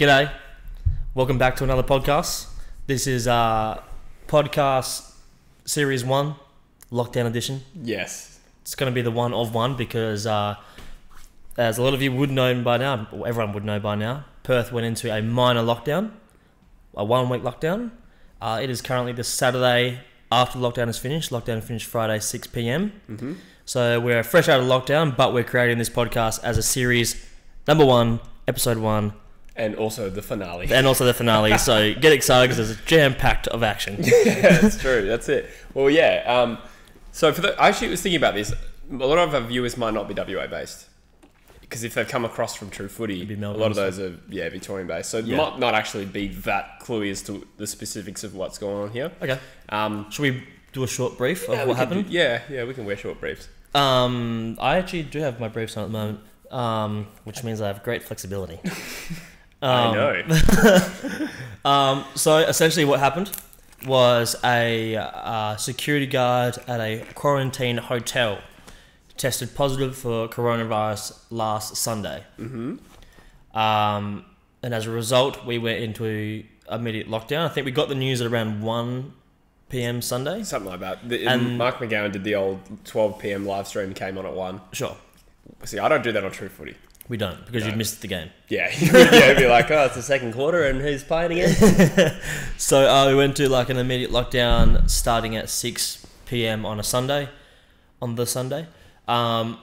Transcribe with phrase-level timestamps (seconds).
[0.00, 0.32] G'day.
[1.14, 2.46] Welcome back to another podcast.
[2.86, 3.82] This is uh,
[4.28, 5.12] podcast
[5.66, 6.36] series one,
[6.90, 7.60] lockdown edition.
[7.74, 8.40] Yes.
[8.62, 10.54] It's going to be the one of one because, uh,
[11.58, 14.24] as a lot of you would know by now, or everyone would know by now,
[14.42, 16.12] Perth went into a minor lockdown,
[16.94, 17.90] a one week lockdown.
[18.40, 20.00] Uh, it is currently the Saturday
[20.32, 21.30] after lockdown is finished.
[21.30, 22.94] Lockdown finished Friday, 6 p.m.
[23.06, 23.34] Mm-hmm.
[23.66, 27.22] So we're fresh out of lockdown, but we're creating this podcast as a series,
[27.68, 29.12] number one, episode one,
[29.56, 30.68] And also the finale.
[30.72, 31.56] and also the finale.
[31.58, 33.96] so get excited because there's a jam packed of action.
[34.00, 35.06] yeah, that's true.
[35.06, 35.50] That's it.
[35.74, 36.22] Well, yeah.
[36.26, 36.58] Um,
[37.12, 38.52] so for the, I actually was thinking about this.
[38.90, 40.86] A lot of our viewers might not be WA based.
[41.60, 44.88] Because if they've come across from True Footy, a lot of those are yeah Victorian
[44.88, 45.36] based, so Yeah.
[45.36, 49.12] might not actually be that cluey as to the specifics of what's going on here.
[49.22, 50.42] Okay, Um, should we
[50.72, 52.12] do a short brief yeah, of what can do- happened?
[52.12, 53.48] yeah, yeah, we can wear short briefs.
[53.72, 56.20] Um, I actually do have my briefs on at the moment,
[56.50, 58.58] um, which means I have great flexibility.
[59.62, 61.28] I Um, know.
[61.64, 63.30] Um, so essentially, what happened
[63.86, 68.38] was a uh, security guard at a quarantine hotel
[69.18, 72.24] tested positive for coronavirus last Sunday.
[72.38, 72.76] mm-hmm.
[73.58, 74.24] Um,
[74.62, 77.44] and as a result, we went into immediate lockdown.
[77.44, 79.12] I think we got the news at around 1
[79.68, 80.00] p.m.
[80.00, 80.42] Sunday.
[80.44, 81.06] Something like that.
[81.08, 83.44] The, And- Mark McGowan did the old 12 p.m.
[83.44, 84.60] live stream, came on at one.
[84.72, 84.96] Sure,
[85.64, 86.74] See, I don't do that on True Footy.
[87.08, 88.30] We don't because you'd missed the game.
[88.48, 92.20] Yeah, yeah, it'd be like, oh, it's the second quarter, and who's playing again?
[92.56, 96.64] So uh, we went to like an immediate lockdown starting at 6 p.m.
[96.66, 97.28] on a Sunday,
[98.00, 98.66] on the Sunday.
[99.08, 99.58] Um,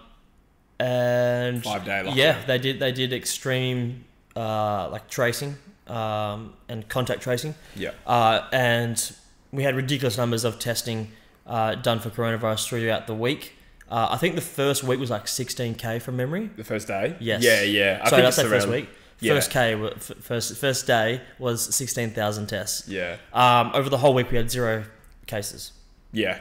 [0.80, 2.16] and Five day lockdown.
[2.16, 5.56] yeah, they did they did extreme uh, like tracing
[5.88, 7.56] um, and contact tracing.
[7.76, 7.92] Yeah.
[8.06, 9.16] Uh, and
[9.52, 11.12] we had ridiculous numbers of testing
[11.46, 13.54] uh, done for coronavirus throughout the week.
[13.90, 16.50] Uh, I think the first week was like 16k from memory.
[16.58, 17.16] The first day?
[17.20, 17.42] Yes.
[17.44, 18.08] Yeah, yeah.
[18.10, 18.90] Sorry, it's that's the first week.
[19.20, 19.34] Yeah.
[19.34, 22.88] First K, first first day was 16,000 tests.
[22.88, 23.18] Yeah.
[23.34, 24.84] Um, over the whole week, we had zero
[25.26, 25.72] cases,
[26.12, 26.40] Yeah.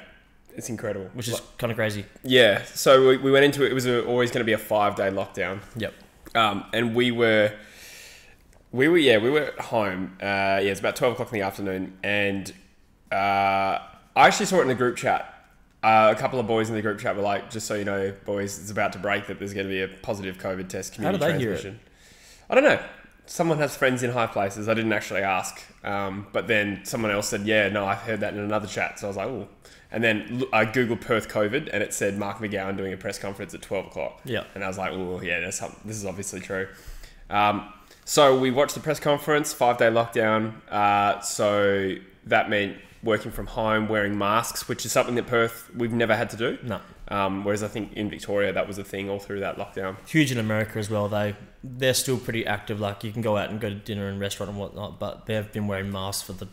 [0.54, 1.10] It's incredible.
[1.14, 2.04] which is Like- kind of crazy.
[2.22, 2.62] yeah.
[2.74, 3.70] So we, we went into it.
[3.70, 5.60] It was a, always going to be a five day lockdown.
[5.76, 5.94] Yep.
[6.34, 7.52] Um, and we were,
[8.72, 10.16] we were, yeah, we were at home.
[10.20, 11.96] Uh, yeah, it's about 12 o'clock in the afternoon.
[12.02, 12.52] And
[13.12, 15.32] uh, I actually saw it in the group chat.
[15.86, 18.12] Uh, a couple of boys in the group chat were like, just so you know,
[18.24, 21.22] boys, it's about to break that there's going to be a positive COVID test community
[21.22, 21.60] How did they hear it?
[21.60, 21.80] transmission.
[22.50, 22.82] I don't know.
[23.26, 24.68] Someone has friends in high places.
[24.68, 25.62] I didn't actually ask.
[25.84, 28.98] Um, but then someone else said, yeah, no, I've heard that in another chat.
[28.98, 29.46] So I was like, oh.
[29.92, 33.54] And then I Googled Perth COVID and it said Mark McGowan doing a press conference
[33.54, 34.22] at 12 o'clock.
[34.24, 34.42] Yeah.
[34.56, 36.66] And I was like, oh, yeah, that's this is obviously true.
[37.30, 37.72] Um,
[38.04, 40.54] so we watched the press conference, five day lockdown.
[40.68, 41.94] Uh, so
[42.24, 42.76] that meant
[43.06, 46.58] working from home, wearing masks, which is something that Perth we've never had to do.
[46.62, 46.80] No.
[47.08, 49.96] Um, whereas I think in Victoria that was a thing all through that lockdown.
[50.06, 51.34] Huge in America as well, though.
[51.62, 52.80] They're still pretty active.
[52.80, 55.50] Like, you can go out and go to dinner and restaurant and whatnot, but they've
[55.50, 56.48] been wearing masks for the,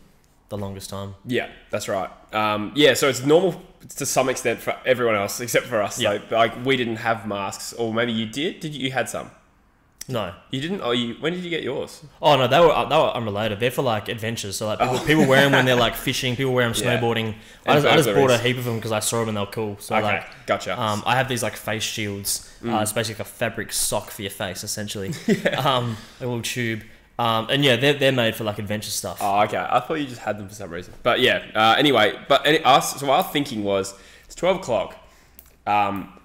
[0.50, 1.16] the longest time.
[1.26, 2.10] Yeah, that's right.
[2.34, 3.62] Um, yeah, so it's normal
[3.98, 6.00] to some extent for everyone else except for us.
[6.00, 6.12] Yeah.
[6.12, 8.60] Like, like we didn't have masks, or maybe you did.
[8.60, 8.86] Did you?
[8.86, 9.32] You had some.
[10.10, 10.34] No.
[10.52, 10.82] You didn't.
[10.82, 11.16] Oh, you.
[11.22, 12.04] When did you get yours?
[12.22, 13.60] Oh, no, they were, they were unrelated.
[13.62, 14.58] They're for, like, adventures.
[14.58, 16.36] So, like, people, people wear them when they're, like, fishing.
[16.36, 17.00] People wear them Yeah.
[17.00, 17.36] snowboarding.
[17.66, 19.38] I And just, I just bought a heap of them because I saw them and
[19.38, 19.78] they were cool.
[19.80, 20.80] So, okay, like, gotcha.
[20.80, 22.54] Um, I have these like face shields.
[22.62, 22.74] Mm.
[22.78, 25.14] Uh, it's basically like a fabric sock for your face, essentially.
[25.58, 26.84] um, a little tube.
[27.18, 29.20] Um, and yeah, they're, they're made for like adventure stuff.
[29.22, 29.58] Oh, okay.
[29.70, 30.94] I thought you just had them for some reason.
[31.04, 31.44] But yeah.
[31.56, 33.00] Uh, anyway, but any, us.
[33.00, 33.94] So our thinking was
[34.26, 34.98] it's twelve o'clock.
[35.66, 36.20] Um,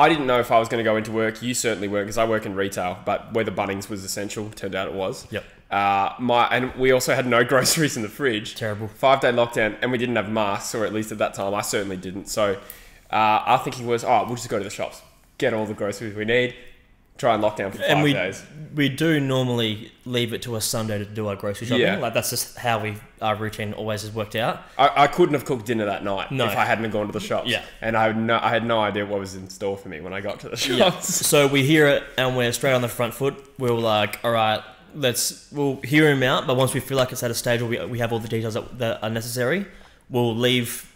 [0.00, 1.42] I didn't know if I was going to go into work.
[1.42, 2.98] You certainly weren't because I work in retail.
[3.04, 5.26] But whether Bunnings was essential, turned out it was.
[5.30, 5.44] Yep.
[5.70, 8.54] Uh, my and we also had no groceries in the fridge.
[8.54, 8.88] Terrible.
[8.88, 11.60] Five day lockdown, and we didn't have masks, or at least at that time, I
[11.60, 12.28] certainly didn't.
[12.28, 12.54] So
[13.12, 15.02] uh, our thinking was, oh, we'll just go to the shops,
[15.36, 16.56] get all the groceries we need,
[17.20, 18.42] try and lock down for five and we days.
[18.74, 21.82] we do normally leave it to a Sunday to do our grocery shopping.
[21.82, 21.98] Yeah.
[21.98, 24.62] Like that's just how we our routine always has worked out.
[24.78, 26.46] I, I couldn't have cooked dinner that night No.
[26.46, 27.48] if I hadn't have gone to the shops.
[27.50, 27.62] Yeah.
[27.82, 30.14] And I had no, I had no idea what was in store for me when
[30.14, 30.90] I got to the Yeah.
[30.90, 31.26] shops.
[31.26, 33.34] so we hear it and we're straight on the front foot.
[33.58, 34.62] We're like, all right,
[34.94, 36.46] let's we'll hear him out.
[36.46, 38.28] But once we feel like it's at a stage where we, we have all the
[38.28, 39.66] details that, that are necessary,
[40.08, 40.89] we'll leave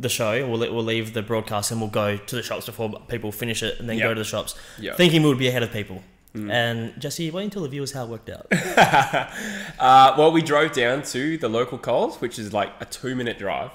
[0.00, 0.46] the show.
[0.48, 3.78] We'll we'll leave the broadcast and we'll go to the shops before people finish it
[3.80, 4.04] and then Yeah.
[4.08, 4.94] go to the shops, Yeah.
[4.94, 6.02] thinking we would be ahead of people.
[6.34, 6.50] Mm.
[6.50, 8.46] And Jesse, wait until the viewers how it worked out.
[9.78, 13.38] Uh, well, we drove down to the local Coles, which is like a two minute
[13.38, 13.70] drive,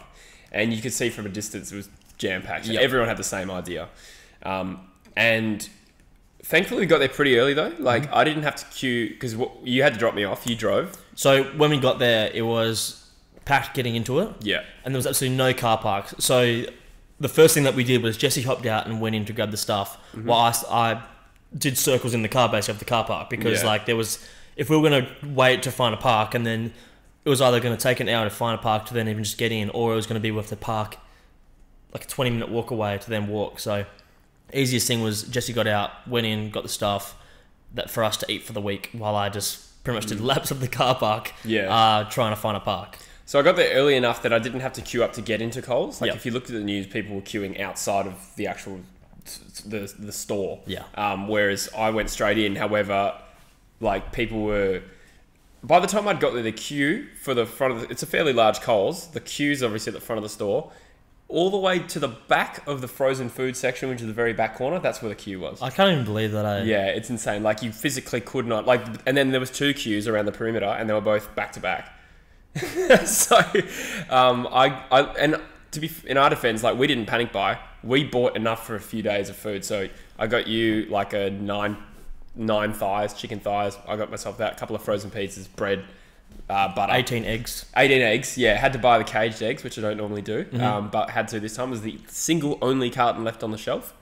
[0.51, 2.66] and you could see from a distance it was jam packed.
[2.68, 2.81] Yep.
[2.81, 3.89] Everyone had the same idea,
[4.44, 4.81] um,
[5.16, 5.68] and
[6.44, 7.74] thankfully we got there pretty early though.
[7.80, 8.13] Like Mm-hmm.
[8.16, 10.45] I didn't have to queue because you had to drop me off.
[10.48, 10.95] You drove.
[11.16, 13.05] so when we got there, it was
[13.45, 14.30] packed getting into it.
[14.42, 14.63] Yeah.
[14.83, 16.13] and there was absolutely no car parks.
[16.19, 16.63] So
[17.19, 19.51] the first thing that we did was Jesse hopped out and went in to grab
[19.51, 20.27] the stuff, Mm-hmm.
[20.27, 21.03] while I, I
[21.57, 23.68] did circles in the car basically of the car park because Yeah.
[23.68, 24.19] like there was
[24.57, 26.74] if we were going to wait to find a park and then
[27.24, 29.24] it was either going to take an hour to find a park to then even
[29.24, 30.97] just get in, or it was going to be with the park
[31.94, 33.59] like a 20 minute walk away to then walk.
[33.59, 33.86] So
[34.53, 37.15] easiest thing was Jesse got out, went in, got the stuff
[37.74, 40.51] that for us to eat for the week while I just pretty much did laps
[40.51, 41.74] of the car park, Yeah.
[41.74, 42.97] uh, trying to find a park.
[43.27, 45.42] So I got there early enough that I didn't have to queue up to get
[45.42, 46.00] into Coles.
[46.00, 46.16] Like Yep.
[46.18, 48.81] if you looked at the news, people were queuing outside of the actual
[49.66, 50.60] the the store.
[50.68, 50.83] Yeah.
[50.94, 52.56] Um, whereas I went straight in.
[52.56, 53.16] However,
[53.80, 54.81] like people were.
[55.63, 58.06] By the time I'd got there, the queue for the front of the, it's a
[58.06, 59.07] fairly large Coles.
[59.07, 60.71] The queue's obviously at the front of the store.
[61.28, 64.31] All the way to the back of the frozen food section, which is the very
[64.33, 65.60] back corner, that's where the queue was.
[65.63, 66.62] I can't even believe that I.
[66.62, 67.42] Yeah, it's insane.
[67.42, 70.68] Like you physically could not like, and then there was two queues around the perimeter,
[70.68, 71.92] and they were both back to back.
[73.06, 73.38] So,
[74.10, 75.40] um, I, I, and
[75.72, 77.60] to be in our defense, like we didn't panic buy.
[77.84, 79.63] We bought enough for a few days of food.
[79.66, 81.78] So I got you like a nine,
[82.36, 83.78] nine thighs, chicken thighs.
[83.88, 85.84] I got myself that, a couple of frozen pizzas, bread,
[86.50, 86.94] uh, butter.
[86.94, 87.66] 18 eggs.
[87.75, 88.56] 18 eggs, yeah.
[88.56, 90.62] Had to buy the caged eggs, which I don't normally do, Mm-hmm.
[90.63, 91.68] um, but had to this time.
[91.68, 93.94] It was the single only carton left on the shelf.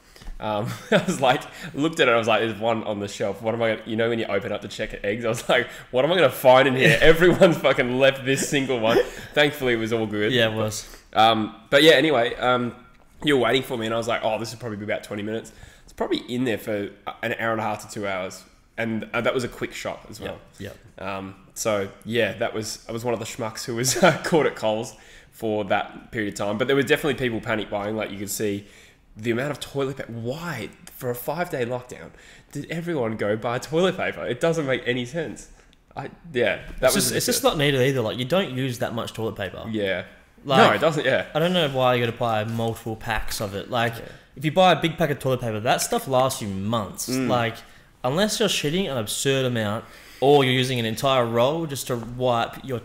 [0.44, 1.42] Um, I was like,
[1.74, 3.42] looked at it, I was like, there's one on the shelf.
[3.42, 5.48] What am I gonna, you know, when you open up to check eggs, I was
[5.48, 6.98] like, what am I going to find in here?
[7.02, 9.00] Everyone's fucking left this single one.
[9.34, 10.34] Thankfully, it was all good.
[10.34, 10.86] Yeah, it was.
[11.14, 12.76] Um, but yeah, anyway, um,
[13.24, 15.06] you were waiting for me, and I was like, oh, this will probably be about
[15.06, 15.54] 20 minutes.
[15.86, 16.90] It's probably in there for
[17.22, 18.44] an hour and a half to two hours.
[18.78, 20.40] And uh, that was a quick shop as well.
[20.60, 20.72] Yeah.
[20.98, 23.94] Um, so yeah, that was I was one of the schmucks who was
[24.24, 24.96] caught at Coles
[25.32, 26.58] for that period of time.
[26.58, 27.96] But there were definitely people panic buying.
[27.96, 28.66] Like you could see
[29.16, 30.12] the amount of toilet paper.
[30.12, 32.12] Why for a five day lockdown
[32.52, 34.26] did everyone go buy toilet paper?
[34.26, 35.50] It doesn't make any sense.
[35.96, 38.02] I yeah, that It's was just, it's just not needed either.
[38.02, 39.64] Like, you don't use that much toilet paper.
[39.70, 40.06] yeah.
[40.46, 41.06] Like- no, it doesn't.
[41.06, 43.70] Yeah, I don't know why you got to buy multiple packs of it.
[43.72, 43.94] Like,
[44.36, 47.08] if you buy a big pack of toilet paper, that stuff lasts you months.
[47.08, 47.30] Mm.
[47.30, 47.56] Like,
[48.04, 49.86] unless you're shitting an absurd amount,
[50.20, 52.82] or you're using an entire roll just to wipe your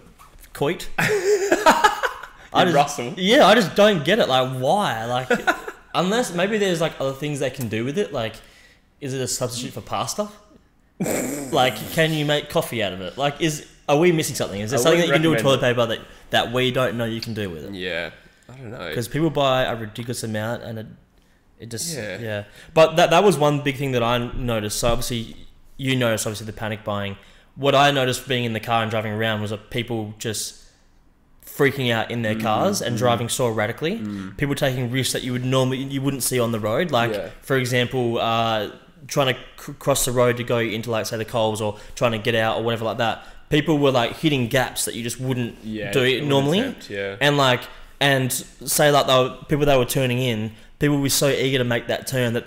[0.53, 0.89] coit.
[0.99, 3.15] I just, Russell.
[3.17, 4.29] Yeah, I just don't get it.
[4.29, 5.05] Like, why?
[5.07, 5.29] Like,
[5.99, 8.13] unless maybe there's like other things they can do with it.
[8.13, 8.35] Like,
[9.01, 10.29] is it a substitute for pasta?
[11.53, 13.19] like, can you make coffee out of it?
[13.19, 14.61] Like, is are we missing something?
[14.61, 16.01] Is there I something that you can do with toilet paper that
[16.31, 17.75] that we don't know you can do with it?
[17.75, 18.11] yeah.
[18.51, 18.89] I don't know.
[18.89, 20.87] because people buy a ridiculous amount and it,
[21.59, 22.19] it just Yeah.
[22.19, 22.45] yeah.
[22.73, 24.79] But that that was one big thing that I noticed.
[24.79, 25.37] So obviously
[25.77, 27.17] you noticed obviously the panic buying.
[27.57, 30.65] What I noticed being in the car and driving around was that people just
[31.59, 34.01] freaking out in their Mm, cars and driving so erratically.
[34.37, 36.91] People taking risks that you would normally you wouldn't see on the road.
[36.91, 37.29] Like Yeah.
[37.43, 38.71] for example, uh,
[39.09, 42.13] trying to cr- cross the road to go into like say the Coles or trying
[42.13, 43.23] to get out or whatever like that.
[43.51, 47.17] People were like hitting gaps that you just wouldn't yeah, do it normally attempt, yeah.
[47.21, 47.63] and like
[48.01, 51.65] and say like they were, people that were turning in people were so eager to
[51.65, 52.45] make that turn that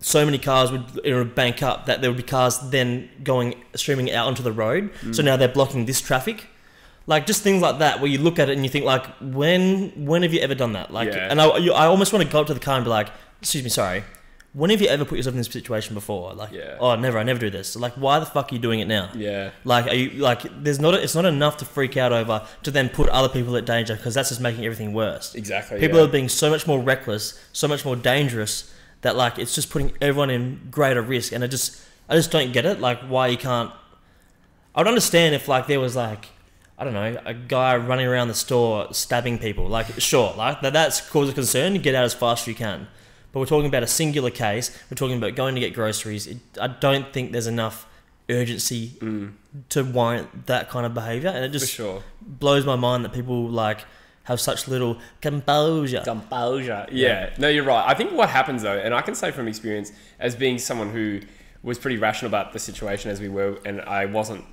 [0.00, 3.54] so many cars would, it would bank up that there would be cars then going
[3.74, 5.14] streaming out onto the road Mm.
[5.14, 6.46] so now they're blocking this traffic
[7.12, 9.90] like just things like that where you look at it and you think like when
[10.10, 11.28] when have you ever done that like Yeah.
[11.30, 13.08] and I, you, I almost want to go up to the car and be like
[13.42, 14.04] excuse me sorry
[14.52, 16.76] when have you ever put yourself in this situation before like Yeah.
[16.84, 19.10] oh never i never do this like why the fuck are you doing it now
[19.14, 19.50] yeah.
[19.64, 20.42] like, are you like?
[20.64, 20.94] There's not.
[20.94, 24.14] It's not enough to freak out over to then put other people at danger because
[24.14, 25.34] that's just making everything worse.
[25.34, 25.78] Exactly.
[25.84, 26.04] People yeah.
[26.04, 28.72] are being so much more reckless, so much more dangerous
[29.02, 31.32] that like it's just putting everyone in greater risk.
[31.32, 32.80] And I just, I just don't get it.
[32.80, 33.70] Like, why you can't?
[34.74, 36.26] I would understand if like there was like,
[36.80, 39.68] I don't know, a guy running around the store stabbing people.
[39.68, 41.74] Like, sure, like that, that's cause of concern.
[41.74, 42.88] Get out as fast as you can.
[43.32, 44.76] But we're talking about a singular case.
[44.90, 46.26] We're talking about going to get groceries.
[46.26, 47.86] It, I don't think there's enough
[48.30, 48.92] urgency
[49.68, 51.52] to warrant that kind of behavior, and it Mm.
[51.52, 52.02] just sure.
[52.22, 53.84] blows my mind that people like
[54.24, 56.00] have such little composure.
[56.04, 56.86] Composure.
[56.90, 57.30] Yeah.
[57.38, 57.84] No, you're right.
[57.86, 61.20] I think what happens though, and I can say from experience, as being someone who
[61.62, 64.44] was pretty rational about the situation as we were, and I wasn't,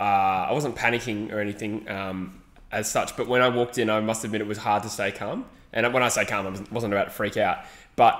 [0.00, 0.02] uh,
[0.48, 3.16] I wasn't panicking or anything um, as such.
[3.16, 5.44] But when I walked in, I must admit it was hard to stay calm.
[5.72, 7.58] And when I say calm, I wasn't- about to freak out,
[7.96, 8.18] but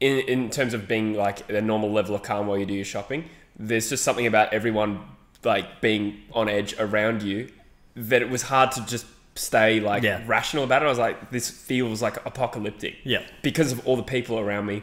[0.00, 2.84] in in terms of being like a normal level of calm while you do your
[2.84, 3.24] shopping,
[3.58, 5.00] there's just something about everyone
[5.44, 7.48] like being on edge around you
[7.96, 10.22] that it was hard to just stay like Yeah.
[10.26, 10.86] rational about it.
[10.86, 12.96] I was like, this feels like apocalyptic.
[13.04, 13.22] Yeah.
[13.42, 14.82] Because of all the people around me,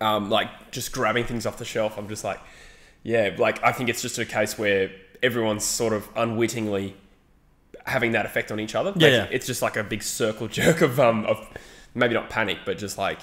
[0.00, 1.96] um, like just grabbing things off the shelf.
[1.98, 2.38] I'm just like,
[3.02, 4.90] yeah, like I think it's just a case where
[5.22, 6.94] everyone's sort of unwittingly
[7.86, 8.92] having that effect on each other.
[8.96, 9.26] Yeah, Like, yeah.
[9.36, 11.46] It's just like a big circle jerk of um of
[11.94, 13.20] maybe not panic, but just like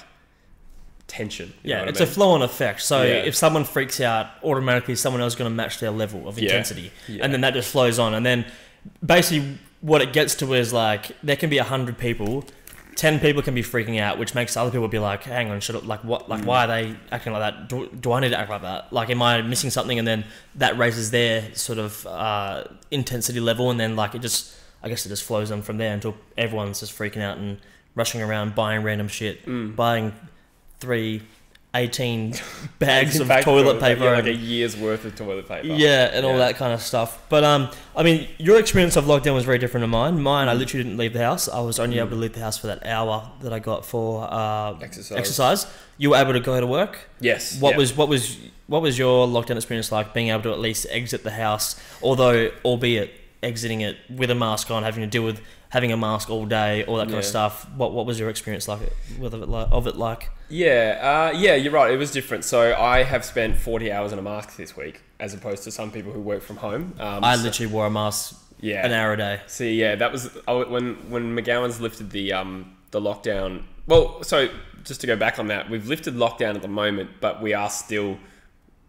[1.08, 1.54] tension.
[1.64, 2.10] Yeah, what I it's mean?
[2.10, 2.82] a flow-on effect.
[2.82, 3.14] So Yeah.
[3.30, 6.46] if someone freaks out, automatically someone else is going to match their level of Yeah.
[6.46, 7.24] intensity, Yeah.
[7.24, 8.14] and then that just flows on.
[8.16, 8.46] And then
[9.06, 12.44] basically, what it gets to is like there can be a hundred people
[12.96, 15.76] ten people can be freaking out, which makes other people be like, "Hang on, should
[15.76, 16.30] I, like what?
[16.30, 17.70] Like why are they acting like that?
[17.70, 18.92] Do, do I need to act like that?
[18.94, 20.26] Like, am I missing something?" And then
[20.56, 25.06] that raises their sort of uh, intensity level, and then like it just, I guess
[25.06, 27.58] it just flows on from there until everyone's just freaking out and
[27.96, 29.76] rushing around buying random shit, Mm.
[29.76, 30.14] buying
[30.80, 31.22] three
[31.76, 32.34] 18
[32.80, 34.04] bags of toilet paper.
[34.06, 35.68] yeah, like and- a year's worth of toilet paper.
[35.68, 37.22] yeah, and all that kind of stuff.
[37.30, 40.22] But um, I mean, your experience of lockdown was very different to mine.
[40.22, 41.48] Mine, I literally didn't leave the house.
[41.50, 44.28] I was only able to leave the house for that hour that I got for
[44.32, 45.18] uh, Exercise.
[45.18, 45.68] exercise.
[45.98, 47.10] You were able to go to work.
[47.20, 47.60] Yes.
[47.60, 47.78] What yeah.
[47.78, 50.14] was what was what was your lockdown experience like?
[50.14, 53.12] Being able to at least exit the house, although albeit
[53.44, 55.40] exiting it with a mask on, having to deal with
[55.76, 57.70] having a mask all day, all that kind of stuff.
[57.76, 58.80] What what was your experience like
[59.20, 60.30] with it like of it like?
[60.48, 61.92] Yeah, uh, yeah, you're right.
[61.92, 62.46] It was different.
[62.46, 65.92] So I have spent 40 hours in a mask this week, as opposed to some
[65.92, 66.96] people who work from home.
[66.98, 68.86] Um, I so- literally wore a mask yeah.
[68.86, 69.42] an hour a day.
[69.48, 73.64] See, yeah, that was I, when when McGowan's lifted the um the lockdown.
[73.86, 74.50] Well, so
[74.86, 77.70] just to go back on that, we've lifted lockdown at the moment, but we are
[77.70, 78.18] still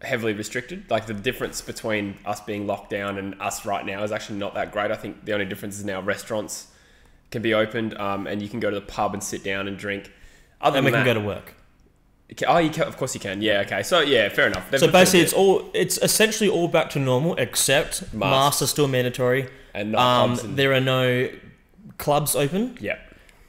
[0.01, 0.89] heavily restricted.
[0.89, 4.53] Like the difference between us being locked down and us right now is actually not
[4.53, 4.89] that great.
[4.89, 6.67] I think the only difference is now restaurants
[7.31, 9.77] can be opened, um, and you can go to the pub and sit down and
[9.77, 10.11] drink.
[10.61, 11.53] Other And we than can that, go to work.
[12.47, 13.41] Oh, you can, of course you can.
[13.41, 13.83] Yeah, okay.
[13.83, 14.69] So yeah, fair enough.
[14.69, 18.15] They've So basically, it's all it's essentially all back to normal, except Masks.
[18.15, 19.47] masks are still mandatory.
[19.73, 21.29] and not Um, and, there are no
[21.97, 22.77] clubs open.
[22.81, 22.97] yeah,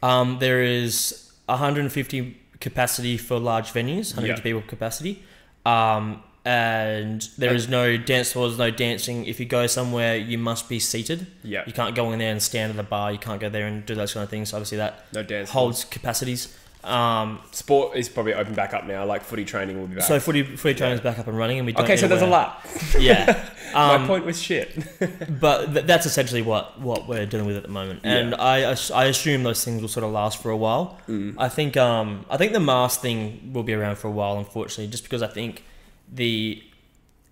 [0.03, 4.37] Um, there is 150 capacity for large venues, 150 Yeah.
[4.41, 5.23] people capacity.
[5.67, 9.27] Um, and there is no dance floors, no dancing.
[9.27, 11.27] If you go somewhere, you must be seated.
[11.43, 11.63] yeah.
[11.67, 13.13] You can't go in there and stand at the bar.
[13.13, 14.53] You can't go there and do those kind of things.
[14.55, 15.51] Obviously, that No dance.
[15.51, 16.57] holds capacities.
[16.85, 19.05] Um, Sport is probably open back up now.
[19.05, 20.05] Like footy training will be back.
[20.05, 22.65] so footy footy training's back up and running, and we okay, so there's a lot.
[22.99, 23.51] Yeah.
[23.75, 24.71] Um, My point was shit.
[25.41, 28.37] but th- that's essentially what, what we're dealing with at the moment, and Yeah.
[28.43, 30.99] I, I assume those things will sort of last for a while.
[31.07, 31.35] Mm.
[31.37, 34.87] I think um I think the mask thing will be around for a while, unfortunately,
[34.87, 35.65] just because I think
[36.13, 36.63] the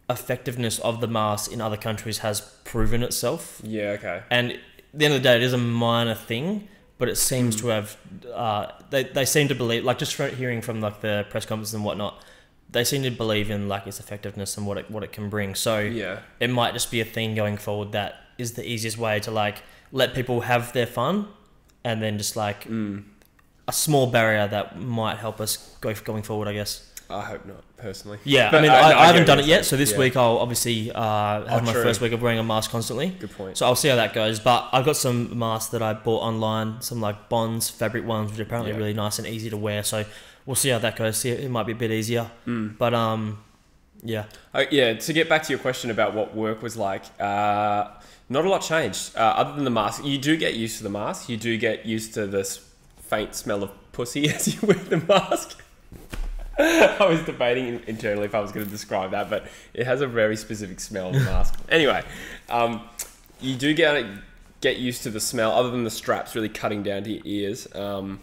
[0.09, 4.23] effectiveness of the mask in other countries has proven itself, Yeah, okay.
[4.31, 4.59] and at
[4.95, 6.69] the end of the day, it is a minor thing,
[6.99, 7.61] but it seems Mm.
[7.61, 7.97] to have
[8.33, 11.75] uh they they seem to believe like just from hearing from like the press conferences
[11.75, 12.23] and whatnot.
[12.71, 15.55] They seem to believe in like its effectiveness and what it what it can bring.
[15.55, 16.21] So Yeah.
[16.41, 19.63] it might just be a thing going forward that is the easiest way to like
[19.93, 21.29] let people have their fun
[21.85, 23.05] and then just like Mm.
[23.69, 26.73] a small barrier that might help us go going forward i guess
[27.09, 28.19] I hope not, personally.
[28.25, 30.17] yeah But i mean I- i, I, haven't done it yet so this saying, week
[30.17, 31.01] i'll obviously uh,
[31.47, 31.83] have Oh, my true.
[31.83, 33.57] first week of wearing a mask constantly Good point.
[33.59, 36.81] so i'll see how that goes but i've got some masks that i bought online
[36.81, 38.79] some like bonds fabric ones which are apparently Yeah.
[38.79, 40.05] really nice and easy to wear so
[40.47, 42.79] we'll see how that goes see it might be a bit easier Mm.
[42.79, 43.43] but um
[44.03, 47.89] yeah Uh, yeah, to get back to your question about what work was like, uh,
[48.29, 50.05] not a lot changed uh, other than the mask.
[50.05, 51.29] You do get used to the mask.
[51.29, 52.61] You do get used to this
[53.01, 55.61] faint smell of pussy as you wear the mask.
[56.59, 60.07] I was debating internally if I was going to describe that, but it has a
[60.07, 61.59] very specific smell, the mask.
[61.69, 62.03] anyway,
[62.49, 62.83] um,
[63.41, 64.07] you do get
[64.61, 67.69] get used to the smell, other than the straps really cutting down to your ears.
[67.75, 68.21] Um,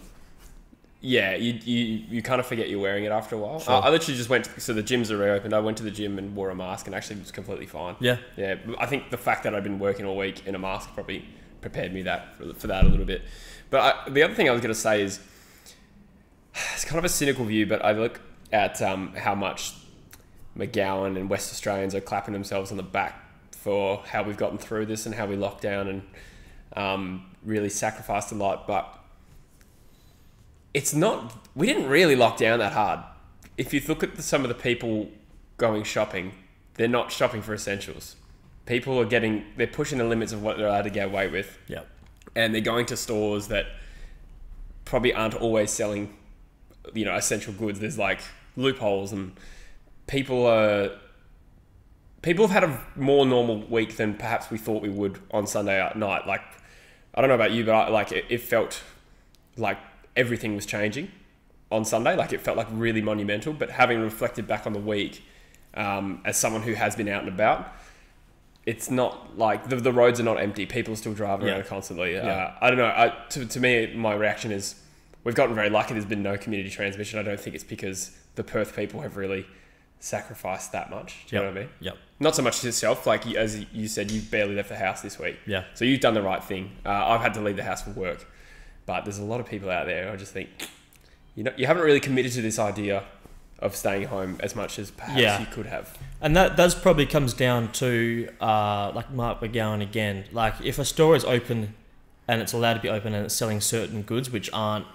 [1.00, 3.60] yeah, you, you you kind of forget you're wearing it after a while.
[3.60, 3.74] Sure.
[3.75, 4.46] Uh, I literally just went.
[4.46, 5.54] To, so the gyms are reopened.
[5.54, 7.96] I went to the gym and wore a mask, and actually was completely fine.
[8.00, 10.94] yeah Yeah, I think the fact that I've been working all week in a mask
[10.94, 11.25] probably
[11.62, 13.22] prepared me that for, for that a little bit.
[13.70, 15.20] But I, the other thing I was going to say is
[16.74, 19.74] it's kind of a cynical view, but I look at um, how much
[20.58, 23.20] McGowan and West Australians are clapping themselves on the back
[23.52, 26.02] for how we've gotten through this and how we locked down and
[26.76, 28.68] um, really sacrificed a lot.
[28.68, 29.00] But
[30.74, 33.00] it's not, we didn't really lock down that hard.
[33.58, 35.10] If you look at the, some of the people
[35.58, 36.34] going shopping,
[36.76, 38.16] they're not shopping for essentials.
[38.66, 41.58] People are getting, they're pushing the limits of what they're allowed to get away with
[41.68, 41.82] yeah
[42.36, 43.68] and they're going to stores that
[44.86, 46.14] probably aren't always selling
[46.94, 48.20] you know essential goods there's like
[48.56, 49.34] loopholes and
[50.08, 50.92] people are
[52.22, 55.92] people have had a more normal week than perhaps we thought we would on sunday
[55.96, 56.42] night like
[57.16, 58.84] i don't know about you but I, like it, it felt
[59.58, 59.78] like
[60.16, 61.12] everything was changing
[61.72, 65.24] on sunday like it felt like really monumental but having reflected back on the week
[65.75, 67.74] um, as someone who has been out and about
[68.66, 70.66] it's not like the, the roads are not empty.
[70.66, 71.56] People are still driving Yeah.
[71.56, 72.13] around constantly.
[72.13, 72.22] Yeah.
[72.22, 72.86] Uh, I don't know.
[72.86, 74.75] I, to, to me, my reaction is
[75.24, 75.94] we've gotten very lucky.
[75.94, 77.20] There's been no community transmission.
[77.20, 79.46] I don't think it's because the Perth people have really
[80.00, 81.25] sacrificed that much.
[81.27, 81.70] Do you know what I mean?
[81.80, 83.08] yep Not so much to yourself.
[83.08, 85.38] Like you, as you said, you barely left the house this week.
[85.46, 86.72] yeah So you've done the right thing.
[86.86, 88.25] Uh, I've had to leave the house for work,
[88.86, 90.12] but there's a lot of people out there.
[90.12, 90.50] I just think
[91.36, 93.03] you know you haven't really committed to this idea
[93.60, 95.39] of staying home as much as perhaps Yeah.
[95.39, 95.98] you could have.
[96.20, 100.25] And that does probably comes down to uh, like Mark McGowan again.
[100.34, 101.75] Like if a store is open
[102.27, 104.86] and it's allowed to be open and it's selling certain goods which aren't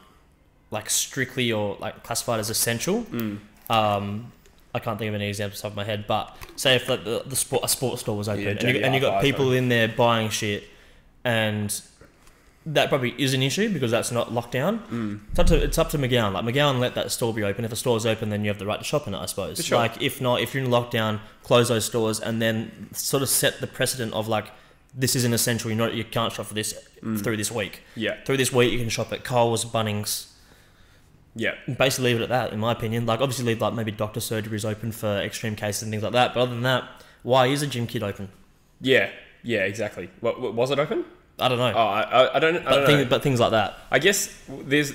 [0.71, 3.03] like strictly or like classified as essential.
[3.05, 3.39] Mm.
[3.71, 4.33] Um,
[4.75, 6.89] I can't think of any examples off the top of my head, but say if
[6.89, 9.23] like, the, the sport, a sports store was open Yeah, and, you, and you got
[9.23, 10.65] people in there buying shit,
[11.25, 11.81] and
[12.67, 14.81] that probably is an issue because that's not locked down.
[14.91, 15.21] Mm.
[15.31, 16.33] It's up to it's up to McGowan.
[16.35, 17.65] Like McGowan, let that store be open.
[17.65, 19.19] If a store's open, then you have the right to shop in it.
[19.19, 19.65] I suppose.
[19.65, 19.79] Sure.
[19.79, 23.61] Like if not, if you're in lockdown, close those stores and then sort of set
[23.61, 24.51] the precedent of like
[24.95, 25.71] this is an essential.
[25.71, 27.23] You know, you can't shop for this Mm.
[27.23, 27.83] through this week.
[27.95, 28.17] Yeah.
[28.25, 30.33] Through this week, you can shop at Coles, Bunnings.
[31.35, 31.55] Yeah.
[31.79, 32.53] Basically, leave it at that.
[32.53, 35.91] In my opinion, like obviously, leave like maybe doctor surgeries open for extreme cases and
[35.91, 36.35] things like that.
[36.35, 36.85] But other than that,
[37.23, 38.31] why is a gym kit open?
[38.81, 39.11] Yeah.
[39.43, 39.65] Yeah.
[39.65, 40.11] Exactly.
[40.21, 41.05] What, what was it open?
[41.41, 41.73] I don't know.
[41.73, 42.57] Oh, I, I, don't.
[42.57, 43.79] I but, don't things, but things like that.
[43.91, 44.93] I guess there's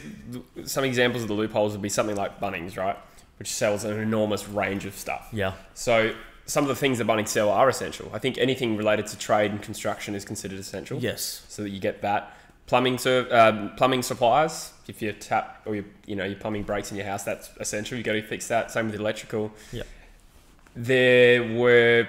[0.66, 2.98] some examples of the loopholes would be something like Bunnings, right,
[3.40, 5.30] which sells an enormous range of stuff.
[5.32, 5.54] Yeah.
[5.74, 6.14] So
[6.46, 8.12] some of the things that Bunnings sell are essential.
[8.14, 11.00] I think anything related to trade and construction is considered essential.
[11.00, 11.46] Yes.
[11.48, 12.36] So that you get that
[12.68, 13.00] plumbing
[13.32, 14.72] um, plumbing supplies.
[14.88, 17.98] If your tap or you you know your plumbing breaks in your house, that's essential.
[17.98, 18.72] You got to fix that.
[18.72, 19.52] Same with electrical.
[19.72, 19.84] Yeah.
[20.76, 22.08] There were.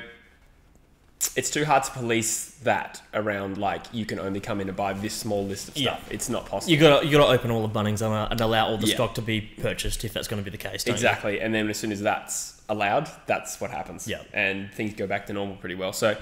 [1.37, 4.93] It's too hard to police that around like you can only come in and buy
[4.93, 6.05] this small list of stuff.
[6.07, 6.15] Yeah.
[6.15, 6.71] It's not possible.
[6.73, 8.77] You got to you got to open all the Bunnings and, uh, and allow all
[8.77, 8.95] the Yeah.
[8.95, 10.85] stock to be purchased if that's going to be the case.
[10.85, 10.97] Don't you?
[10.97, 11.41] Exactly.
[11.41, 14.07] And then as soon as that's allowed, that's what happens.
[14.07, 14.23] Yeah.
[14.35, 15.95] And things go back to normal pretty well.
[15.95, 16.17] So,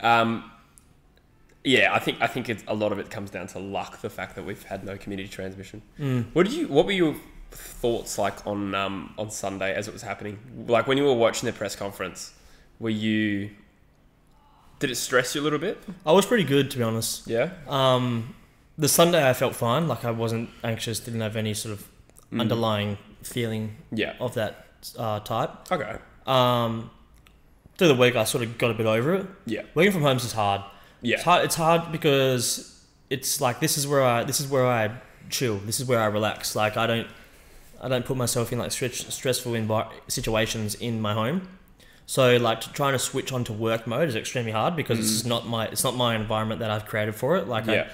[0.00, 0.50] um,
[1.64, 4.00] yeah, I think I think it's, a lot of it comes down to luck.
[4.00, 5.82] The fact that we've had no community transmission.
[5.98, 6.26] Mm.
[6.34, 6.68] What did you?
[6.68, 7.16] What were your
[7.50, 10.38] thoughts like on um, on Sunday as it was happening?
[10.68, 12.32] Like when you were watching the press conference,
[12.78, 13.50] were you?
[14.80, 15.82] Did it stress you a little bit?
[16.04, 17.26] I was pretty good to be honest.
[17.26, 17.50] Yeah.
[17.68, 18.34] Um,
[18.76, 19.88] the Sunday I felt fine.
[19.88, 21.00] Like I wasn't anxious.
[21.00, 21.88] Didn't have any sort of
[22.32, 22.40] Mm.
[22.40, 24.14] underlying feeling Yeah.
[24.18, 24.66] of that
[24.98, 25.50] uh, type.
[25.70, 25.96] Okay.
[26.26, 26.90] Um,
[27.78, 29.26] through the week, I sort of got a bit over it.
[29.46, 29.62] Yeah.
[29.74, 30.62] Working from home is hard.
[31.04, 31.16] Yeah.
[31.16, 31.44] It's hard.
[31.44, 34.90] It's hard because it's like this is where I this is where I
[35.30, 35.58] chill.
[35.58, 36.56] This is where I relax.
[36.56, 37.06] Like I don't
[37.82, 41.48] I don't put myself in like stretch, stressful envi- situations in my home.
[42.06, 45.26] So like to, trying to switch onto work mode is extremely hard because it's just
[45.26, 47.48] not my it's not my environment that I've created for it.
[47.48, 47.88] Like I, Yeah.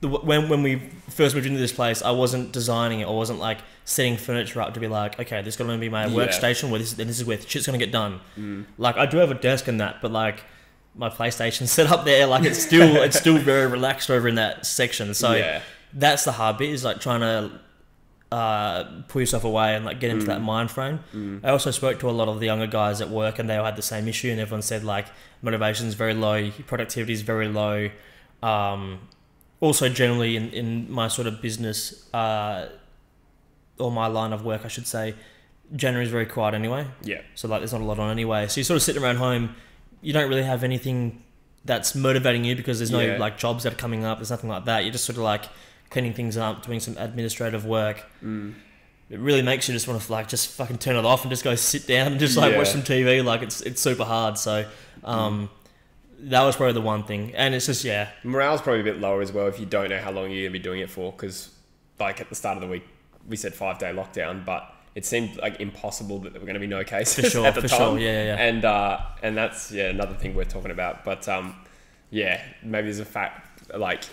[0.00, 0.76] the, when when we
[1.10, 3.06] first moved into this place, I wasn't designing it.
[3.06, 5.88] I wasn't like setting furniture up to be like, okay, this is going to be
[5.88, 6.12] my Yeah.
[6.18, 8.20] workstation where this then this is where shit's going to get done.
[8.38, 8.64] Mm.
[8.78, 10.44] Like I do have a desk and that, but like
[10.98, 14.66] my PlayStation set up there, like it's still it's still very relaxed over in that
[14.66, 15.14] section.
[15.14, 15.62] So yeah.
[15.94, 17.60] that's the hard bit is like trying to
[18.30, 20.28] uh, pull yourself away and like get into Mm.
[20.28, 21.40] that mind frame.
[21.42, 23.64] I also spoke to a lot of the younger guys at work, and they all
[23.64, 25.06] had the same issue, and everyone said like
[25.40, 27.88] motivation is very low, productivity is very low.
[28.42, 29.08] Um,
[29.60, 32.68] also, generally in, in my sort of business uh,
[33.78, 35.14] or my line of work, I should say,
[35.74, 36.86] January is very quiet anyway.
[37.02, 37.22] Yeah.
[37.34, 38.46] So like, there's not a lot on anyway.
[38.48, 39.54] So you're sort of sitting around home,
[40.02, 41.22] you don't really have anything
[41.64, 43.18] that's motivating you because there's no Yeah.
[43.18, 44.18] like jobs that are coming up.
[44.18, 44.84] There's nothing like that.
[44.84, 45.44] You're just sort of like
[45.90, 48.04] cleaning things up, doing some administrative work.
[48.24, 48.54] Mm.
[49.10, 51.42] It really makes you just want to like just fucking turn it off and just
[51.44, 53.24] go sit down and just like watch some TV.
[53.24, 54.36] Like it's it's super hard.
[54.38, 54.66] So
[55.04, 55.48] um,
[56.20, 57.34] that was probably the one thing.
[57.34, 59.98] And it's just yeah, Morale's probably a bit lower as well if you don't know
[59.98, 61.10] how long you're going to be doing it for.
[61.12, 61.50] Because,
[61.98, 62.84] like at the start of the week,
[63.26, 66.60] we said five day lockdown, but it seemed like impossible that there were going to
[66.60, 67.78] be no cases for sure, at the for time.
[67.78, 67.98] sure.
[67.98, 68.42] Yeah, yeah, yeah.
[68.42, 71.04] And uh, and that's yeah another thing we're talking about.
[71.04, 71.54] But um,
[72.10, 74.04] yeah, maybe there's a fact like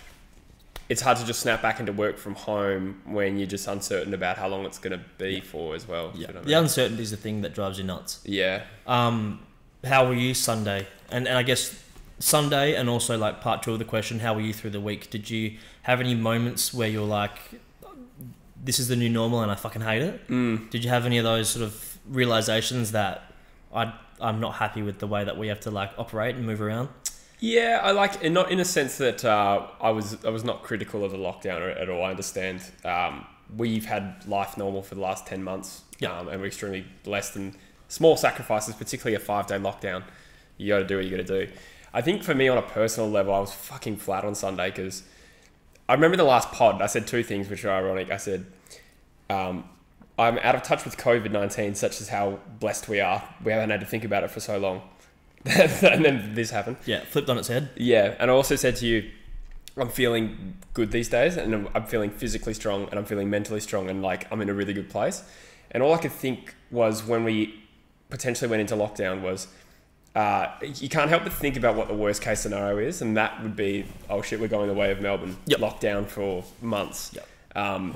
[0.87, 4.37] it's hard to just snap back into work from home when you're just uncertain about
[4.37, 6.11] how long it's going to be for as well.
[6.13, 6.57] Yeah, You know I the mean?
[6.57, 8.19] uncertainty is the thing that drives you nuts.
[8.23, 8.63] yeah.
[8.85, 9.39] Um,
[9.83, 10.85] how were you Sunday?
[11.11, 11.81] And and I guess
[12.19, 15.09] Sunday, and also like part two of the question, how were you through the week?
[15.09, 17.37] Did you have any moments where you're like,
[18.65, 20.27] this is the new normal, and I fucking hate it?
[20.27, 20.69] Mm.
[20.69, 23.31] Did you have any of those sort of realizations that
[23.73, 26.61] I I'm not happy with the way that we have to like operate and move
[26.61, 26.89] around?
[27.39, 30.63] Yeah, I like, and not in a sense that uh, I was I was not
[30.63, 32.03] critical of the lockdown at all.
[32.03, 33.25] I understand um,
[33.55, 36.17] we've had life normal for the last ten months, Yeah.
[36.17, 37.35] um, and we're extremely blessed.
[37.35, 37.55] And
[37.87, 40.03] small sacrifices, particularly a five day lockdown,
[40.57, 41.51] you got to do what you got to do.
[41.93, 45.03] I think for me on a personal level, I was fucking flat on Sunday because
[45.87, 46.81] I remember the last pod.
[46.81, 48.09] I said two things which are ironic.
[48.11, 48.45] I said.
[49.29, 49.63] Um,
[50.17, 53.23] I'm out of touch with COVID 19, such as how blessed we are.
[53.43, 54.81] We haven't had to think about it for so long.
[55.45, 56.77] and then this happened.
[56.85, 57.69] Yeah, flipped on its head.
[57.75, 59.09] Yeah, and I also said to you,
[59.77, 63.89] I'm feeling good these days, and I'm- feeling physically strong, and I'm feeling mentally strong,
[63.89, 65.23] and like I'm in a really good place.
[65.71, 67.61] And all I could think was when we
[68.09, 69.47] potentially went into lockdown was,
[70.15, 73.43] uh, you can't help but think about what the worst case scenario is, and that
[73.43, 75.59] would be, oh shit, we're going the way of Melbourne, Yep.
[75.59, 77.11] lockdown for months.
[77.13, 77.27] Yep.
[77.57, 77.95] Um,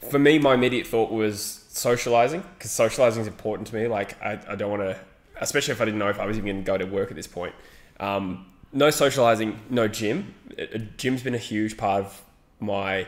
[0.00, 3.86] for me, my immediate thought was socializing because socializing is important to me.
[3.86, 4.98] Like, I, I don't want to,
[5.40, 7.16] especially if I didn't know if I was even going to go to work at
[7.16, 7.54] this point.
[8.00, 10.34] Um, no socializing, no gym.
[10.96, 12.22] Gym's been a huge part of
[12.60, 13.06] my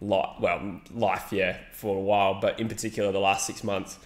[0.00, 0.36] life.
[0.40, 3.98] Well, life, yeah, for a while, but in particular, the last six months,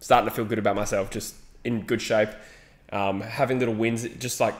[0.00, 2.30] starting to feel good about myself, just in good shape.
[2.90, 4.54] Um, having little wins, just like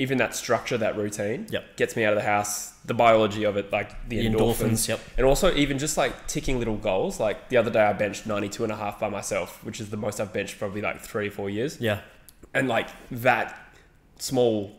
[0.00, 1.76] even that structure, that routine, Yep.
[1.76, 2.72] gets me out of the house.
[2.86, 5.00] The biology of it, like the, The endorphins, endorphins, yep.
[5.18, 7.20] and also even just like ticking little goals.
[7.20, 9.96] Like the other day, I benched 92 and a half by myself, which is the
[9.98, 12.00] most I've benched probably like three, four years Yeah.
[12.54, 13.54] and like that
[14.18, 14.72] small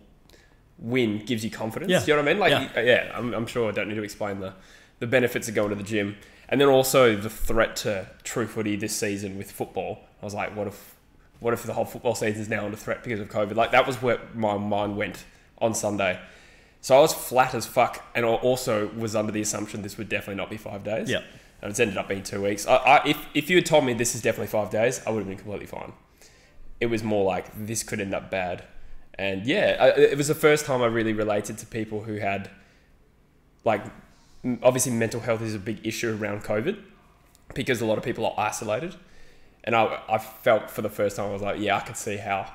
[0.79, 1.91] win gives you confidence.
[1.91, 2.01] Yeah.
[2.01, 2.39] You know what I mean?
[2.39, 2.81] Like, Yeah.
[2.81, 4.53] yeah, I'm, I'm sure I don't need to explain the,
[4.99, 6.15] the benefits of going to the gym.
[6.49, 9.99] And then also the threat to true footy this season with football.
[10.21, 10.95] I was like, what if,
[11.41, 13.55] what if the whole football season is now under threat because of COVID?
[13.55, 15.25] Like that was where my mind went
[15.57, 16.19] on Sunday.
[16.79, 20.07] So I was flat as fuck, and I also was under the assumption this would
[20.07, 21.09] definitely not be five days.
[21.09, 21.21] Yeah.
[21.61, 22.65] and it's ended up being two weeks.
[22.65, 25.19] I, I, if if you had told me this is definitely five days, I would
[25.19, 25.91] have been completely fine
[26.81, 28.63] it was more like this could end up bad.
[29.17, 32.49] And yeah, I, it was the first time I really related to people who had,
[33.63, 33.83] like,
[34.63, 36.81] obviously mental health is a big issue around COVID
[37.53, 38.95] because a lot of people are isolated.
[39.63, 42.17] And I, I felt for the first time, I was like, yeah, I could see
[42.17, 42.51] how,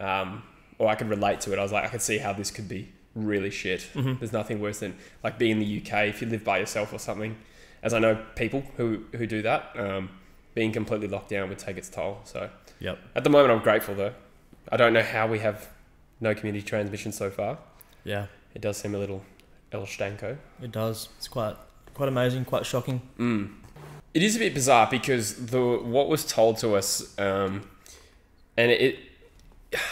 [0.00, 0.42] um,
[0.78, 1.58] or I could relate to it.
[1.58, 3.86] I was like, I could see how this could be really shit.
[3.94, 6.98] There's nothing worse than like being in the UK if you live by yourself or
[6.98, 7.36] something.
[7.82, 10.10] As I know people who, who do that, um,
[10.54, 12.20] being completely locked down would take its toll.
[12.24, 12.98] So, Yep.
[13.14, 14.12] at the moment, I'm grateful though.
[14.70, 15.68] I don't know how we have
[16.20, 17.56] no community transmission so far.
[18.04, 18.26] Yeah.
[18.54, 19.22] It does seem a little
[19.72, 20.36] El Stanko.
[20.62, 21.08] It does.
[21.16, 21.56] It's quite
[21.94, 23.00] quite amazing, quite shocking.
[23.18, 23.54] Mm.
[24.16, 27.68] It is a bit bizarre because the what was told to us, um,
[28.56, 28.98] and it,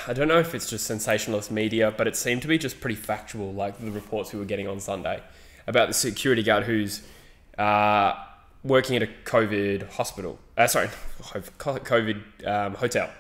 [0.09, 2.97] I don't know if it's just sensationalist media, but it seemed to be just pretty
[2.97, 5.23] factual, like the reports we were getting on Sunday
[5.67, 7.03] about the security guard who's
[7.59, 8.15] uh,
[8.63, 10.39] working at a COVID hospital.
[10.57, 10.89] Uh, sorry,
[11.21, 13.11] COVID um, hotel.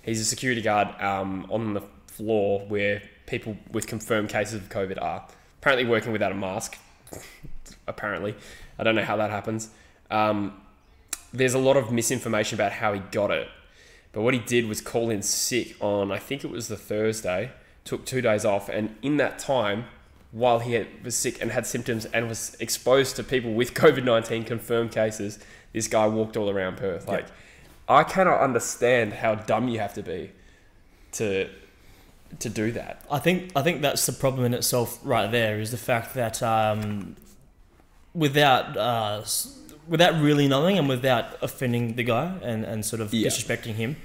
[0.00, 4.96] He's a security guard um, on the floor where people with confirmed cases of COVID
[5.02, 5.28] are.
[5.60, 6.78] Apparently, working without a mask.
[7.86, 8.34] Apparently,
[8.78, 9.68] I don't know how that happens.
[10.14, 10.60] Um,
[11.32, 13.48] there's a lot of misinformation about how he got it.
[14.12, 17.50] But what he did was call in sick on, I think it was the Thursday,
[17.84, 19.86] took two days off, and in that time,
[20.30, 24.04] while he had, was sick and had symptoms and was exposed to people with COVID
[24.04, 25.40] 19 confirmed cases,
[25.72, 27.08] this guy walked all around Perth.
[27.08, 27.26] Like,
[27.88, 30.30] I cannot understand how dumb you have to be
[31.12, 31.48] to
[32.40, 33.02] to do that.
[33.10, 36.42] I think I think that's the problem in itself right there is the fact that
[36.42, 37.16] um,
[38.14, 39.22] without uh,
[39.88, 43.28] without really knowing and without offending the guy and, and sort of Yeah.
[43.28, 43.96] disrespecting him,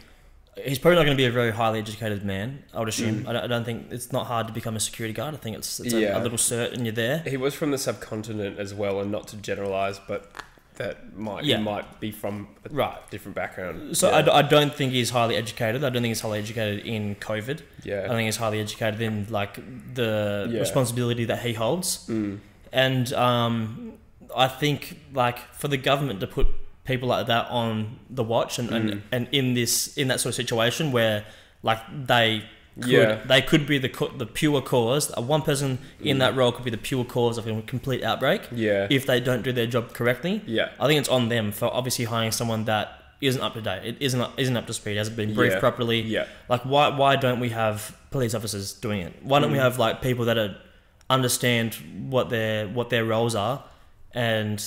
[0.64, 2.64] he's probably not going to be a very highly educated man.
[2.74, 3.24] I would assume.
[3.24, 3.28] Mm.
[3.30, 5.34] I, don't, I don't think it's not hard to become a security guard.
[5.34, 6.20] I think it's, it's a, Yeah.
[6.20, 7.20] a little cert and you're there.
[7.26, 10.30] He was from the subcontinent as well, and not to generalize, but
[10.76, 11.58] that might Yeah.
[11.58, 12.98] he might be from a Right.
[13.12, 13.96] different background.
[13.98, 14.18] So yeah.
[14.18, 15.84] I, d- I don't think he's highly educated.
[15.84, 17.62] I don't think he's highly educated in COVID.
[17.84, 18.06] yeah.
[18.06, 19.60] I think he's highly educated in like
[19.94, 22.08] the responsibility that he holds.
[22.08, 22.40] Mm.
[22.72, 23.94] And um,
[24.36, 26.48] I think like for the government to put
[26.86, 28.76] people like that on the watch and, Mm.
[28.76, 31.24] and, and in this in that sort of situation where
[31.64, 32.44] like they
[32.80, 33.20] could, Yeah.
[33.26, 35.12] they could be the the pure cause.
[35.18, 36.20] One person in Mm.
[36.20, 38.88] that role could be the pure cause of a complete outbreak Yeah.
[38.90, 40.42] if they don't do their job correctly.
[40.46, 40.70] yeah.
[40.80, 42.88] I think it's on them for obviously hiring someone that
[43.22, 43.84] isn't up to date.
[43.84, 44.96] It isn't up, isn't up to speed.
[44.96, 45.60] Hasn't been briefed Yeah.
[45.60, 46.00] properly.
[46.02, 46.26] Yeah.
[46.48, 47.78] Like why why don't we have
[48.12, 49.14] police officers doing it?
[49.22, 49.62] Why don't we Mm.
[49.68, 50.56] have like people that are,
[51.10, 51.76] understand
[52.10, 53.64] what their what their roles are,
[54.14, 54.64] and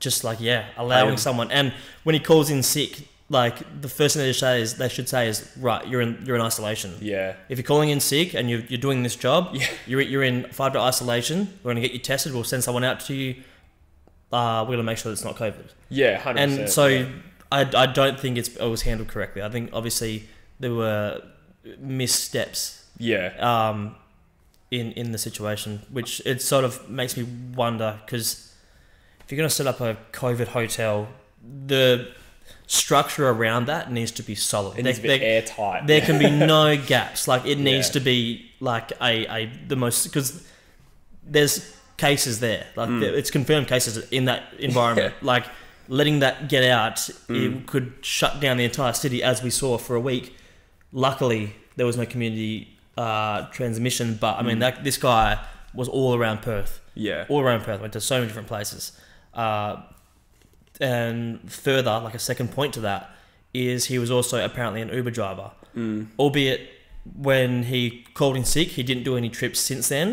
[0.00, 1.50] just like yeah, allowing someone.
[1.50, 1.72] And
[2.04, 5.28] when he calls in sick, like the first thing they say is they should say
[5.28, 6.94] is right, you're in you're in isolation.
[7.00, 7.34] Yeah.
[7.48, 9.66] If you're calling in sick and you're, you're doing this job, Yeah.
[9.86, 11.52] you're you're in five day isolation.
[11.62, 12.32] We're gonna get you tested.
[12.32, 13.36] We'll send someone out to you.
[14.32, 15.68] Uh, we're gonna make sure that it's not COVID.
[15.88, 16.18] Yeah.
[16.18, 16.60] Hundred percent.
[16.60, 17.08] And so yeah.
[17.50, 19.42] I, I don't think it's, it was handled correctly.
[19.42, 20.28] I think obviously
[20.60, 21.22] there were
[21.78, 23.32] missteps Yeah.
[23.40, 23.96] um,
[24.70, 28.47] in in the situation, which it sort of makes me wonder because
[29.28, 31.06] if you're going to set up a COVID hotel,
[31.66, 32.10] the
[32.66, 34.70] structure around that needs to be solid.
[34.70, 35.86] It There- needs to be there- airtight.
[35.86, 37.28] there can be no gaps.
[37.28, 37.92] Like it needs Yeah.
[37.92, 40.42] to be like a, a the most because
[41.22, 42.64] there's cases there.
[42.74, 43.02] Like Mm.
[43.02, 45.14] it's confirmed cases in that environment.
[45.20, 45.44] Like
[45.88, 47.60] letting that get out, Mm.
[47.60, 50.34] it could shut down the entire city, as we saw for a week.
[50.90, 54.60] Luckily, there was no community uh, transmission, but I mean Mm.
[54.60, 55.38] that this guy
[55.74, 57.26] was all around Perth, yeah.
[57.28, 57.80] all around Perth.
[57.80, 58.92] Went to so many different places.
[59.38, 59.82] Uh,
[60.80, 63.10] and further, like a second point to that,
[63.54, 66.06] is he was also apparently an Uber driver Mm.
[66.18, 66.60] albeit
[67.14, 70.08] when he called in sick, he didn't do any trips since then.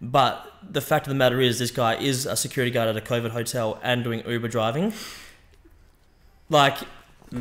[0.00, 0.34] But
[0.76, 3.30] the fact of the matter is, this guy is a security guard at a COVID
[3.30, 4.92] hotel and doing Uber driving.
[6.48, 6.76] Like,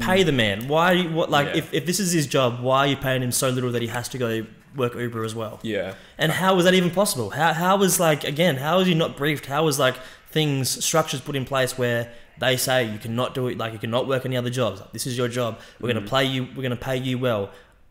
[0.01, 0.67] pay the man.
[0.67, 1.03] Why?
[1.03, 1.29] What?
[1.29, 1.57] Like, Yeah.
[1.57, 3.87] if, if this is his job, why are you paying him so little that he
[3.89, 4.45] has to go
[4.77, 5.59] work Uber as well.
[5.63, 5.95] Yeah.
[6.17, 7.31] And how was that even possible?
[7.31, 8.55] How how was like again?
[8.57, 9.47] How was you not briefed?
[9.47, 9.95] How was like
[10.29, 14.07] things structures put in place where they say you cannot do it, like you cannot
[14.07, 14.79] work any other jobs.
[14.79, 15.59] Like, this is your job.
[15.79, 15.97] We're Mm-hmm.
[15.99, 16.47] gonna play you.
[16.55, 17.49] We're gonna pay you well.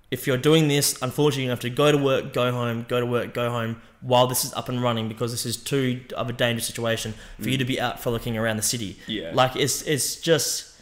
[0.09, 3.07] If you're doing this, unfortunately, you have to go to work, go home, go to
[3.07, 6.33] work, go home while this is up and running because this is too of a
[6.33, 8.95] dangerous situation for you to be out frolicking around the city.
[8.95, 8.99] Mm.
[9.09, 9.31] Yeah.
[9.35, 10.76] Like it's it's just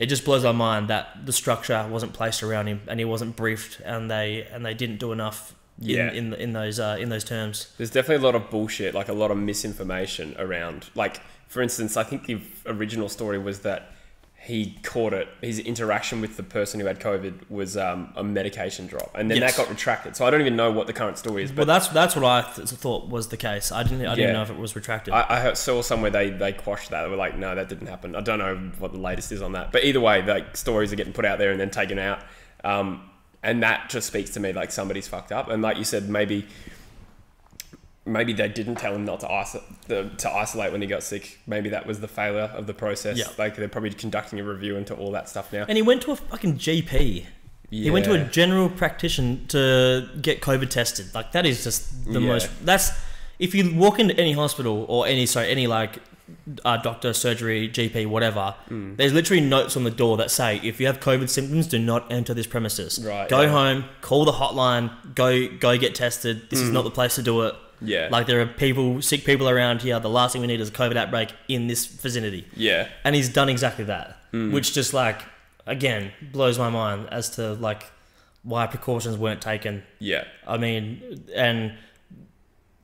[0.00, 3.36] it just blows my mind that the structure wasn't placed around him and he wasn't
[3.36, 6.12] briefed and they and they didn't do enough in Yeah.
[6.12, 7.72] in, in those uh, in those terms.
[7.78, 10.86] There's definitely a lot of bullshit, like a lot of misinformation around.
[10.94, 13.92] Like, for instance, I think the original story was that
[14.50, 15.28] he caught it.
[15.40, 19.38] His interaction with the person who had COVID was um, a medication drop, and then
[19.38, 19.56] Yes.
[19.56, 20.16] that got retracted.
[20.16, 21.50] So I don't even know what the current story is.
[21.50, 23.72] Well, But that's that's what I th- thought was the case.
[23.72, 25.14] I didn't I didn't know if it was retracted.
[25.14, 27.04] I, I saw somewhere they they quashed that.
[27.04, 28.14] They were like, no, that didn't happen.
[28.16, 29.72] I don't know what the latest is on that.
[29.72, 32.20] But either way, like stories are getting put out there and then taken out.
[32.64, 33.08] Um,
[33.42, 35.48] and that just speaks to me like somebody's fucked up.
[35.48, 36.46] And like you said, maybe
[38.06, 41.38] maybe they didn't tell him not to isolate the, to isolate when he got sick.
[41.46, 43.18] Maybe that was the failure of the process.
[43.18, 43.26] Yeah.
[43.38, 45.64] Like they're probably conducting a review into all that stuff now.
[45.68, 47.26] and he went to a fucking GP.
[47.70, 51.14] He went to a general practitioner to get COVID tested.
[51.14, 52.26] Like that is just the Yeah.
[52.28, 52.48] most.
[52.64, 52.90] That's
[53.38, 55.98] if you walk into any hospital or any sorry any like
[56.64, 58.54] uh, doctor, surgery, GP, whatever.
[58.68, 58.94] Hmm.
[58.96, 62.10] There's literally notes on the door that say if you have COVID symptoms, do not
[62.10, 63.04] enter this premises.
[63.04, 63.48] Right, Go yeah.
[63.50, 66.48] home, call the hotline, go go get tested.
[66.50, 67.54] This is not the place to do it.
[67.82, 68.08] Yeah.
[68.10, 69.98] Like there are people, sick people around here.
[70.00, 72.88] The last thing we need is a COVID outbreak in this vicinity Yeah.
[73.04, 74.52] and he's done exactly that, Hmm.
[74.52, 75.22] which just like
[75.66, 77.84] again blows my mind as to like
[78.42, 79.82] why precautions weren't taken.
[79.98, 80.24] Yeah.
[80.46, 81.72] I mean, and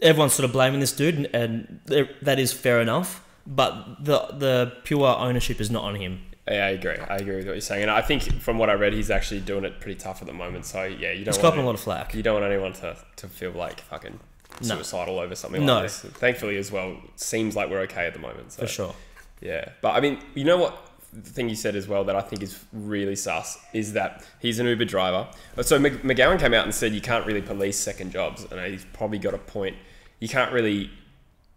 [0.00, 1.80] everyone's sort of blaming this dude, and, and
[2.22, 3.22] that is fair enough.
[3.46, 6.22] But the the pure ownership is not on him.
[6.48, 6.96] Yeah, I agree.
[6.96, 9.40] I agree with what you're saying, and I think from what I read, he's actually
[9.40, 10.64] doing it pretty tough at the moment.
[10.66, 11.34] So yeah, you don't.
[11.34, 12.14] He's want copping to- a lot of flack.
[12.14, 14.18] You don't want anyone to, to feel like fucking
[14.62, 14.76] No.
[14.76, 15.74] suicidal over something No.
[15.74, 16.00] like this.
[16.00, 18.52] Thankfully, as well, seems like we're okay at the moment.
[18.52, 18.94] So, For sure.
[19.40, 20.82] Yeah, but I mean, you know what?
[21.12, 24.58] The thing you said as well that I think is really sus is that he's
[24.58, 25.28] an Uber driver.
[25.62, 29.18] So McGowan came out and said you can't really police second jobs, and he's probably
[29.18, 29.76] got a point.
[30.20, 30.90] You can't really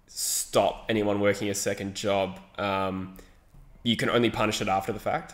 [0.07, 2.39] stop anyone working a second job.
[2.57, 3.15] Um,
[3.83, 5.33] you can only punish it after the fact.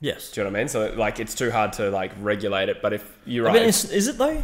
[0.00, 0.30] Yes.
[0.30, 0.68] Do you know what I mean?
[0.68, 2.82] So like, it's too hard to like regulate it.
[2.82, 4.42] But if you're I right, mean, is, is it though?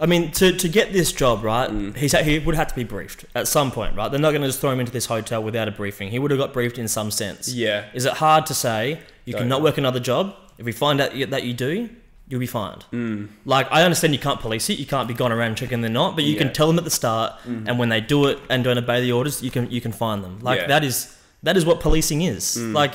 [0.00, 1.94] I mean, to, to get this job, right, Mm.
[1.96, 4.08] he's, he would have to be briefed at some point, right?
[4.10, 6.10] They're not going to just throw him into this hotel without a briefing.
[6.10, 7.52] He would have got briefed in some sense.
[7.52, 10.34] yeah, Is it hard to say you Don't cannot work another job?
[10.58, 11.90] If we find out that you do,
[12.28, 12.84] you'll be fined.
[12.92, 13.28] Mm.
[13.44, 16.14] Like I understand you can't police it, you can't be gone around checking they're not,
[16.16, 16.36] but you Yeah.
[16.36, 16.44] Mm.
[16.44, 19.12] can tell them at the start, and when they do it and don't obey the
[19.12, 20.38] orders, you can you can fine them.
[20.40, 20.64] Like Yeah.
[20.64, 20.68] Mm.
[20.68, 22.56] that is that is what policing is.
[22.58, 22.94] Like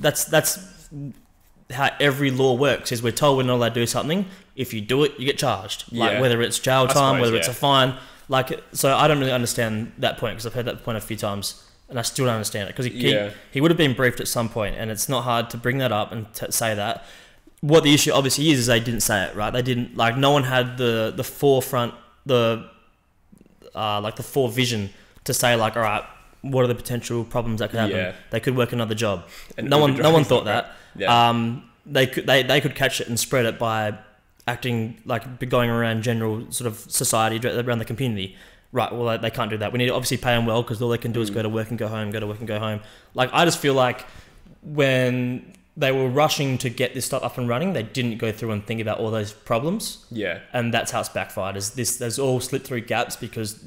[0.00, 0.58] that's that's
[1.70, 2.92] how every law works.
[2.92, 4.26] Is we're told we're not allowed to do something.
[4.56, 5.84] If you do it, you get charged.
[5.92, 6.20] Like Yeah.
[6.20, 7.94] whether it's jail time, suppose, whether it's a fine.
[8.28, 11.16] Like so, I don't really understand that point because I've heard that point a few
[11.16, 11.62] times.
[11.88, 13.28] And I still don't understand it because he, Yeah.
[13.28, 15.78] he, he would have been briefed at some point, and it's not hard to bring
[15.78, 17.04] that up and t- say that.
[17.60, 19.52] What the issue obviously is is they didn't say it right.
[19.52, 21.94] They didn't like no one had the the forefront
[22.26, 22.66] the
[23.74, 24.90] uh, like the forevision
[25.24, 26.04] to say like all right,
[26.42, 27.96] what are the potential problems that could happen?
[27.96, 28.12] Yeah.
[28.30, 29.24] They could work another job.
[29.58, 30.72] And no one no one thought that.
[30.96, 31.28] Yeah.
[31.28, 33.98] Um, they could they, they could catch it and spread it by
[34.46, 38.36] acting like going around general sort of society around the community.
[38.72, 38.92] Right.
[38.92, 39.72] Well, they, can't do that.
[39.72, 41.34] We need to obviously pay them well because all they can do is Mm.
[41.34, 42.80] go to work and go home, go to work and go home.
[43.14, 44.04] Like I just feel like
[44.62, 48.52] when they were rushing to get this stuff up and running, they didn't go through
[48.52, 50.38] and think about all those problems, yeah.
[50.52, 51.56] and that's how it's backfired.
[51.56, 51.96] Is this?
[51.96, 53.64] There's all slipped through gaps because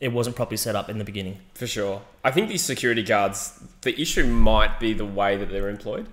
[0.00, 1.38] it wasn't properly set up in the beginning.
[1.54, 2.02] For sure.
[2.24, 6.06] I think these security guards, the issue might be the way that they're employed.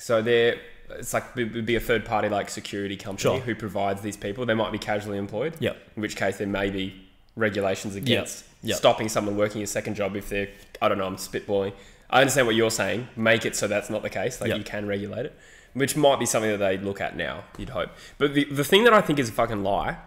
[0.00, 0.56] So they're,
[0.90, 3.38] it's like, it would be a third party like security company Sure.
[3.40, 4.46] who provides these people.
[4.46, 5.54] They might be casually employed.
[5.60, 5.76] Yep.
[5.96, 6.94] In which case there may be
[7.36, 8.76] regulations against Yep.
[8.78, 10.48] stopping someone working a second job if they're,
[10.82, 11.72] I don't know, I'm spitballing.
[12.08, 13.08] I understand what you're saying.
[13.14, 14.40] Make it so that's not the case.
[14.40, 14.58] Like Yep.
[14.58, 15.38] you can regulate it,
[15.74, 17.90] which might be something that they look at now, you'd hope.
[18.18, 19.98] But the, the thing that I think is a fucking lie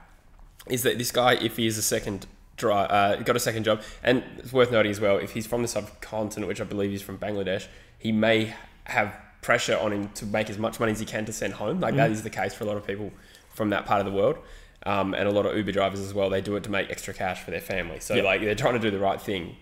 [0.67, 2.25] is that this guy, if he is a second
[2.58, 5.62] dri uh, got a second job, and it's worth noting as well, if he's from
[5.62, 7.67] the subcontinent, which I believe he's from Bangladesh,
[7.99, 8.53] he may
[8.86, 11.79] have pressure on him to make as much money as he can to send home.
[11.79, 13.12] Like that is the case for a lot of people
[13.53, 14.38] from that part of the world.
[14.86, 17.13] Um, and a lot of Uber drivers as well, they do it to make extra
[17.13, 17.99] cash for their family.
[17.99, 18.25] So Yep.
[18.25, 19.56] like they're trying to do the right thing.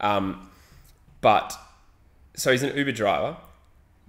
[0.00, 0.50] Um,
[1.20, 1.56] but
[2.34, 3.36] so he's an Uber driver.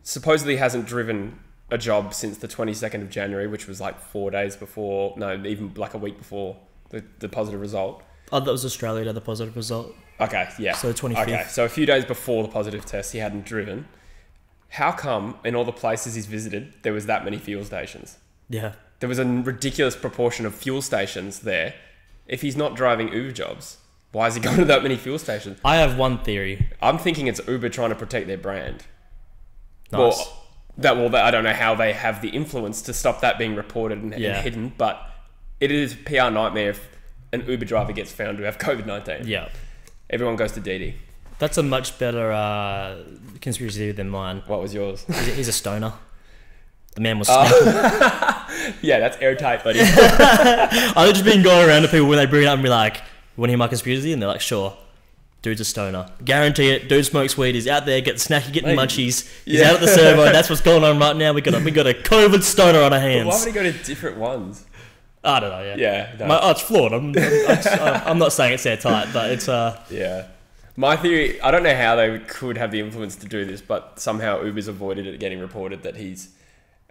[0.03, 1.39] Supposedly hasn't driven
[1.71, 5.73] a job since the 22nd of January, which was like four days before, no, even
[5.75, 6.57] like a week before
[6.89, 8.03] the, the positive result.
[8.31, 9.93] Oh, that was Australia the positive result.
[10.19, 10.75] Okay, yeah.
[10.75, 11.21] So 25th.
[11.21, 13.87] Okay, so a few days before the positive test, he hadn't driven.
[14.69, 18.17] How come in all the places he's visited, there was that many fuel stations?
[18.49, 18.73] Yeah.
[18.99, 21.73] there was a ridiculous proportion of fuel stations there.
[22.27, 23.77] If he's not driving Uber jobs,
[24.11, 25.59] why is he going to that many fuel stations?
[25.63, 26.67] I have one theory.
[26.81, 28.83] I'm thinking it's Uber trying to protect their brand.
[29.91, 29.99] Nice.
[29.99, 30.35] Well,
[30.77, 34.01] that well, I don't know how they have the influence to stop that being reported
[34.01, 35.01] and, and hidden, but
[35.59, 36.87] it is a PR nightmare if
[37.33, 39.27] an Uber driver gets found to have COVID nineteen.
[39.27, 39.49] yeah.
[40.09, 40.95] Everyone goes to Didi.
[41.39, 42.97] That's a much better uh,
[43.41, 44.43] conspiracy theory than mine.
[44.45, 45.05] What was yours?
[45.07, 45.93] He's a, he's a stoner.
[46.95, 47.27] The man was.
[47.27, 47.49] Stoned.
[48.81, 49.79] yeah, that's airtight, buddy.
[49.81, 52.97] I've just been going around to people when they bring it up and be like,
[52.97, 54.75] "You want to hear my conspiracy?" And they're like, "Sure."
[55.41, 56.09] Dude's a stoner.
[56.25, 56.89] Guarantee it.
[56.89, 57.55] Dude smokes weed.
[57.55, 59.25] He's out there getting snacky, getting munchies.
[59.45, 59.69] He's yeah.
[59.69, 60.23] out at the servo.
[60.33, 61.31] That's what's going on right now.
[61.31, 63.25] We got a, we got a COVID stoner on our hands.
[63.25, 63.45] Why hands.
[63.45, 64.65] would he go to different ones?
[65.23, 65.63] I don't know.
[65.63, 65.75] Yeah.
[65.77, 66.27] Yeah, no.
[66.27, 66.91] My, oh, it's flawed.
[66.91, 69.81] I'm, I'm, I'm not saying it's airtight, but it's uh.
[69.89, 70.27] Yeah.
[70.79, 73.99] My theory, I don't know how they could have the influence to do this, but
[73.99, 76.29] somehow Uber's avoided it getting reported that he's,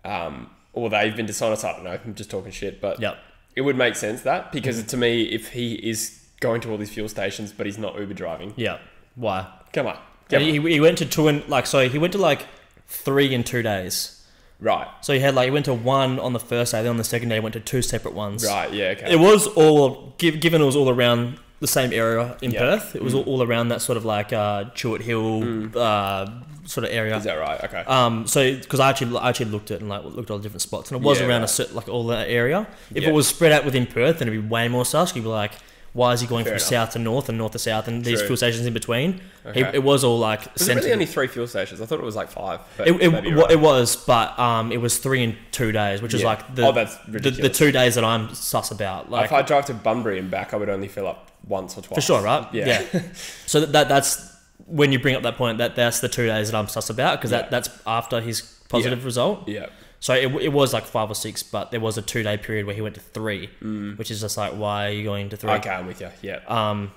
[0.04, 1.64] um, or they've been dishonest.
[1.64, 1.98] I don't know.
[2.04, 3.16] I'm just talking shit, but Yep.
[3.56, 6.90] it would make sense that because to me, if he is going to all these
[6.90, 8.76] fuel stations but he's not Uber driving, Yeah.
[9.16, 9.46] Why?
[9.72, 9.96] come on,
[10.28, 10.66] come he, on.
[10.66, 12.46] he went to two and like so he went to like
[12.86, 14.22] three in two days.
[14.60, 16.96] right, So he had like he went to one on the first day, then on
[16.98, 18.44] the second day he went to two separate ones.
[18.44, 22.36] right, yeah, okay, It was all giv- given it was all around the same area
[22.42, 22.60] in Yeah.
[22.60, 22.94] Perth.
[22.96, 26.30] It was all, all around that sort of like uh, Chewett Hill uh,
[26.64, 27.16] sort of area.
[27.16, 27.62] is that right?
[27.64, 30.38] Okay, Um, so because I actually I actually looked at and like looked at all
[30.38, 32.66] the different spots, and it was Yeah, around a certain like all that area.
[32.94, 33.08] If Yeah.
[33.08, 35.14] it was spread out within Perth, then it'd be way more sus.
[35.16, 35.52] You'd be like,
[35.94, 36.68] why is he going Fair from enough.
[36.68, 38.28] south to north and north to south, and these True.
[38.28, 39.20] fuel stations in between?
[39.54, 41.80] He- it was all like was it really only three fuel stations?
[41.80, 42.60] I thought it was like five.
[42.78, 43.50] It, it, maybe right.
[43.50, 46.72] it was, but um, it was three in two days, which is like the, Oh,
[46.72, 49.10] that's the, the two days that I'm sus about.
[49.10, 51.82] Like if I drive to Bunbury and back, I would only fill up once or
[51.82, 51.94] twice.
[51.96, 52.46] for sure, right?
[52.52, 52.84] Yeah.
[53.46, 55.56] so that, that that's when you bring up that point.
[55.58, 57.38] That that's the two days that I'm sus about because Yeah.
[57.42, 59.48] that that's after his positive result.
[59.48, 59.66] Yeah.
[60.00, 62.66] So it, it was like five or six, but there was a two day period
[62.66, 63.48] where he went to three,
[63.96, 65.50] which is just like why are you going to three?
[65.50, 65.58] Mm.
[65.58, 66.10] Okay, I'm with you.
[66.22, 66.40] Yeah.
[66.46, 66.92] Um,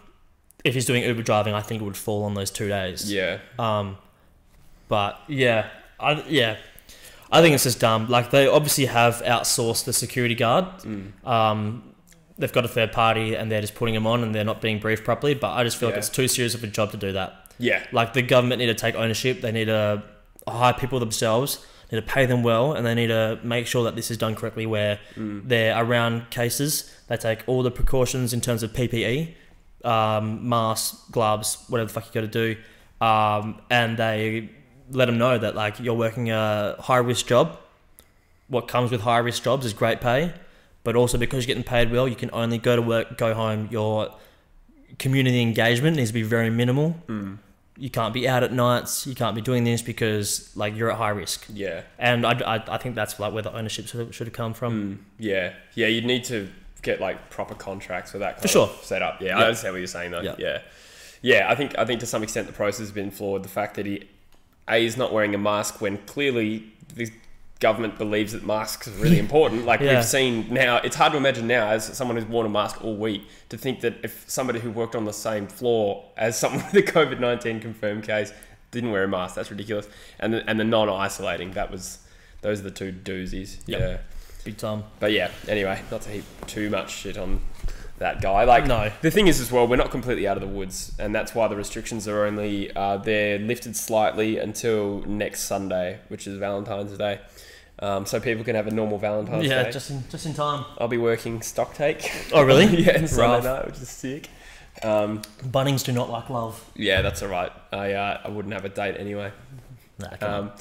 [0.64, 3.12] if he's doing Uber driving, I think it would fall on those two days.
[3.12, 3.40] yeah.
[3.58, 3.98] Um,
[4.88, 6.58] but yeah, I yeah,
[7.32, 8.10] I think it's just dumb.
[8.10, 10.66] Like they obviously have outsourced the security guard.
[10.84, 11.26] Mm.
[11.26, 11.94] Um,
[12.38, 14.80] they've got a third party and they're just putting him on and they're not being
[14.80, 15.34] briefed properly.
[15.34, 17.54] But I just feel like it's too serious of a job to do that.
[17.58, 17.84] Yeah.
[17.92, 19.42] Like the government need to take ownership.
[19.42, 20.04] They need to
[20.48, 21.66] hire people themselves.
[21.92, 24.34] Need to pay them well, and they need to make sure that this is done
[24.36, 24.66] correctly.
[24.66, 25.48] Where Mm.
[25.48, 29.36] they're around cases, they take all the precautions in terms of PPE,
[29.84, 32.56] um, masks, gloves, whatever the fuck you got to do,
[33.06, 34.50] um, and they
[34.92, 37.58] let them know that like you're working a high risk job.
[38.48, 40.34] What comes with high risk jobs is great pay,
[40.84, 43.68] but also because you're getting paid well, you can only go to work, go home.
[43.72, 44.14] Your
[45.00, 46.96] community engagement needs to be very minimal.
[47.08, 47.38] Mm.
[47.82, 49.08] You can't be out at nights.
[49.08, 51.46] You can't be doing this because like you're at high risk.
[51.52, 51.82] Yeah.
[51.98, 54.54] And I, I, I think that's like where the ownership should have, should have come
[54.54, 54.74] from.
[54.74, 56.48] Mm, yeah, yeah, you'd need to
[56.84, 58.68] get like proper contracts for that kind For sure.
[58.68, 59.20] of setup.
[59.20, 59.40] Yeah, Yeah.
[59.40, 60.22] I understand what you're saying though.
[60.22, 60.36] Yeah.
[60.38, 60.62] Yeah.
[61.24, 63.44] yeah, I think I think to some extent the process has been flawed.
[63.44, 64.08] The fact that he
[64.70, 67.10] a is not wearing a mask when clearly the
[67.62, 69.66] government believes that masks are really important.
[69.66, 69.96] Like Yeah.
[69.96, 72.98] we've seen now, it's hard to imagine now as someone who's worn a mask all
[72.98, 76.76] week to think that if somebody who worked on the same floor as someone with
[76.76, 78.34] a COVID nineteen confirmed case
[78.72, 79.88] didn't wear a mask, that's ridiculous.
[80.20, 82.00] And the, and the non isolating, that was
[82.42, 83.60] those are the two doozies.
[83.68, 83.80] Yep.
[83.80, 83.98] Yeah.
[84.44, 84.84] Big time.
[85.00, 87.42] But yeah, anyway, not to heap too much shit on
[88.00, 88.44] that guy.
[88.46, 88.92] Like, No.
[89.04, 91.48] the thing is as well, we're not completely out of the woods, and that's why
[91.48, 97.20] the restrictions are only uh, they're lifted slightly until next Sunday, which is Valentine's Day.
[97.82, 99.66] Um, so people can have a normal Valentine's yeah, Day.
[99.66, 100.66] Yeah, just in just in time.
[100.78, 102.30] I'll be working stock take.
[102.32, 102.66] Oh really?
[102.84, 104.30] yeah, and Sunday night, which is sick.
[104.84, 106.64] Um, Bunnings do not like love.
[106.76, 107.52] yeah, that's all right.
[107.74, 109.32] I uh, I wouldn't have a date anyway.
[110.00, 110.40] Nah, come on.
[110.40, 110.52] Um,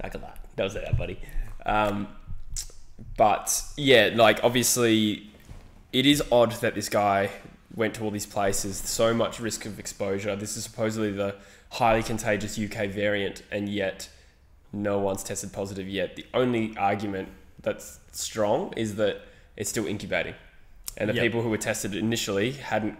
[0.00, 0.38] at that.
[0.56, 1.18] That was that, buddy.
[1.64, 2.08] Um,
[3.16, 5.30] but yeah, like obviously,
[5.92, 7.30] it is odd that this guy
[7.74, 8.76] went to all these places.
[8.76, 10.36] So much risk of exposure.
[10.36, 11.36] This is supposedly the
[11.70, 14.08] highly contagious UK variant, and yet
[14.82, 16.16] no one's tested positive yet.
[16.16, 17.28] The only argument
[17.62, 19.22] that's strong is that
[19.56, 20.34] it's still incubating,
[20.96, 21.22] and the Yep.
[21.24, 22.96] people who were tested initially hadn't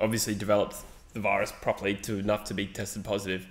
[0.00, 0.76] obviously developed
[1.14, 3.46] the virus properly to enough to be tested positive,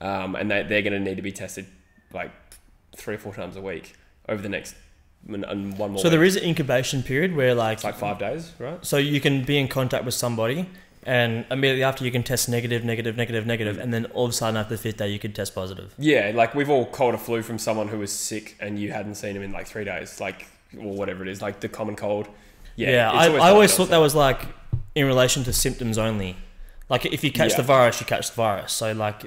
[0.00, 1.66] um, and they, they're going to need to be tested
[2.12, 2.30] like
[2.96, 3.94] three or four times a week
[4.28, 4.74] over the next
[5.28, 5.98] and- one more.
[6.00, 6.10] So week.
[6.12, 8.84] there is an incubation period where like, it's like five days, right?
[8.84, 10.68] so you can be in contact with somebody,
[11.04, 13.82] and immediately after you can test negative, negative, negative, negative, mm.
[13.82, 15.94] and then all of a sudden after the fifth day you could test positive.
[15.98, 19.14] Yeah, like we've all caught a flu from someone who was sick and you hadn't
[19.14, 20.46] seen him in like three days, like
[20.76, 22.28] or whatever it is, like the common cold.
[22.76, 24.42] Yeah, Yeah, I, I always thought that was like
[24.94, 26.36] in relation to symptoms only.
[26.88, 27.58] Like if you catch Yeah.
[27.58, 28.72] the virus, you catch the virus.
[28.72, 29.24] So like,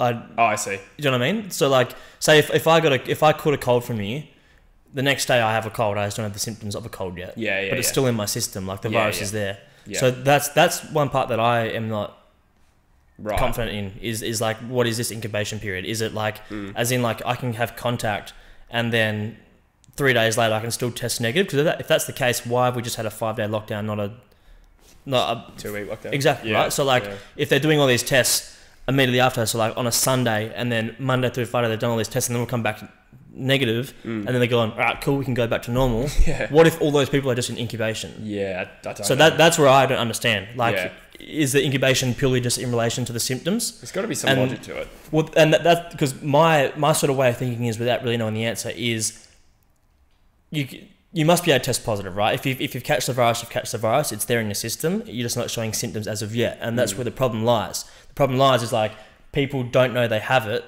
[0.00, 0.78] I Oh, I see.
[0.96, 1.50] you know what I mean?
[1.50, 4.24] So like, say if, if I got a if I caught a cold from you,
[4.92, 5.98] the next day I have a cold.
[5.98, 7.36] I just don't have the symptoms of a cold yet.
[7.36, 7.92] Yeah, yeah, But it's yeah.
[7.92, 8.66] still in my system.
[8.66, 9.58] Like the virus is there.
[9.86, 10.00] Yeah.
[10.00, 12.18] So that's that's one part that I am not
[13.18, 13.38] right.
[13.38, 14.00] confident in.
[14.00, 15.84] Is is like what is this incubation period?
[15.84, 16.72] Is it like Mm.
[16.76, 18.32] as in like I can have contact
[18.70, 19.36] and then
[19.96, 21.46] three days later I can still test negative?
[21.46, 23.44] Because if, that, if that's the case, why have we just had a five day
[23.44, 24.12] lockdown, not a
[25.06, 26.12] not a Two week lockdown.
[26.12, 26.72] Exactly Yeah, right.
[26.72, 27.14] So like, yeah.
[27.36, 28.58] if they're doing all these tests
[28.88, 31.96] immediately after, so like on a Sunday, and then Monday through Friday they've done all
[31.96, 32.80] these tests, and then we'll come back
[33.36, 34.70] negative, and then they go on.
[34.72, 36.04] all right, cool, we can go back to normal.
[36.04, 36.26] Mm.
[36.26, 36.48] Yeah.
[36.52, 38.14] What if all those people are just in incubation?
[38.22, 39.18] Yeah, I, So know.
[39.30, 40.56] that that's where I don't understand.
[40.56, 40.92] Like, Yeah.
[41.20, 43.80] is the incubation purely just in relation to the symptoms?
[43.80, 44.88] There's got to be some and- logic to it.
[45.10, 48.34] Well, and that, because my my sort of way of thinking is, without really knowing
[48.34, 49.26] the answer, is
[50.50, 50.66] you
[51.12, 52.34] you must be able to test positive, right?
[52.34, 54.12] If you if you've catched the virus, you've catched the virus.
[54.12, 55.02] It's there in your system.
[55.06, 57.84] You're just not showing symptoms as of yet, and that's where the problem lies.
[58.08, 58.92] The problem lies is like
[59.32, 60.64] people don't know they have it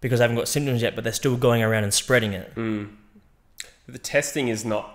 [0.00, 2.52] because they haven't got symptoms yet, but they're still going around and spreading it.
[3.88, 4.90] The testing is not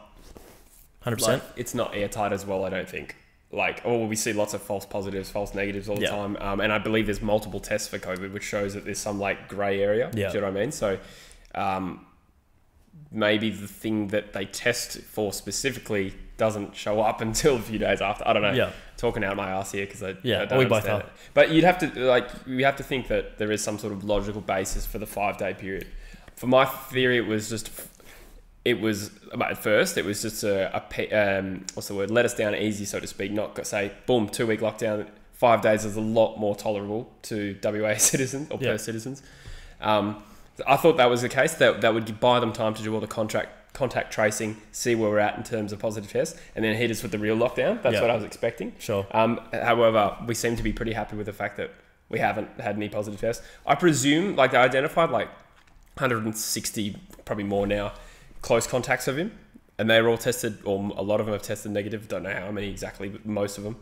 [1.02, 1.54] Hundred like, percent.
[1.58, 2.66] it's not airtight as well.
[2.66, 3.16] I don't think.
[3.54, 6.10] Like, oh, we see lots of false positives, false negatives all the Yeah.
[6.12, 9.20] time, um, and I believe there's multiple tests for COVID, which shows that there's some
[9.20, 10.10] like grey area.
[10.14, 10.30] Yeah.
[10.30, 10.72] Do you know what I mean?
[10.72, 10.98] So,
[11.56, 12.06] um,
[13.12, 18.02] maybe the thing that they test for specifically doesn't show up until a few days
[18.02, 18.26] after.
[18.28, 18.54] I don't know.
[18.54, 18.72] Yeah.
[19.02, 21.06] Talking out my ass here because I Yeah, I don't we both understand are.
[21.08, 21.12] it.
[21.34, 24.04] But you'd have to like you have to think that there is some sort of
[24.04, 25.88] logical basis for the five day period.
[26.36, 27.72] For my theory, it was just
[28.64, 32.36] it was at first it was just a, a um, what's the word let us
[32.36, 36.02] down easy so to speak not say boom two week lockdown five days is a
[36.02, 38.74] lot more tolerable to WA citizens or Yeah.
[38.74, 39.24] Perth citizens
[39.80, 40.22] um,
[40.68, 43.00] I thought that was the case that that would buy them time to do all
[43.00, 46.76] the contract contact tracing see where we're at in terms of positive tests and then
[46.76, 48.02] hit us with the real lockdown that's Yeah.
[48.02, 49.08] what I was expecting Sure.
[49.12, 51.72] um, however we seem to be pretty happy with the fact that
[52.10, 55.30] we haven't had any positive tests I presume like they identified like
[55.96, 57.94] 160 probably more now
[58.42, 59.32] close contacts of him
[59.78, 62.52] and they're all tested or a lot of them have tested negative don't know how
[62.52, 63.78] many exactly but most of them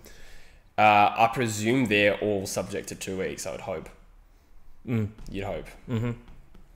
[0.77, 0.81] uh,
[1.17, 3.89] i presume they're all subject to two weeks i would hope
[4.87, 5.09] Mm.
[5.29, 6.11] you'd hope Mm-hmm.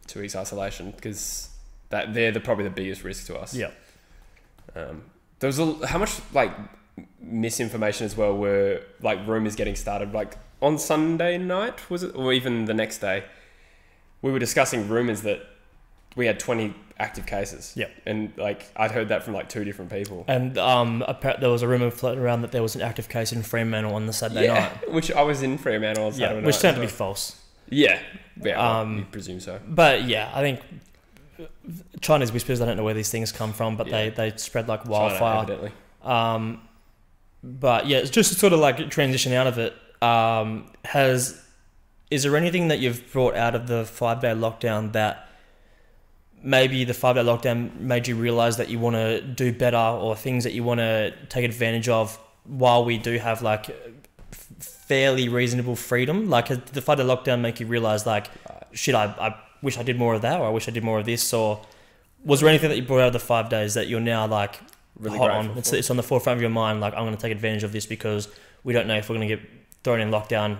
[0.07, 1.49] two weeks isolation because
[1.93, 3.71] that they're the, probably the biggest risk to us Yeah.
[4.75, 5.03] um,
[5.39, 6.51] there was a, how much like
[7.19, 12.33] misinformation as well were like rumors getting started like on Sunday night was it or
[12.33, 13.23] even the next day
[14.21, 15.39] we were discussing rumors that
[16.15, 17.91] we had 20 active cases Yep.
[18.05, 21.03] and like I'd heard that from like two different people And um,
[21.39, 24.05] there was a rumor floating around that there was an active case in Fremantle on
[24.05, 24.91] the Saturday yeah night.
[24.97, 27.39] which I was in Fremantle on Saturday Yeah, Saturday which night turned to be false.
[27.69, 27.99] yeah
[28.41, 30.59] yeah well, Um, you presume so But yeah, I think
[32.01, 32.61] Chinese whispers.
[32.61, 34.09] I don't know where these things come from, but Yeah.
[34.09, 35.37] they they spread like China, wildfire.
[35.43, 35.71] evidently
[36.03, 36.61] Um,
[37.43, 39.73] but yeah, it's just to sort of like transition out of it.
[40.01, 41.39] Um, has
[42.11, 45.27] is there anything that you've brought out of the five day lockdown that
[46.43, 50.15] maybe the five day lockdown made you realize that you want to do better or
[50.15, 53.65] things that you want to take advantage of while we do have like
[54.59, 56.29] fairly reasonable freedom?
[56.29, 58.27] Like, did the five day lockdown make you realize like,
[58.73, 60.99] shit, I, I wish I did more of that, or I wish I did more
[60.99, 61.59] of this, or
[62.23, 64.59] was there anything that you brought out of the five days that you're now like
[64.99, 65.57] really hot on.
[65.57, 66.79] It's, it's on the forefront of your mind.
[66.79, 68.27] Like I'm going to take advantage of this because
[68.63, 69.49] we don't know if we're going to get
[69.83, 70.57] thrown in lockdown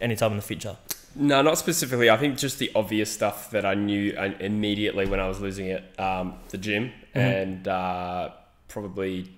[0.00, 0.76] anytime in the future.
[1.14, 2.10] No, not specifically.
[2.10, 5.66] I think just the obvious stuff that I knew uh, immediately when I was losing
[5.68, 5.82] it.
[5.98, 7.18] Um, the gym Mm-hmm.
[7.18, 8.28] and uh,
[8.68, 9.30] probably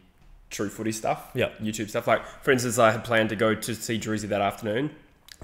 [0.51, 1.30] true footy stuff.
[1.34, 1.51] Yeah.
[1.62, 2.09] YouTube stuff.
[2.09, 4.91] Like, for instance, I had planned to go to see Druzy that afternoon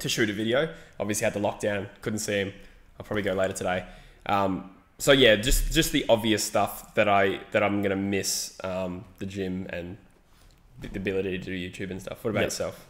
[0.00, 0.74] to shoot a video.
[0.98, 2.52] Obviously, had the lockdown, couldn't see him.
[2.98, 3.84] I'll probably go later today.
[4.26, 8.58] Um, so yeah, just just the obvious stuff that I that I'm gonna miss.
[8.62, 9.96] Um, the gym and
[10.80, 12.22] the the ability to do YouTube and stuff.
[12.24, 12.46] What about Yep.
[12.46, 12.86] yourself?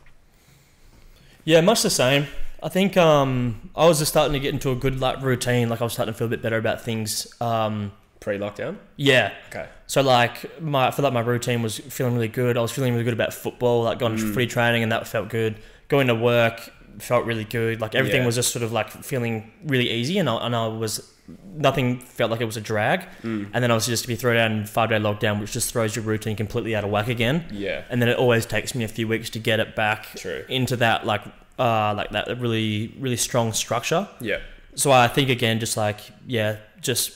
[1.45, 2.27] Yeah, much the same.
[2.63, 5.69] I think um, I was just starting to get into a good like routine.
[5.69, 7.27] Like I was starting to feel a bit better about things.
[7.41, 8.79] Um, Pre-lockdown.
[8.97, 9.33] yeah.
[9.51, 9.69] Okay.
[9.87, 12.57] So like my I feel like my routine was feeling really good.
[12.57, 15.29] I was feeling really good about football, like going to footy training and that felt
[15.29, 15.57] good.
[15.89, 17.81] Going to work felt really good.
[17.81, 18.27] Like everything Yeah.
[18.27, 21.11] was just sort of like feeling really easy and I, and I was
[21.57, 23.01] nothing felt like it was a drag.
[23.23, 23.49] Mm.
[23.55, 25.97] And then obviously just to be thrown out in five day lockdown, which just throws
[25.97, 27.45] your routine completely out of whack again.
[27.51, 27.83] Yeah.
[27.91, 30.45] And then it always takes me a few weeks to get it back True.
[30.49, 31.23] into that like
[31.59, 34.09] uh like that really really strong structure.
[34.21, 34.39] Yeah.
[34.75, 37.13] So I think again, just like yeah, just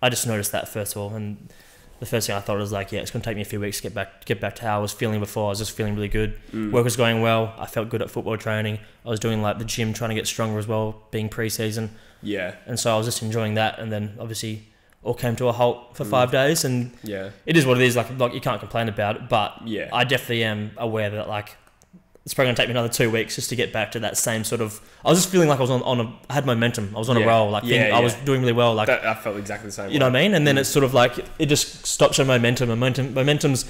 [0.00, 1.36] I just noticed that first of all, and
[2.04, 3.78] the first thing I thought was like, yeah, it's gonna take me a few weeks
[3.78, 5.46] to get back get back to how I was feeling before.
[5.46, 6.38] I was just feeling really good.
[6.52, 6.70] Mm.
[6.72, 7.54] Work was going well.
[7.58, 8.78] I felt good at football training.
[9.04, 11.88] I was doing like the gym, trying to get stronger as well, being preseason,
[12.22, 12.54] Yeah.
[12.66, 13.78] and so I was just enjoying that.
[13.78, 14.64] And then obviously
[15.02, 16.10] all came to a halt for Mm.
[16.10, 17.30] five days, and Yeah.
[17.46, 17.96] it is what it is.
[17.96, 19.88] Like like you can't complain about it, but Yeah.
[19.92, 21.56] I definitely am aware that like
[22.24, 24.44] it's probably gonna take me another two weeks just to get back to that same
[24.44, 24.80] sort of.
[25.04, 26.92] I was just feeling like I was on, on a I had momentum.
[26.94, 27.50] I was on a roll.
[27.50, 28.74] Like Yeah, think- I was doing really well.
[28.74, 29.90] Like That, I felt exactly the same.
[29.90, 30.34] you know what I mean?
[30.34, 32.68] And then it's sort of like it just stops your momentum.
[32.70, 33.66] Momentum momentum's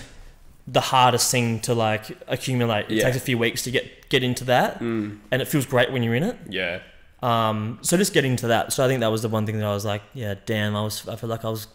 [0.67, 2.87] the hardest thing to like accumulate.
[2.89, 3.05] It Yeah.
[3.05, 6.03] takes a few weeks to get get into that, Mm, and it feels great when
[6.03, 6.37] you're in it.
[6.49, 6.79] yeah.
[7.23, 8.73] Um, so just getting to that.
[8.73, 10.77] So I think that was the one thing that I was like, yeah, damn.
[10.77, 11.67] I was I feel like I was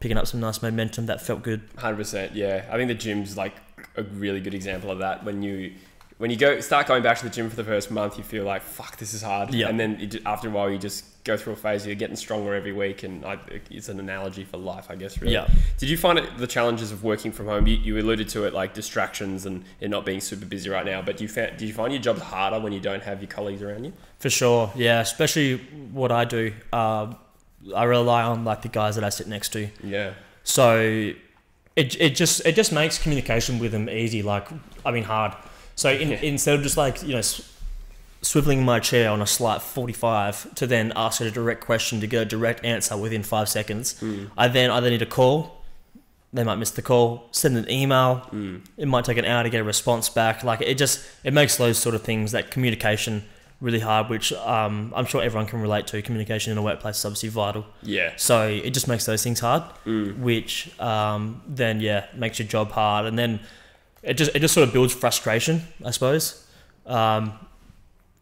[0.00, 1.60] picking up some nice momentum that felt good.
[1.76, 2.64] Hundred percent, yeah.
[2.70, 3.54] I think the gym's like
[3.96, 5.24] a really good example of that.
[5.24, 5.72] When you
[6.18, 8.44] when you go start going back to the gym for the first month, you feel
[8.44, 9.54] like fuck, this is hard.
[9.54, 9.68] Yeah.
[9.68, 11.86] And then ju- after a while, you just go through a phase.
[11.86, 13.38] You're getting stronger every week, and I,
[13.70, 15.20] it's an analogy for life, I guess.
[15.20, 15.34] Really.
[15.34, 15.48] Yeah.
[15.78, 17.66] Did you find it the challenges of working from home?
[17.68, 21.02] You, you alluded to it, like distractions and it not being super busy right now.
[21.02, 23.62] But do you do you find your job harder when you don't have your colleagues
[23.62, 23.92] around you?
[24.18, 25.00] For sure, yeah.
[25.00, 25.58] Especially
[25.92, 27.14] what I do, uh,
[27.74, 29.68] I rely on like the guys that I sit next to.
[29.84, 30.14] Yeah.
[30.42, 31.12] So
[31.76, 34.22] it, it just it just makes communication with them easy.
[34.22, 34.48] Like
[34.84, 35.34] I mean hard.
[35.82, 36.18] So in, Yeah.
[36.22, 37.22] instead of just like you know
[38.22, 42.06] swiveling my chair on a slight forty five to then ask a direct question to
[42.08, 44.30] get a direct answer within five seconds, Mm.
[44.36, 45.62] I then either need a call.
[46.32, 47.28] They might miss the call.
[47.30, 48.26] Send an email.
[48.34, 48.60] Mm.
[48.76, 50.42] It might take an hour to get a response back.
[50.42, 53.24] Like it just it makes those sort of things that communication
[53.60, 56.02] really hard, which um, I'm sure everyone can relate to.
[56.02, 57.64] Communication in a workplace is obviously vital.
[57.82, 58.12] Yeah.
[58.16, 60.18] So it just makes those things hard, Mm.
[60.18, 63.40] which um, then yeah makes your job hard, and then
[64.02, 66.46] it just it just sort of builds frustration, I suppose,
[66.86, 67.32] um,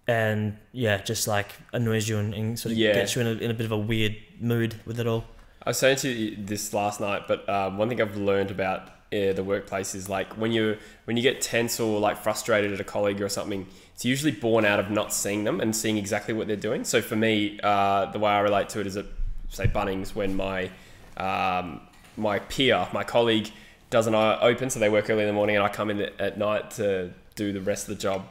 [0.09, 2.95] and yeah, just like annoys you and, and sort of Yeah.
[2.95, 5.25] gets you in a, in a bit of a weird mood with it all.
[5.63, 8.89] I was saying to you this last night, but um, one thing I've learned about
[9.13, 12.81] uh, the workplace is like when you when you get tense or like frustrated at
[12.81, 16.35] a colleague or something, it's usually born out of not seeing them and seeing exactly
[16.35, 16.85] what they're doing.
[16.85, 19.07] So for me, uh, the way I relate to it is at
[19.49, 20.71] say Bunnings when my
[21.17, 21.81] um,
[22.17, 23.51] my peer, my colleague,
[23.91, 26.73] doesn't open, so they work early in the morning, and I come in at night
[26.73, 28.25] to do the rest of the job.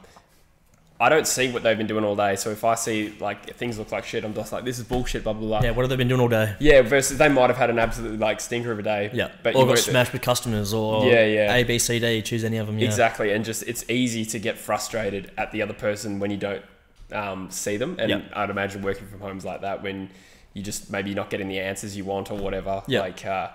[0.98, 3.78] I don't see what they've been doing all day, so if I see like things
[3.78, 5.62] look like shit, I'm just like, this is bullshit, blah blah blah.
[5.62, 6.56] Yeah, what have they been doing all day?
[6.60, 9.10] Yeah, versus they might have had an absolutely like stinker of a day.
[9.14, 11.54] Yeah, but or got smashed with customers, or Yeah, yeah.
[11.54, 12.22] A, B, C, D.
[12.22, 12.80] Choose any of them.
[12.80, 12.86] Yeah.
[12.86, 16.64] Exactly, and just it's easy to get frustrated at the other person when you don't
[17.12, 17.98] um, see them.
[18.00, 18.22] And Yeah.
[18.34, 20.10] I'd imagine working from home's like that when
[20.54, 22.84] you just maybe not getting the answers you want or whatever.
[22.88, 23.02] Yeah.
[23.02, 23.50] Like uh,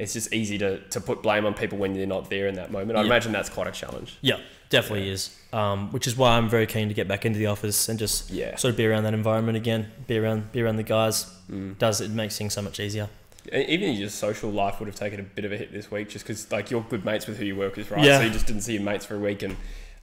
[0.00, 2.70] it's just easy to, to put blame on people when you're not there in that
[2.72, 2.98] moment.
[2.98, 3.06] I Yeah.
[3.06, 4.16] imagine that's quite a challenge.
[4.22, 4.38] Yeah,
[4.70, 5.36] definitely is.
[5.52, 8.30] Um, which is why I'm very keen to get back into the office and just
[8.30, 8.56] Yeah.
[8.56, 11.26] sort of be around that environment again, be around be around the guys.
[11.50, 11.78] Mm.
[11.78, 13.08] Does it makes things so much easier?
[13.52, 16.24] Even your social life would have taken a bit of a hit this week just
[16.24, 18.02] because like you're good mates with who you work with, right?
[18.04, 18.18] Yeah.
[18.18, 19.56] So you just didn't see your mates for a week and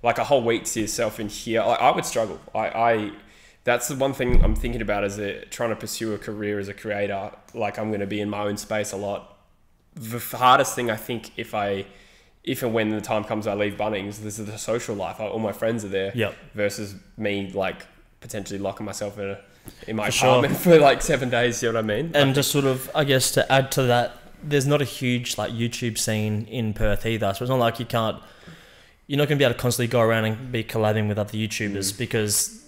[0.03, 1.61] like a whole week to yourself in here.
[1.63, 2.39] Like, I would struggle.
[2.55, 3.11] I, I
[3.63, 6.67] that's the one thing I'm thinking about as a trying to pursue a career as
[6.67, 7.31] a creator.
[7.53, 9.30] Like I'm going to be in my own space a lot.
[9.95, 11.85] The hardest thing I think if I
[12.43, 15.19] if and when the time comes I leave Bunnings, this is the social life.
[15.19, 16.35] All my friends are there Yep.
[16.55, 17.85] versus me like
[18.19, 19.39] potentially locking myself in a
[19.87, 20.29] in my For sure.
[20.29, 21.61] apartment for like seven days.
[21.61, 22.11] You know what I mean?
[22.15, 25.51] And just sort of, I guess, to add to that, there's not a huge like
[25.51, 27.31] YouTube scene in Perth either.
[27.35, 28.17] So it's not like you can't.
[29.07, 31.33] You're not going to be able to constantly go around and be collabing with other
[31.37, 31.97] YouTubers Mm.
[31.97, 32.65] because,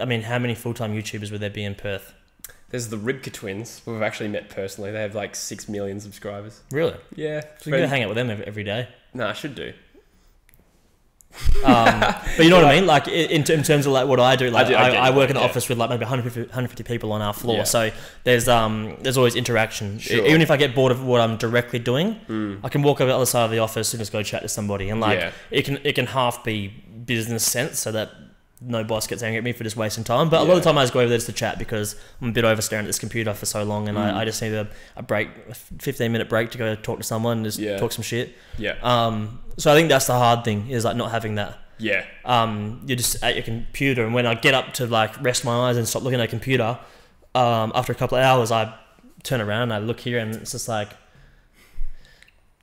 [0.00, 2.12] I mean, how many full time YouTubers would there be in Perth?
[2.70, 4.90] There's the Rybka twins, who I've actually met personally.
[4.90, 6.60] They have like six million subscribers.
[6.72, 6.96] Really?
[7.14, 8.88] Yeah, So you go hang out with them every, every day.
[9.14, 9.72] No, I should do.
[11.64, 12.86] Um, but you know what I mean?
[12.86, 15.28] Like in, in terms of like what I do, like do- I I, I, work
[15.30, 15.48] in an yeah.
[15.48, 17.58] office with like maybe 150, 150 people on our floor.
[17.58, 17.64] Yeah.
[17.64, 17.90] So
[18.24, 19.98] there's um there's always interaction.
[19.98, 20.24] Sure.
[20.26, 22.60] Even if I get bored of what I'm directly doing, Mm.
[22.64, 24.48] I can walk over the other side of the office and just go chat to
[24.48, 24.88] somebody.
[24.88, 25.30] And like Yeah.
[25.50, 28.10] it can it can half be business sense so that
[28.60, 30.28] no boss gets angry at me for just wasting time.
[30.30, 31.94] But a lot of the time I just go over there just to chat because
[32.22, 34.14] I'm a bit over staring at this computer for so long and Mm.
[34.14, 37.04] I, I just need a, a break, a 15 minute break to go talk to
[37.04, 37.76] someone and just Yeah.
[37.76, 38.34] talk some shit.
[38.58, 42.04] Yeah, Um, so I think that's the hard thing is like not having that yeah,
[42.24, 45.68] um, you're just at your computer, and when I get up to like rest my
[45.68, 46.78] eyes and stop looking at a computer,
[47.34, 48.72] um, after a couple of hours, I
[49.22, 50.88] turn around and I look here, and it's just like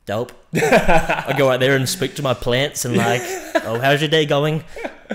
[0.05, 0.31] dope.
[0.53, 3.21] I go out there and speak to my plants and like,
[3.63, 4.63] oh, how's your day going?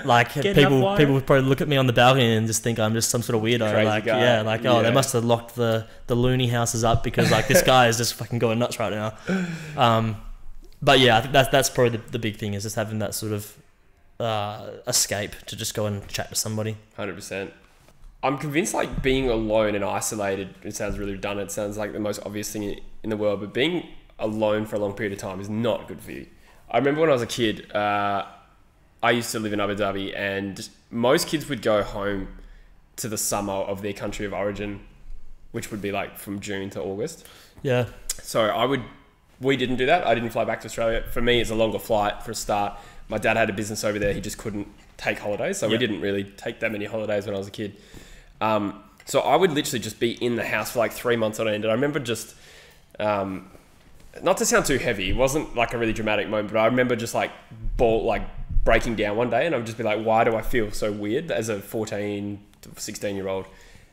[0.05, 2.79] Like Getting people, people would probably look at me on the balcony and just think
[2.79, 3.71] I'm just some sort of weirdo.
[3.71, 4.19] Crazy like, guy.
[4.19, 4.83] yeah, like oh, Yeah.
[4.83, 8.13] they must have locked the the loony houses up because like this guy is just
[8.13, 9.13] fucking going nuts right now.
[9.75, 10.15] Um,
[10.81, 13.13] but yeah, I think that's that's probably the, the big thing is just having that
[13.13, 13.55] sort of
[14.19, 16.77] uh, escape to just go and chat to somebody.
[16.95, 17.53] hundred percent.
[18.21, 20.53] I'm convinced like being alone and isolated.
[20.63, 21.49] It sounds really redundant.
[21.49, 23.87] It sounds like the most obvious thing in- in the world, but being
[24.19, 26.27] alone for a long period of time is not good for you.
[26.69, 27.71] I remember when I was a kid.
[27.73, 28.25] Uh,
[29.01, 32.27] I used to live in Abu Dhabi, and most kids would go home
[32.97, 34.81] to the summer of their country of origin,
[35.51, 37.25] which would be like from June to August.
[37.63, 37.85] Yeah,
[38.21, 38.83] So I would
[39.41, 40.05] we didn't do that.
[40.05, 41.03] I didn't fly back to Australia.
[41.11, 42.77] For me, it's a longer flight for a start.
[43.07, 44.13] My dad had a business over there.
[44.13, 44.67] He just couldn't
[44.97, 47.77] take holidays, so we didn't really take that many holidays when I was a kid.
[48.41, 51.47] Um, so I would literally just be in the house for like three months on
[51.47, 51.63] end.
[51.63, 52.35] And I remember just,
[52.99, 53.49] um,
[54.23, 56.95] not to sound too heavy, it wasn't like a really dramatic moment, but I remember
[56.95, 57.31] just like
[57.77, 58.23] ball, like
[58.63, 60.91] breaking down one day and I would just be like, why do I feel so
[60.91, 62.39] weird as a 14,
[62.77, 63.45] 16 year old?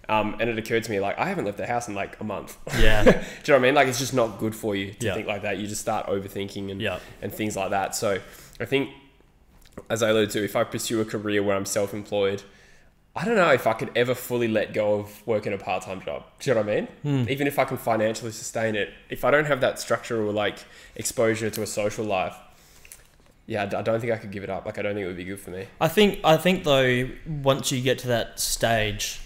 [0.08, 2.24] Um, and it occurred to me like, I haven't left the house in like a
[2.24, 2.56] month.
[2.78, 3.02] Yeah.
[3.04, 3.74] do you know what I mean?
[3.74, 5.14] Like it's just not good for you to Yeah.
[5.14, 5.58] think like that.
[5.58, 7.00] You just start overthinking and, Yeah.
[7.22, 7.94] and things like that.
[7.96, 8.20] So
[8.60, 8.90] I think,
[9.90, 12.42] as I alluded to, if I pursue a career where I'm self employed,
[13.16, 16.02] I don't know if I could ever fully let go of working a part time
[16.02, 16.24] job.
[16.38, 16.88] Do you know what I mean?
[17.02, 17.30] Hmm.
[17.30, 20.58] Even if I can financially sustain it, if I don't have that structure or like
[20.96, 22.36] exposure to a social life,
[23.46, 24.66] yeah, I don't think I could give it up.
[24.66, 25.66] Like, I don't think it would be good for me.
[25.80, 29.20] I think I think though once you get to that stage,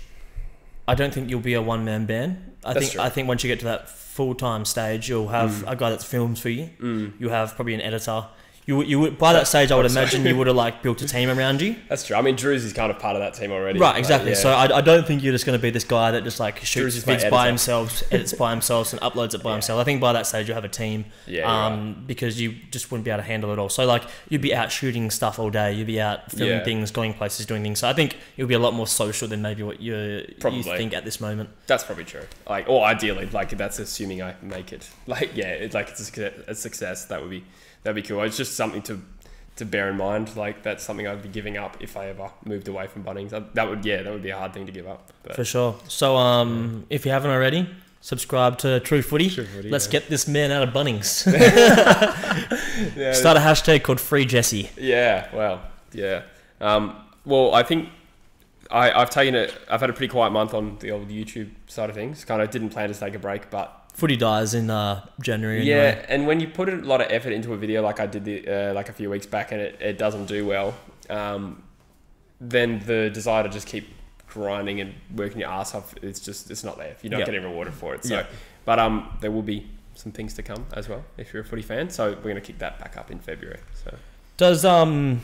[0.87, 2.57] I don't think you'll be a one man band.
[2.65, 3.03] I That's think true.
[3.03, 6.03] I think once you get to that full time stage, you'll have a guy that
[6.03, 6.71] films for you.
[6.79, 7.15] Mm.
[7.19, 8.27] You have probably an editor.
[8.67, 11.07] You you would by that stage, I would imagine you would have like built a
[11.09, 11.75] team around you.
[11.89, 12.15] That's true.
[12.15, 13.81] I mean, Drew's is kind of part of that team already.
[13.81, 14.31] Right, exactly.
[14.31, 14.37] yeah.
[14.37, 16.59] So I, I don't think you're just going to be this guy that just like
[16.59, 19.55] shoots is my vids by himself, edits by himself, and uploads it by Yeah.
[19.57, 19.81] himself.
[19.81, 23.05] I think by that stage you'll have a team, Yeah, um, because you just wouldn't
[23.07, 23.71] be able to handle it all.
[23.71, 26.65] So like you'd be out shooting stuff all day, you'd be out filming Yeah.
[26.65, 27.79] things, going places, doing things.
[27.81, 30.63] So I think you'll be a lot more social than maybe what you you Probably.
[30.63, 31.49] think at this moment.
[31.67, 32.23] That's probably true.
[32.49, 34.89] Like, or ideally, like that's assuming I make it.
[35.07, 37.07] Like, yeah, it's like it's a a success.
[37.07, 37.43] That would be
[37.83, 38.23] that'd be cool.
[38.23, 39.01] It's just something to
[39.57, 40.37] to bear in mind.
[40.37, 43.31] Like that's something I'd be giving up if I ever moved away from Bunnings.
[43.31, 45.13] That- would yeah, that would be a hard thing to give up.
[45.23, 45.77] But For sure.
[45.89, 47.69] So um, if you haven't already,
[48.01, 49.31] subscribe to True Footy.
[49.31, 49.93] True Footy, Let's yeah.
[49.93, 51.31] get this man out of Bunnings.
[52.97, 54.71] yeah, Start a hashtag called Free Jesse.
[54.77, 55.61] Yeah, well,
[55.93, 56.23] yeah.
[56.61, 57.89] Um, well, I think
[58.71, 59.55] I, I've taken it.
[59.69, 62.25] I've had a pretty quiet month on the old YouTube side of things.
[62.25, 65.63] Kind of didn't plan to take a break, but Footy dies in uh, January.
[65.63, 65.75] yeah.
[65.77, 66.07] Anyway.
[66.09, 68.47] And when you put a lot of effort into a video, like I did the,
[68.71, 70.75] uh, like a few weeks back, and it, it doesn't do well,
[71.11, 71.63] um,
[72.41, 73.89] then the desire to just keep
[74.29, 76.97] grinding and working your ass off, it's just it's not there.
[77.03, 77.27] You're not Yeah.
[77.27, 78.05] getting rewarded for it.
[78.05, 78.27] So, Yeah.
[78.65, 81.63] but um, there will be some things to come as well if you're a footy
[81.63, 81.91] fan.
[81.91, 83.59] So we're gonna kick that back up in February.
[83.85, 83.97] So.
[84.37, 85.21] Does um,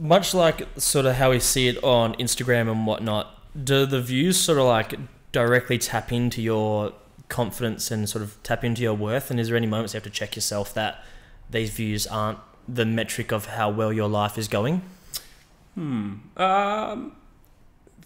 [0.00, 4.40] much like sort of how we see it on Instagram and whatnot, do the views
[4.40, 4.94] sort of like
[5.30, 6.92] directly tap into your
[7.32, 9.30] confidence and sort of tap into your worth?
[9.30, 11.02] And is there any moments you have to check yourself that
[11.50, 14.82] these views aren't the metric of how well your life is going?
[15.74, 16.14] Hmm.
[16.36, 17.16] Um,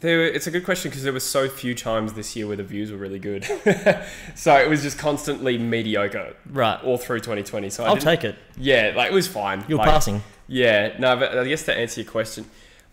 [0.00, 2.62] there, it's a good question because there were so few times this year where the
[2.62, 3.44] views were really good.
[4.34, 6.82] so it was just constantly mediocre Right.
[6.84, 7.70] all through 2020.
[7.70, 8.36] So I I'll take it.
[8.56, 9.64] Yeah, like it was fine.
[9.68, 10.22] You're like, passing.
[10.48, 12.44] Yeah, no, but I guess to answer your question,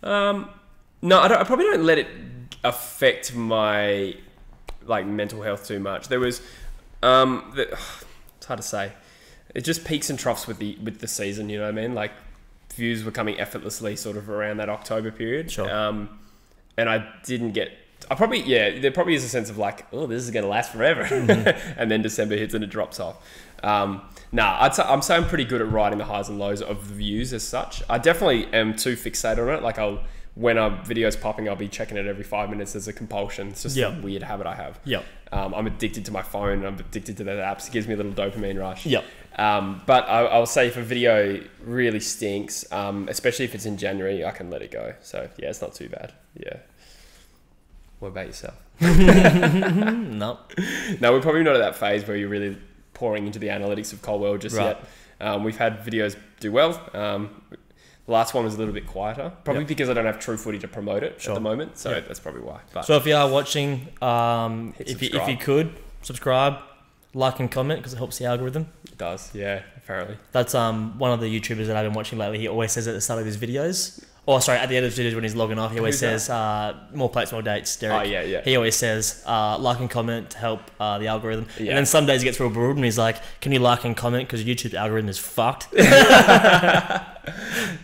[0.01, 0.49] um,
[1.01, 2.07] no, I, don't, I probably don't let it
[2.63, 4.15] affect my
[4.87, 6.07] like mental health too much.
[6.07, 6.41] There was,
[7.01, 7.71] um, the,
[8.37, 8.93] it's hard to say.
[9.53, 11.49] It just peaks and troughs with the with the season.
[11.49, 11.93] You know what I mean?
[11.93, 12.11] Like
[12.73, 15.51] views were coming effortlessly, sort of around that October period.
[15.51, 15.71] Sure.
[15.71, 16.19] Um,
[16.77, 17.71] and I didn't get.
[18.09, 18.79] I probably yeah.
[18.79, 21.01] There probably is a sense of like, oh, this is gonna last forever,
[21.77, 23.17] and then December hits and it drops off.
[23.63, 26.61] Um, nah, I'd say, I'm saying I'm pretty good at riding the highs and lows
[26.61, 27.81] of the views as such.
[27.89, 29.63] I definitely am too fixated on it.
[29.63, 30.03] Like I'll
[30.35, 33.49] when a video's popping, I'll be checking it every five minutes as a compulsion.
[33.49, 33.95] It's just Yeah.
[33.97, 34.79] a weird habit I have.
[34.85, 35.05] Yep.
[35.31, 36.65] Um, I'm addicted to my phone.
[36.65, 37.67] I'm addicted to the apps.
[37.67, 38.85] It gives me a little dopamine rush.
[38.85, 39.01] Yeah.
[39.37, 43.77] Um, but I, I'll say if a video really stinks, um, especially if it's in
[43.77, 44.93] January, I can let it go.
[45.01, 46.13] So yeah, it's not too bad.
[46.35, 46.57] Yeah.
[47.99, 48.55] What about yourself?
[48.81, 50.39] no.
[50.99, 52.57] No, we're probably not at that phase where you're really
[52.93, 54.77] pouring into the analytics of Coulworld just Right.
[54.77, 54.83] yet.
[55.21, 56.79] Um, we've had videos do well.
[56.93, 57.41] Um,
[58.05, 59.67] the last one was a little bit quieter, probably Yep.
[59.69, 61.31] because I don't have True Footy to promote it Sure.
[61.31, 61.77] at the moment.
[61.77, 62.07] So Yep.
[62.07, 62.59] that's probably why.
[62.73, 66.55] But So if you are watching, um, if you, if you could subscribe,
[67.13, 68.67] like and comment because it helps the algorithm.
[68.91, 70.17] it does, yeah, apparently.
[70.31, 72.39] That's um one of the YouTubers that I've been watching lately.
[72.39, 74.95] He always says at the start of his videos, or sorry, at the end of
[74.95, 77.75] his videos when he's logging off, he always Who's says, uh, "More plates, more dates."
[77.75, 77.99] Derek.
[77.99, 78.41] Oh yeah, yeah.
[78.41, 81.47] He always says, uh, like and comment to help uh, the algorithm.
[81.59, 81.69] Yeah.
[81.69, 83.97] And then some days he gets real brutal and he's like, can you like and
[83.97, 85.67] comment because YouTube's algorithm is fucked?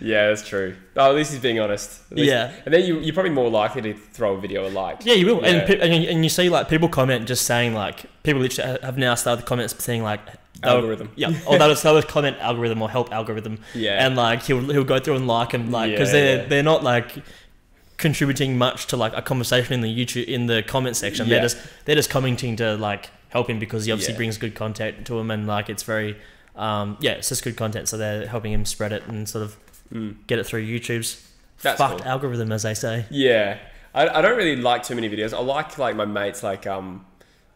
[0.02, 0.76] Yeah, that's true.
[0.98, 2.02] Oh, at least he's being honest.
[2.12, 2.52] At least- Yeah.
[2.66, 5.06] And then you, you're probably more likely to throw a video a like.
[5.06, 5.42] yeah, you will.
[5.42, 5.48] Yeah.
[5.60, 8.98] And, and, you- and you see like people comment just saying like, people literally have
[8.98, 10.20] now started the comments saying like,
[10.64, 11.10] Algorithm.
[11.16, 11.32] Yeah.
[11.48, 13.60] Or they'll, they'll comment algorithm or help algorithm.
[13.74, 14.06] Yeah.
[14.06, 16.46] And like he'll, he'll go through and like and like, because Yeah, they're, yeah.
[16.48, 17.12] they're not like,
[17.98, 21.28] contributing much to like a conversation in the YouTube in the comment section.
[21.28, 21.36] Yeah.
[21.36, 24.18] They're just they're just commenting to like help him because he obviously Yeah.
[24.18, 26.18] brings good content to him and like it's very
[26.56, 27.88] um, yeah it's just good content.
[27.90, 29.58] So they're helping him spread it and sort of
[29.94, 30.18] Mm.
[30.28, 31.20] get it through YouTube's
[31.64, 32.08] That's fucked cool.
[32.08, 33.06] algorithm as they say.
[33.10, 33.58] Yeah,
[33.96, 35.34] I, I don't really like too many videos.
[35.34, 37.06] I like like my mates like um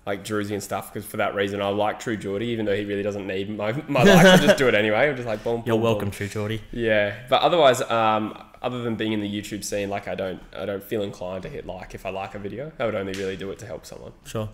[0.05, 2.85] like Druzy and stuff because for that reason I like True Geordie even though he
[2.85, 4.25] really doesn't need my, my likes.
[4.25, 5.09] I just do it anyway.
[5.09, 5.63] I'm just like boom.
[5.65, 6.11] You're welcome, boom.
[6.11, 6.61] True Geordie.
[6.71, 10.65] Yeah, but otherwise, um, other than being in the YouTube scene, like I don't I
[10.65, 12.71] don't feel inclined to hit like if I like a video.
[12.79, 14.13] I would only really do it to help someone.
[14.25, 14.49] Sure.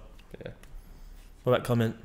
[0.46, 0.52] Yeah.
[1.44, 1.96] What about comment?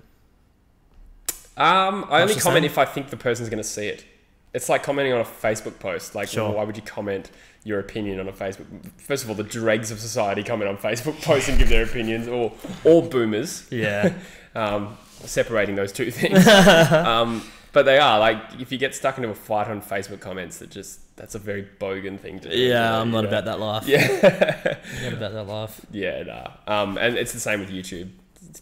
[1.56, 2.64] Um, I only comment same?
[2.64, 4.04] if I think the person's going to see it.
[4.54, 6.14] It's like commenting on a Facebook post.
[6.14, 6.50] Like, Sure.
[6.52, 7.30] why would you comment
[7.64, 8.66] your opinion on a Facebook?
[8.98, 12.28] First of all, the dregs of society comment on Facebook posts and give their opinions,
[12.28, 12.52] or
[12.84, 13.66] or boomers.
[13.70, 14.12] Yeah.
[14.56, 16.46] Um, separating those two things.
[16.92, 17.42] um,
[17.72, 20.70] but they are like if you get stuck into a fight on Facebook comments, that
[20.70, 22.56] just that's a very bogan thing to do.
[22.56, 23.28] yeah, I'm you not know?
[23.30, 23.88] about that life.
[23.88, 25.80] Yeah, I'm not about that life.
[25.90, 26.50] yeah, nah.
[26.82, 28.10] Um, and it's the same with YouTube.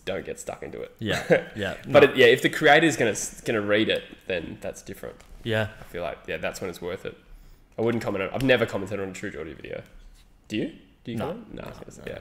[0.06, 0.94] Don't get stuck into it.
[0.98, 1.42] Yeah.
[1.56, 1.74] Yeah.
[1.86, 3.14] But it, yeah, if the creator's gonna
[3.44, 5.16] gonna read it, then that's different.
[5.44, 5.68] Yeah.
[5.80, 7.16] I feel like yeah, that's when it's worth it.
[7.78, 8.30] I wouldn't comment on.
[8.30, 9.82] I've never commented on a True Geordie video.
[10.48, 10.72] Do you?
[11.04, 11.28] Do you No.
[11.28, 11.54] comment?
[11.54, 11.72] No.
[12.06, 12.18] yeah.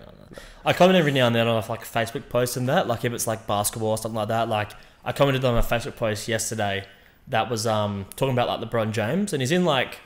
[0.65, 2.87] I comment every now and then on like Facebook posts and that.
[2.87, 4.47] Like if it's like basketball or something like that.
[4.49, 4.71] Like
[5.05, 6.85] I commented on a Facebook post yesterday
[7.27, 9.99] that was um talking about like LeBron James and he's in like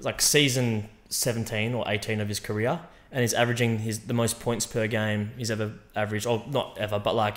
[0.00, 2.80] like season seventeen or eighteen of his career
[3.12, 6.98] and he's averaging his the most points per game he's ever averaged or not ever
[6.98, 7.36] but like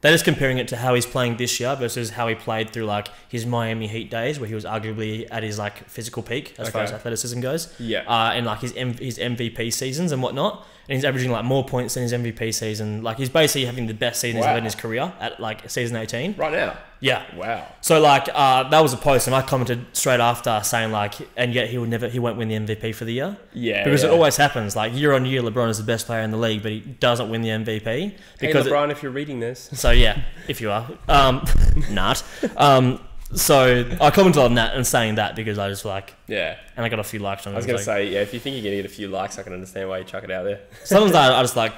[0.00, 2.84] they're just comparing it to how he's playing this year versus how he played through
[2.84, 6.68] like his Miami Heat days where he was arguably at his like physical peak as
[6.68, 8.00] far as athleticism goes Yeah.
[8.06, 10.66] uh, and like his M- his MVP seasons and whatnot.
[10.88, 13.02] And he's averaging like more points than his MVP season.
[13.02, 14.50] Like he's basically having the best season he's Wow.
[14.52, 16.34] had in his career at like season eighteen.
[16.38, 16.76] right now.
[17.00, 17.24] Yeah.
[17.36, 17.66] Wow.
[17.82, 21.52] So like uh, that was a post, and I commented straight after saying like, and
[21.52, 23.84] yet he would never, he won't win the MVP for the year Yeah.
[23.84, 24.08] because yeah.
[24.08, 24.74] it always happens.
[24.76, 27.28] Like year on year, LeBron is the best player in the league, but he doesn't
[27.28, 30.70] win the MVP Hey because it- LeBron, if you're reading this, so yeah, if you
[30.70, 31.44] are, um,
[31.90, 32.22] not.
[32.56, 33.00] Um,
[33.34, 36.56] so I commented on that and saying that because I just like, yeah.
[36.76, 37.56] and I got a few likes on it.
[37.56, 38.20] I was gonna like- say yeah.
[38.20, 40.24] If you think you're gonna get a few likes, I can understand why you chuck
[40.24, 40.60] it out there.
[40.84, 41.72] Sometimes I, I just like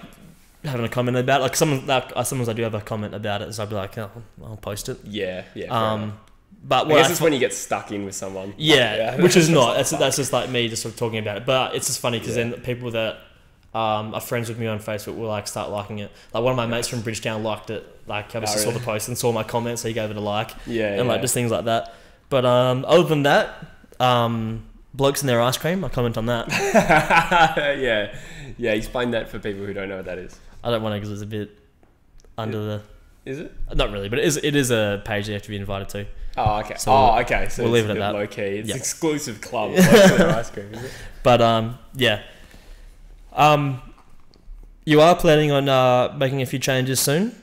[0.64, 1.44] having a comment about it.
[1.44, 3.74] like some like uh, sometimes I do have a comment about it, so I'd be
[3.76, 4.11] like, oh,
[4.44, 4.99] I'll post it.
[5.05, 5.44] Yeah.
[5.55, 5.66] Yeah.
[5.66, 6.18] Um,
[6.64, 8.53] but I guess I it's when you get stuck in with someone.
[8.59, 9.76] yeah, which is not.
[9.76, 11.46] That's that's just like me just sort of talking about it.
[11.46, 12.51] But it's just funny because Yeah.
[12.51, 13.18] then people that
[13.79, 16.11] um, are friends with me on Facebook will like start liking it.
[16.35, 17.85] Like one of my mates from Bridgetown liked it.
[18.07, 20.16] Like I just Oh, saw the post and saw my comment, so he gave it
[20.16, 20.99] a like Yeah.
[20.99, 21.95] and like just things like that.
[22.31, 23.49] But um, other than that,
[24.01, 24.64] um,
[24.95, 26.49] blokes and their ice cream, I comment on that.
[27.79, 28.14] yeah.
[28.57, 28.72] Yeah.
[28.72, 30.39] Explain that for people who don't know what that is.
[30.64, 31.59] I don't want to because it's a bit
[32.37, 32.83] under the.
[33.24, 33.53] Is it?
[33.74, 36.07] Not really, but it is, it is a page you have to be invited to.
[36.39, 36.76] Oh, okay.
[36.79, 37.49] So oh, okay.
[37.51, 38.14] So we'll leave it at that.
[38.14, 38.43] Low key.
[38.43, 38.76] It's Yeah.
[38.76, 39.72] exclusive club.
[39.74, 40.72] Blokes and their ice cream.
[40.72, 40.93] Is it?
[41.22, 42.22] But um, yeah.
[43.39, 43.80] Um,
[44.84, 47.34] you are planning on uh, making a few changes soon.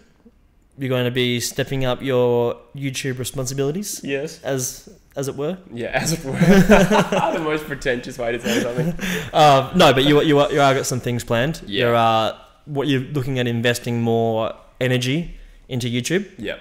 [0.77, 4.41] You're going to be stepping up your YouTube responsibilities, Yes.
[4.43, 5.57] as as it were.
[5.73, 6.33] Yeah, as it were.
[6.37, 8.93] the most pretentious way to say something.
[9.33, 11.61] Uh, no, but you you are, you are got some things planned.
[11.65, 11.85] Yeah.
[11.85, 15.35] You're uh, what you're looking at investing more energy
[15.69, 16.25] into YouTube.
[16.37, 16.59] Yep.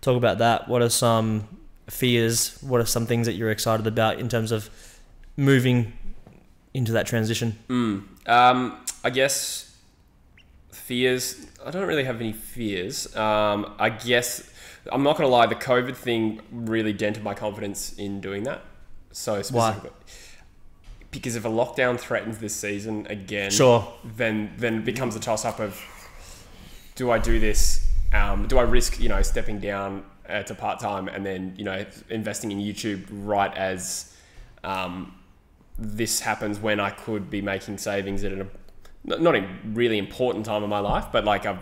[0.00, 0.68] Talk about that.
[0.68, 1.48] What are some
[1.88, 2.56] fears?
[2.62, 4.70] What are some things that you're excited about in terms of
[5.36, 5.92] moving
[6.74, 7.58] into that transition?
[7.68, 8.04] Mm.
[8.26, 9.76] Um, I guess
[10.70, 11.46] fears.
[11.64, 13.14] I don't really have any fears.
[13.16, 14.48] Um, I guess
[14.92, 15.46] I'm not gonna lie.
[15.46, 18.62] The COVID thing really dented my confidence in doing that.
[19.12, 19.90] So specifically,
[21.10, 23.92] because if a lockdown threatens this season again, Sure.
[24.04, 25.80] then then it becomes a toss up of
[26.94, 27.86] do I do this?
[28.12, 31.64] Um, do I risk you know stepping down uh, to part time and then you
[31.64, 34.14] know investing in YouTube right as
[34.62, 35.14] um,
[35.78, 38.50] this happens when I could be making savings at an
[39.04, 41.60] not a really important time in my life, but like I'm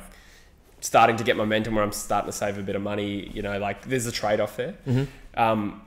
[0.80, 3.30] starting to get momentum where I'm starting to save a bit of money.
[3.34, 4.74] You know, like there's a trade off there.
[5.36, 5.82] Um,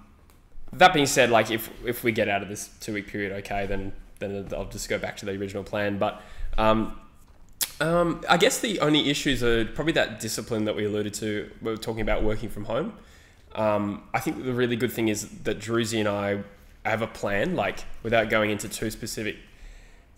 [0.74, 3.66] that being said, like if if we get out of this two week period, okay,
[3.66, 5.98] then then I'll just go back to the original plan.
[5.98, 6.22] But
[6.58, 7.00] um,
[7.80, 11.50] um, I guess the only issues are probably that discipline that we alluded to.
[11.62, 12.94] We were talking about working from home.
[13.56, 16.44] Um, I think the really good thing is that Druzy and I
[16.90, 19.38] have a plan, like without going into too specific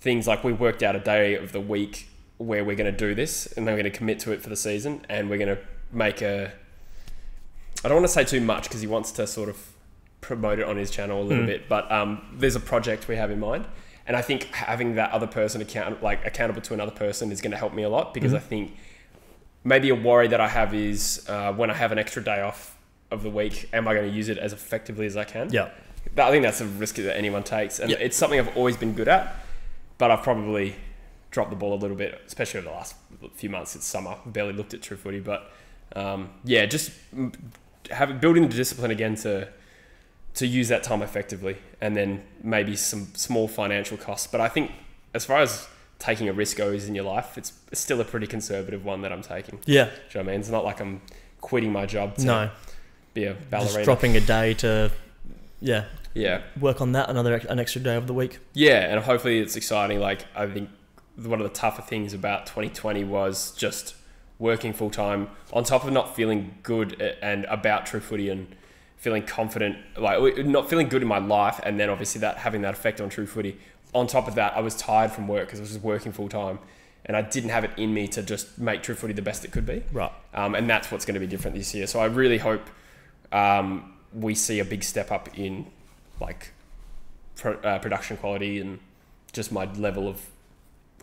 [0.02, 0.28] things.
[0.28, 2.08] Like we worked out a day of the week
[2.38, 4.50] where we're going to do this, and then we're going to commit to it for
[4.50, 5.62] the season, and we're going to
[5.92, 6.52] make a.
[7.84, 9.58] I don't want to say too much because he wants to sort of
[10.22, 11.48] promote it on his channel a little Mm.
[11.48, 13.66] bit, but um, there's a project we have in mind,
[14.06, 17.52] and I think having that other person account like accountable to another person is going
[17.52, 18.38] to help me a lot because Mhm.
[18.38, 18.78] I think
[19.64, 22.76] maybe a worry that I have is uh, when I have an extra day off
[23.12, 25.50] of the week, am I going to use it as effectively as I can?
[25.52, 25.70] Yeah.
[26.18, 27.98] I think that's a risk that anyone takes, and Yeah.
[28.00, 29.36] it's something I've always been good at,
[29.98, 30.76] but I've probably
[31.32, 32.96] dropped the ball a little bit, especially over the last
[33.36, 33.76] few months.
[33.76, 35.52] It's summer, barely looked at True Footy, but
[35.96, 36.92] um, yeah, just
[37.92, 39.48] having building the discipline again to
[40.36, 44.28] to use that time effectively, and then maybe some small financial costs.
[44.28, 44.72] But I think
[45.14, 48.86] as far as taking a risk goes in your life, it's still a pretty conservative
[48.86, 49.60] one that I'm taking.
[49.66, 49.86] Yeah.
[49.86, 50.40] Do you know what I mean?
[50.40, 51.02] It's not like I'm
[51.42, 52.50] quitting my job to No.
[53.14, 53.84] be a Just ballerina.
[53.84, 54.92] dropping a day to,
[55.62, 56.42] yeah, Yeah.
[56.60, 58.40] work on that another an extra day of the week.
[58.54, 60.00] Yeah, and hopefully it's exciting.
[60.00, 60.70] Like I think
[61.18, 63.96] one of the tougher things about 2020 was just
[64.38, 68.56] working full time on top of not feeling good and about True Footy and
[68.96, 72.74] feeling confident, like not feeling good in my life, and then obviously that having that
[72.74, 73.58] effect on True Footy.
[73.94, 76.30] On top of that, I was tired from work because I was just working full
[76.30, 76.60] time,
[77.06, 79.52] and I didn't have it in me to just make True Footy the best it
[79.52, 79.84] could be.
[79.92, 80.12] Right.
[80.34, 81.88] Um, and that's what's going to be different this year.
[81.88, 82.62] So I really hope
[83.32, 85.68] um, we see a big step up in
[86.20, 86.52] like
[87.36, 88.80] pro, uh, production quality and
[89.32, 90.22] just my level of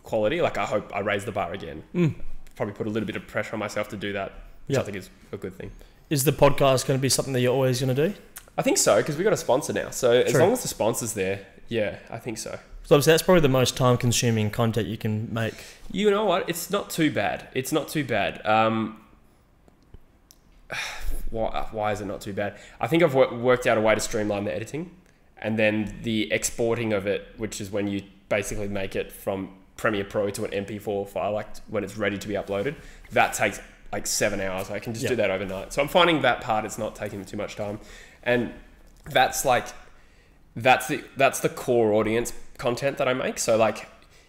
[0.03, 0.41] quality.
[0.41, 1.83] Like I hope I raise the bar again.
[1.93, 2.15] Mm.
[2.55, 4.31] Probably put a little bit of pressure on myself to do that,
[4.67, 4.81] which Yeah.
[4.81, 5.71] I think is a good thing.
[6.09, 8.15] Is the podcast going to be something that you're always going to do?
[8.57, 9.89] I think so because we got a sponsor now.
[9.91, 12.57] So as long as the sponsor's there, yeah, I think so.
[12.83, 15.53] So obviously that's probably the most time consuming content you can make.
[15.91, 16.49] You know what?
[16.49, 17.49] It's not too bad.
[17.53, 18.43] It's not too bad.
[18.45, 19.01] Um,
[21.29, 22.57] why, why is it not too bad?
[22.79, 24.91] I think I've wor- worked out a way to streamline the editing
[25.37, 30.03] and then the exporting of it, which is when you basically make it from Premiere
[30.05, 32.75] Pro to an MP4 file, like when it's ready to be uploaded.
[33.11, 33.59] That takes
[33.91, 34.69] like seven hours.
[34.71, 35.09] I can just Yeah.
[35.09, 35.71] do that overnight.
[35.73, 37.79] So I'm finding that part, it's not taking too much time.
[38.23, 38.53] And
[39.05, 39.67] that's like,
[40.55, 43.37] that's the that's the core audience content that I make.
[43.37, 43.87] So like,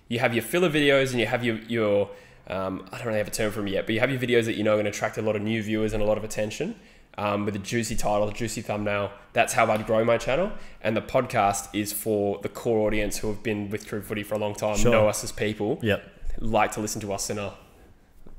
[0.08, 2.10] you have your filler videos and you have your your
[2.48, 4.44] um, I don't really have a term for them yet, but you have your videos
[4.46, 6.18] that you know are going to attract a lot of new viewers and a lot
[6.18, 6.74] of attention.
[7.16, 9.10] Um, with a juicy title, a juicy thumbnail.
[9.32, 10.52] That's how I'd grow my channel.
[10.80, 14.36] And the podcast is for the core audience who have been with True Footy for
[14.36, 14.92] a long time, Sure.
[14.92, 16.00] know us as people, Yep.
[16.38, 17.54] like to listen to us in a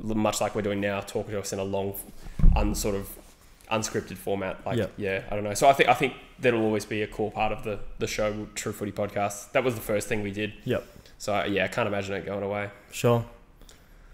[0.02, 1.94] much like we're doing now, talking to us in a long,
[2.56, 3.10] unsort of
[3.70, 4.66] unscripted format.
[4.66, 4.92] Like, Yep.
[4.96, 5.54] yeah, I don't know.
[5.56, 8.48] So I think I think that'll always be a core part of the the show,
[8.56, 9.52] True Footy podcast.
[9.52, 10.54] That was the first thing we did.
[10.64, 10.86] Yep.
[11.18, 12.70] So yeah, I can't imagine it going away.
[12.92, 13.26] Sure.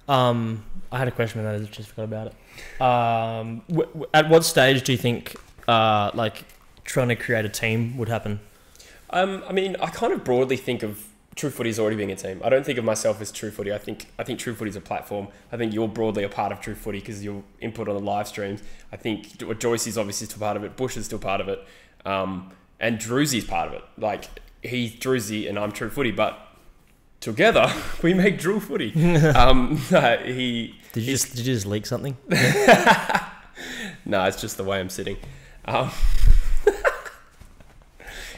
[0.08, 2.82] Um, I had a question, but I just forgot about it.
[2.82, 5.36] Um, w- w- at what stage do you think,
[5.68, 6.46] uh, like,
[6.84, 8.40] trying to create a team would happen?
[9.10, 12.16] Um, I mean, I kind of broadly think of True Footy as already being a
[12.16, 12.40] team.
[12.46, 13.74] I don't think of myself as True Footy.
[13.74, 15.28] I think I think True Footy is a platform.
[15.52, 18.28] I think you're broadly a part of True Footy because your input on the live
[18.28, 18.62] streams.
[18.92, 20.78] I think Jo- Joyce is obviously still part of it.
[20.78, 21.62] Bush is still part of it,
[22.06, 23.84] um, and Drewsy's part of it.
[23.98, 24.30] Like
[24.62, 26.40] he's Drewsy and I'm True Footy, but
[27.26, 27.74] together
[28.04, 28.94] we make drill Footy.
[29.36, 32.16] um, he Did you just did you just leak something?
[34.06, 35.18] no, it's just the way I'm sitting.
[35.66, 35.92] Um,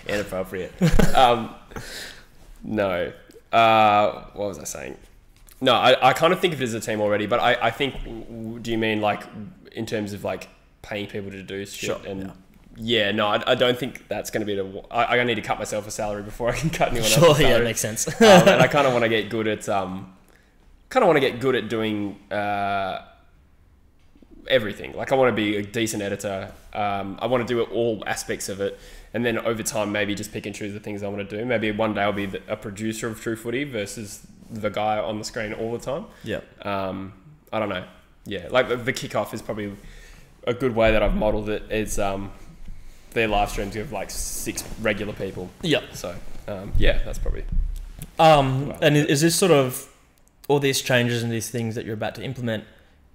[0.08, 0.74] inappropriate.
[1.16, 1.54] um,
[2.64, 3.12] no.
[3.52, 4.98] Uh, what was I saying?
[5.60, 7.72] No, I, I kind of think of it as a team already, but I, I
[7.72, 9.24] think, do you mean like
[9.74, 10.48] in terms of like
[10.82, 11.90] paying people to do shit?
[11.90, 12.32] Sure, and yeah.
[12.80, 14.84] Yeah, no, I, I don't think that's going to be the.
[14.91, 17.43] I, I need to cut myself a salary before I can cut anyone Sure, else's
[17.43, 18.07] yeah, makes sense.
[18.07, 18.13] um,
[18.47, 20.13] and I kind of want to get good at um,
[20.89, 23.01] kind of want to get good at doing uh,
[24.47, 24.93] everything.
[24.93, 26.51] Like I want to be a decent editor.
[26.73, 28.80] Um, I want to do all aspects of it,
[29.13, 31.45] and then over time, maybe just pick and choose the things I want to do.
[31.45, 35.17] Maybe one day I'll be the, a producer of True Footy versus the guy on
[35.17, 36.05] the screen all the time.
[36.23, 36.39] Yeah.
[36.61, 37.13] Um,
[37.51, 37.84] I don't know.
[38.25, 39.73] Yeah, like the, the kickoff is probably
[40.45, 41.63] a good way that I've modelled it.
[41.71, 42.32] Is um,
[43.18, 45.49] their live streams give like six regular people.
[45.63, 45.84] Yep.
[45.93, 46.15] So
[46.47, 47.43] um, yeah, that's probably
[48.20, 49.88] Um, Well, and i- is this sort of
[50.47, 52.63] all these changes and these things that you're about to implement?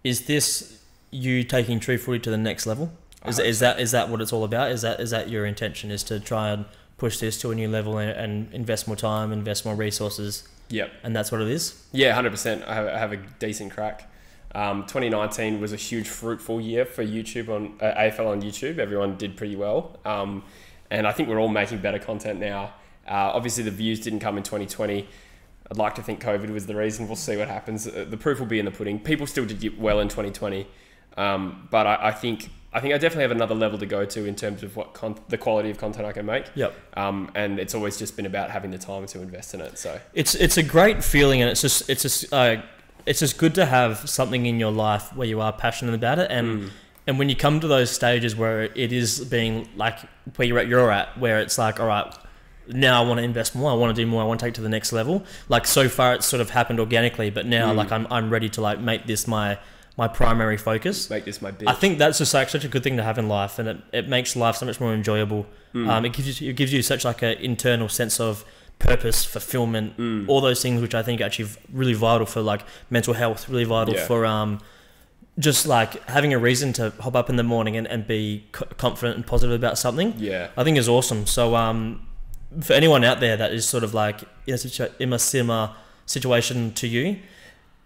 [0.05, 0.79] Is this
[1.11, 2.93] you taking True Footy to the next level?
[3.27, 4.71] Is, hope is that is that what it's all about?
[4.73, 5.91] Is that is that your intention?
[5.91, 6.65] Is to try and
[6.99, 10.91] push this to a new level and, and invest more time, invest more resources, Yep.
[11.05, 11.83] and that's what it is.
[11.93, 12.65] Yeah, hundred percent.
[12.67, 14.09] I have, I have a decent crack.
[14.55, 18.79] Um, 2019 was a huge fruitful year for YouTube on uh, AFL on YouTube.
[18.79, 20.45] Everyone did pretty well, um,
[20.91, 22.75] and I think we're all making better content now.
[23.09, 25.09] Uh, obviously, the views didn't come in 2020.
[25.71, 27.07] I'd like to think COVID was the reason.
[27.07, 27.87] We'll see what happens.
[27.87, 28.99] Uh, The proof will be in the pudding.
[29.01, 30.67] People still did well in 2020,
[31.17, 34.25] um, but I, I think I think I definitely have another level to go to
[34.27, 34.99] in terms of what
[35.29, 36.47] the quality of content I can make.
[36.55, 36.75] Yep.
[36.97, 39.79] Um, and it's always just been about having the time to invest in it.
[39.79, 42.63] So It's it's a great feeling, and it's just it's just uh,
[43.07, 46.31] it's just good to have something in your life where you are passionate about it,
[46.31, 46.71] and Mm.
[47.07, 49.99] and when you come to those stages where it is being like
[50.37, 52.13] where you're at, you're at, where it's like, all right,
[52.69, 54.55] now I want to invest more, I want to do more, I want to take
[54.55, 55.25] to the next level.
[55.49, 57.77] Like so far, it's sort of happened organically, but now Mm.
[57.77, 59.59] like I'm I'm ready to like make this my
[59.99, 61.11] my primary focus.
[61.11, 61.69] make this my bit.
[61.69, 63.77] I think that's just like such a good thing to have in life, and it,
[63.93, 65.45] it makes life so much more enjoyable.
[65.75, 65.89] Mm.
[65.89, 68.45] Um, it gives you it gives you such like an internal sense of
[68.79, 70.29] purpose, fulfillment, Mm.
[70.29, 73.65] all those things which I think are actually really vital for like mental health, really
[73.65, 74.07] vital Yeah.
[74.07, 74.61] for um,
[75.39, 78.67] just like having a reason to hop up in the morning and, and be co-
[78.77, 80.15] confident and positive about something.
[80.19, 80.49] yeah.
[80.57, 81.27] I think is awesome.
[81.27, 82.07] So um,
[82.61, 85.71] for anyone out there that is sort of like in a, situa- in a similar
[86.07, 87.19] situation to you,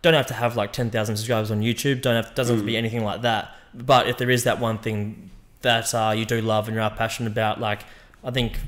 [0.02, 2.00] don't have to have like ten thousand subscribers on YouTube.
[2.02, 3.54] Don't have doesn't have to be anything like that.
[3.74, 5.30] But if there is that one thing
[5.62, 7.80] that uh, you do love and you are passionate about, like
[8.24, 8.58] I think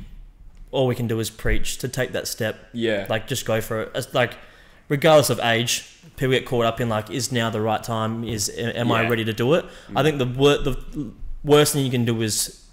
[0.71, 2.59] all we can do is preach to take that step.
[2.73, 3.07] Yeah.
[3.09, 3.93] Like just go for it.
[3.95, 4.35] It's like
[4.89, 5.85] regardless of age,
[6.16, 8.25] people get caught up in like, is now the right time?
[8.25, 9.64] Is am I ready to do it?
[9.64, 9.71] Mm.
[9.97, 11.12] I think the wor- the
[11.45, 12.64] worst thing you can do is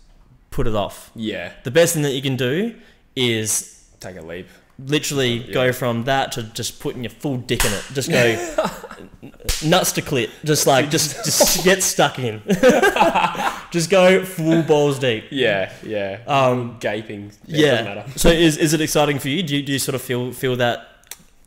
[0.51, 1.11] put it off.
[1.15, 1.51] yeah.
[1.63, 2.75] The best thing that you can do
[3.15, 4.47] is Take a leap.
[4.77, 5.53] Literally Yeah.
[5.53, 7.83] go from that to just putting your full dick in it.
[7.93, 8.33] Just go
[9.65, 10.29] nuts to clit.
[10.43, 12.41] Just like just just get stuck in.
[13.71, 15.25] just go full balls deep.
[15.31, 15.71] Yeah.
[15.83, 16.19] Yeah.
[16.27, 17.31] Um, Gaping.
[17.45, 17.83] Yeah.
[17.95, 18.07] yeah.
[18.15, 19.43] So is, is it exciting for you?
[19.43, 20.87] Do you, do you sort of feel feel that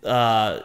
[0.04, 0.60] uh,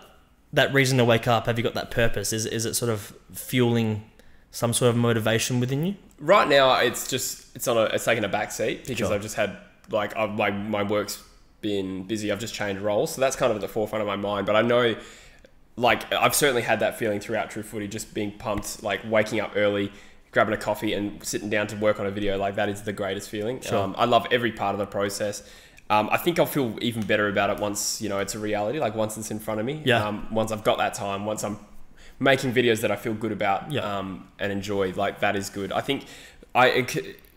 [0.54, 1.46] that reason to wake up?
[1.48, 2.34] Have you got that purpose?
[2.34, 4.04] Is is it sort of fueling
[4.52, 5.96] some sort of motivation within you?
[6.20, 9.14] Right now, it's just it's on a it's taking a back seat because Sure.
[9.16, 9.58] I've just had
[9.90, 11.22] like I've, my my work's
[11.64, 12.32] been busy.
[12.32, 14.46] I've just changed roles, so that's kind of at the forefront of my mind.
[14.46, 14.96] But I know,
[15.76, 19.54] like I've certainly had that feeling throughout True Footy, just being pumped, like waking up
[19.56, 19.92] early,
[20.32, 22.38] grabbing a coffee, and sitting down to work on a video.
[22.38, 23.60] Like that is the greatest feeling.
[23.62, 23.80] Sure.
[23.80, 25.42] Um, I love every part of the process.
[25.90, 28.80] Um, I think I'll feel even better about it once you know it's a reality.
[28.80, 29.82] Like once it's in front of me.
[29.84, 30.06] Yeah.
[30.08, 31.26] Um, once I've got that time.
[31.26, 31.58] Once I'm
[32.20, 33.82] making videos that I feel good about Yeah.
[33.98, 34.94] um, and enjoy.
[34.94, 35.72] Like that is good.
[35.72, 36.06] I think
[36.54, 36.68] I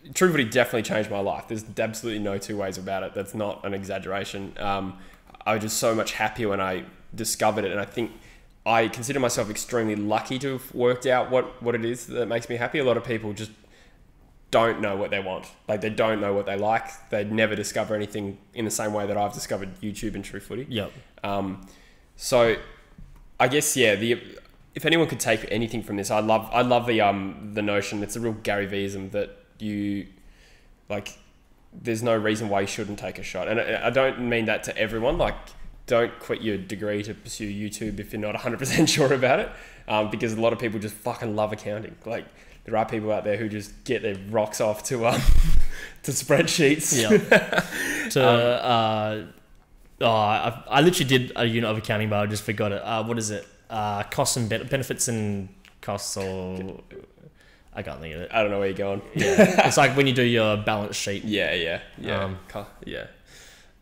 [0.07, 1.45] it, c- True Footy definitely changed my life.
[1.47, 3.13] There's absolutely no two ways about it.
[3.13, 4.53] That's not an exaggeration.
[4.57, 4.97] Um,
[5.45, 8.11] I was just so much happier when I discovered it, and I think
[8.65, 12.49] I consider myself extremely lucky to have worked out what what it is that makes
[12.49, 12.79] me happy.
[12.79, 13.51] A lot of people just
[14.51, 15.45] don't know what they want.
[15.67, 17.09] Like they don't know what they like.
[17.09, 20.65] They never discover anything in the same way that I've discovered YouTube and True Footy.
[20.69, 20.91] Yep.
[21.23, 21.67] Um,
[22.15, 22.57] so
[23.39, 24.21] I guess yeah, the
[24.75, 28.03] if anyone could take anything from this, I love I love the um the notion.
[28.03, 30.07] It's a real Gary Veeism that you
[30.89, 31.17] like.
[31.79, 34.63] There's no reason why you shouldn't take a shot, and I, I don't mean that
[34.63, 35.17] to everyone.
[35.17, 35.35] Like,
[35.85, 39.49] don't quit your degree to pursue YouTube if you're not 100 percent sure about it,
[39.87, 41.95] um, because a lot of people just fucking love accounting.
[42.05, 42.25] Like,
[42.67, 45.21] there are people out there who just get their rocks off to um
[46.03, 47.01] to spreadsheets.
[47.01, 48.09] Yeah.
[48.09, 49.25] to uh,
[50.01, 52.81] oh, I, I literally did a unit of accounting, but I just forgot it.
[52.83, 53.47] Uh, what is it?
[53.69, 55.49] Uh, costs and ben- benefits and
[55.81, 56.81] costs, or
[57.77, 58.31] I can't think of it.
[58.33, 59.01] I don't know where you're going.
[59.13, 61.23] Yeah, it's like when you do your balance sheet.
[61.23, 62.37] Yeah, yeah, yeah, Um,
[62.83, 63.05] yeah.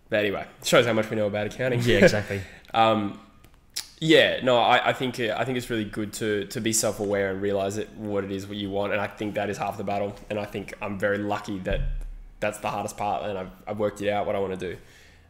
[0.09, 1.81] But anyway, shows how much we know about accounting.
[1.81, 2.41] Yeah, exactly.
[2.73, 3.21] Um,
[4.01, 6.99] yeah, no, I, I think uh, I think it's really good to to be self
[6.99, 9.57] aware and realize it what it is what you want, and I think that is
[9.57, 10.13] half the battle.
[10.29, 11.79] And I think I'm very lucky that
[12.41, 14.77] that's the hardest part, and I've, I've worked it out what I want to do.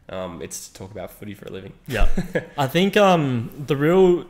[0.08, 1.72] Um, it's to talk about footy for a living.
[1.86, 2.08] Yeah,
[2.58, 4.26] I think um, the real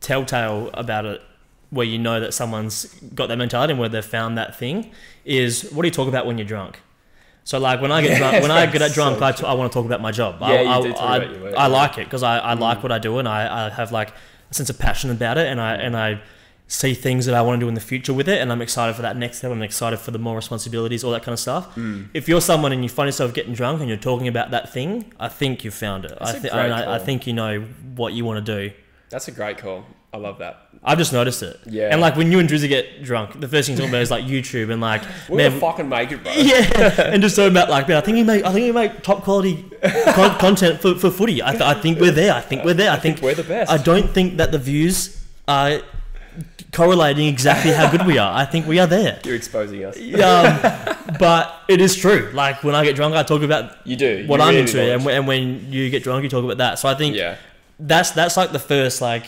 [0.00, 1.20] telltale about it,
[1.70, 4.90] where you know that someone's got that mentality and where they've found that thing,
[5.24, 6.80] is what do you talk about when you're drunk?
[7.44, 9.70] So like when I get drunk, when I get drunk, so I, t- I want
[9.72, 10.42] to talk about my job.
[10.42, 11.72] I, Yeah, you I, do talk I, about your work, I yeah.
[11.72, 12.82] like it because I, I like Mm.
[12.82, 14.10] what I do and I, I have like
[14.50, 16.20] a sense of passion about it and I and I
[16.70, 18.94] see things that I want to do in the future with it and I'm excited
[18.94, 19.50] for that next step.
[19.50, 21.74] I'm excited for the more responsibilities, all that kind of stuff.
[21.76, 22.08] Mm.
[22.12, 25.10] If you're someone and you find yourself getting drunk and you're talking about that thing,
[25.18, 26.10] I think you've found it.
[26.18, 27.60] That's I, th- I, I think you know
[27.96, 28.74] what you want to do.
[29.08, 29.86] That's a great call.
[30.12, 30.62] I love that.
[30.82, 31.60] I've just noticed it.
[31.66, 31.90] Yeah.
[31.92, 34.10] And like when you and Drizzy get drunk, the first thing you talk about is
[34.10, 36.32] like YouTube and like We're man, fucking make it, bro.
[36.36, 39.02] yeah, and just talking about like, man, I think we make, I think we make
[39.02, 41.42] top quality con- content for, for footy.
[41.42, 42.32] I, th- I think we're there.
[42.32, 42.90] I think we're there.
[42.90, 43.70] I, think, we're the best.
[43.70, 45.80] I don't think that the views are
[46.72, 48.34] correlating exactly how good we are.
[48.34, 49.20] I think we are there.
[49.24, 49.96] You're exposing us.
[49.98, 52.30] Um, but it is true.
[52.32, 54.24] Like when I get drunk, I talk about You do.
[54.26, 56.78] what You I'm really into, and, and when you get drunk, you talk about that.
[56.78, 57.36] So I think yeah,
[57.78, 59.26] that's that's like the first like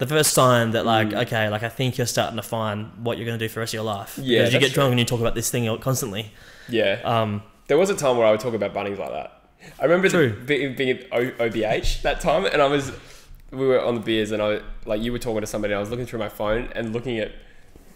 [0.00, 1.22] the first sign that like Mm.
[1.22, 3.70] okay like I think you're starting to find what you're gonna do for the rest
[3.74, 4.18] of your life.
[4.20, 6.32] Yeah, because you get drunk and you talk about this thing constantly.
[6.68, 7.00] yeah.
[7.04, 9.30] Um, There was a time where I would talk about Bunnings like that.
[9.78, 12.90] I remember the, being, being at o, OBH that time, and I was,
[13.52, 15.72] we were on the beers, and I like you were talking to somebody.
[15.74, 17.30] And I was looking through my phone and looking at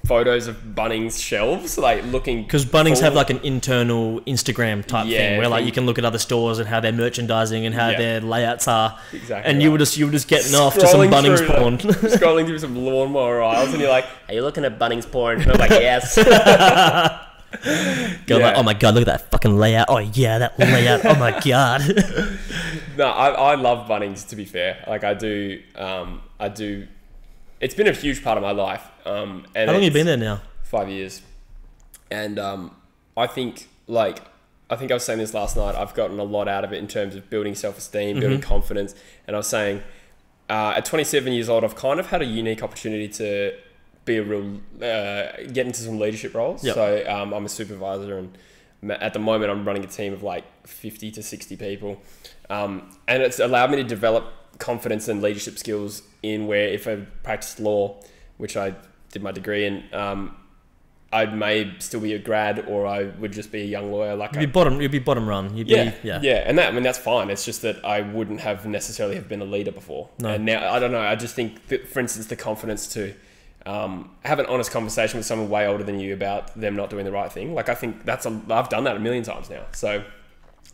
[0.07, 5.18] photos of Bunnings shelves, like looking because Bunnings have like an internal Instagram type Yeah,
[5.18, 7.88] thing where like you can look at other stores and how their merchandising and how
[7.90, 7.98] Yeah.
[7.98, 9.50] their layouts are, exactly.
[9.50, 11.78] and you were just you were just getting off to some Bunnings through the- porn.
[12.18, 15.52] scrolling through some lawnmower aisles, and you're like, "Are you looking at Bunnings porn?" And
[15.52, 16.16] I'm like, "Yes."
[18.26, 18.46] Go Yeah.
[18.46, 19.86] like, oh my god, look at that fucking layout.
[19.88, 21.05] Oh yeah, that layout.
[21.05, 21.82] oh my god.
[22.96, 24.28] No, I, I love Bunnings.
[24.30, 26.86] To be fair, like I do, um, I do.
[27.65, 28.87] It's been a huge part of my life.
[29.07, 30.43] Um, and How long have you been there now?
[30.65, 31.23] Five years,
[32.11, 32.77] and um,
[33.17, 34.21] I think like
[34.69, 35.75] I think I was saying this last night.
[35.75, 38.49] I've gotten a lot out of it in terms of building self esteem, building Mm-hmm.
[38.49, 38.95] confidence,
[39.27, 39.83] and I was saying
[40.51, 43.55] uh, at 27 years old, I've kind of had a unique opportunity to
[44.05, 46.62] be a real uh, get into some leadership roles.
[46.62, 46.75] Yep.
[46.75, 48.37] So um, I'm a supervisor and
[48.91, 52.03] At the moment, I'm running a team of like 50 to 60 people,
[52.51, 54.25] um, and it's allowed me to develop
[54.59, 58.00] confidence and leadership skills in where if I practiced law,
[58.36, 58.74] which I
[59.11, 59.84] did my degree in.
[59.92, 60.36] Um,
[61.12, 64.16] I may still be a grad, or I would just be a young lawyer.
[64.16, 64.80] Like You'd I, be bottom.
[64.80, 65.57] You'd be bottom run.
[65.57, 66.18] You'd yeah, be yeah.
[66.20, 67.30] yeah, and that I mean that's fine.
[67.30, 70.30] It's just that I wouldn't have necessarily have been a leader before, No.
[70.30, 71.00] and now I don't know.
[71.00, 73.14] I just think that, for instance, the confidence to
[73.64, 77.05] um, have an honest conversation with someone way older than you about them not doing
[77.05, 77.55] the right thing.
[77.55, 79.66] Like I think that's a, I've done that a million times now.
[79.70, 80.05] So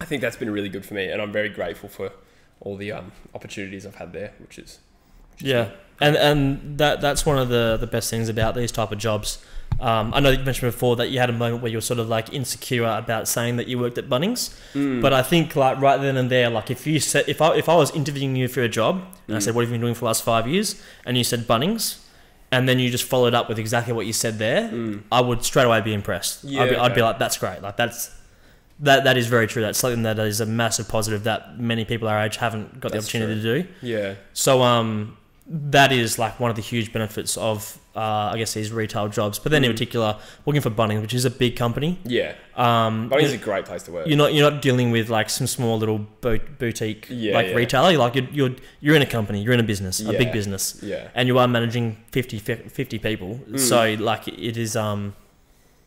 [0.00, 2.12] I think that's been really good for me, and I'm very grateful for
[2.60, 4.78] all the um, opportunities I've had there, which is
[5.38, 8.98] Yeah, and and that that's one of the the best things about these type of
[8.98, 9.38] jobs.
[9.78, 12.00] Um, I know you mentioned before that you had a moment where you were sort
[12.00, 15.00] of like insecure about saying that you worked at Bunnings, Mm.
[15.00, 17.68] but I think like right then and there, like if you said if I if
[17.68, 19.94] I was interviewing you for a job and I said what have you been doing
[19.94, 21.98] for the last five years, and you said Bunnings,
[22.52, 24.70] and then you just followed up with exactly what you said there,
[25.10, 26.44] I would straight away be impressed.
[26.44, 27.62] Yeah, I'd, be, I'd be like, that's great.
[27.62, 28.10] Like that's
[28.80, 29.62] that that is very true.
[29.62, 33.06] That's something that is a massive positive that many people our age haven't got That's
[33.10, 33.68] the opportunity to do.
[33.82, 35.16] yeah, So um,
[35.46, 39.40] that is like one of the huge benefits of uh, I guess these retail jobs.
[39.40, 39.74] But then in Mm.
[39.74, 42.34] particular, working for Bunnings, which is a big company, yeah.
[42.54, 44.06] um, Bunnings is a great place to work.
[44.06, 47.54] you're not you're not dealing with like some small little bo- boutique Yeah, like yeah.
[47.54, 47.98] retailer.
[47.98, 51.08] Like you're, you're you're in a company, you're in a business, a big business, yeah,
[51.16, 53.40] and you are managing 50, 50 people.
[53.50, 53.58] Mm.
[53.58, 55.14] So like it is um,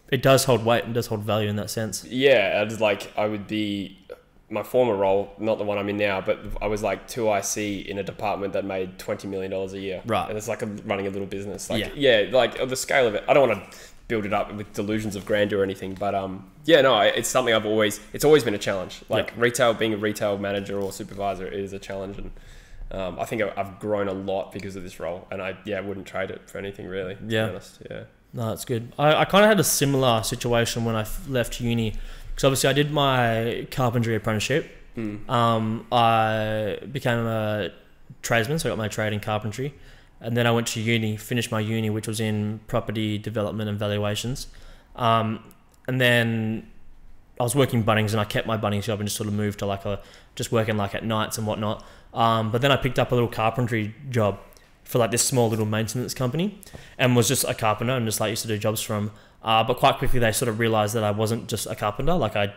[0.09, 2.03] it does hold weight and does hold value in that sense.
[2.05, 2.59] yeah.
[2.59, 3.97] I was like I would be
[4.49, 7.57] my former role, not the one I'm in now, but I was like two IC
[7.87, 10.01] in a department that made twenty million dollars a year.
[10.05, 10.29] Right.
[10.29, 11.69] and it's like a, running a little business.
[11.69, 12.23] Like Yeah.
[12.25, 13.23] yeah, like the scale of it.
[13.27, 13.77] I don't want to
[14.09, 17.53] build it up with delusions of grandeur or anything, but um, yeah, no, it's something
[17.53, 17.99] I've always.
[18.11, 19.01] It's always been a challenge.
[19.09, 22.31] Like retail, being a retail manager or supervisor is a challenge, and
[22.91, 26.05] um, I think I've grown a lot because of this role, and I yeah wouldn't
[26.05, 27.15] trade it for anything really.
[27.15, 27.45] To Yeah.
[27.45, 27.81] be honest.
[27.89, 28.03] yeah.
[28.33, 28.91] No, that's good.
[28.97, 31.93] I, I kind of had a similar situation when I f- left uni
[32.29, 34.75] because obviously I did my carpentry apprenticeship.
[34.97, 35.29] Mm.
[35.29, 37.69] Um, I became a
[38.23, 39.73] tradesman, so I got my trade in carpentry,
[40.19, 43.77] and then I went to uni, finished my uni, which was in property development and
[43.77, 44.47] valuations.
[44.95, 45.43] Um,
[45.87, 46.67] and then
[47.39, 49.59] I was working Bunnings, and I kept my Bunnings job and just sort of moved
[49.59, 50.01] to like a
[50.35, 51.85] just working like at nights and whatnot.
[52.13, 54.39] Um, but then I picked up a little carpentry job
[54.93, 56.57] for like this small little maintenance company,
[56.97, 59.11] and was just a carpenter and just like used to do jobs from.
[59.43, 62.13] Uh, but quite quickly they sort of realized that I wasn't just a carpenter.
[62.13, 62.53] Like I,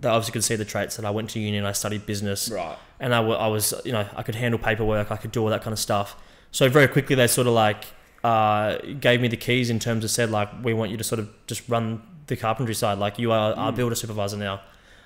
[0.00, 2.50] they obviously could see the traits that I went to uni and I studied business
[2.50, 2.76] Right.
[3.00, 5.62] and I, I was you know I could handle paperwork I could do all that
[5.62, 6.16] kind of stuff
[6.50, 7.84] so very quickly they sort of like
[8.24, 11.20] uh, gave me the keys in terms of said like we want you to sort
[11.20, 13.76] of just run the carpentry side like you are our Mm.
[13.76, 14.60] builder supervisor now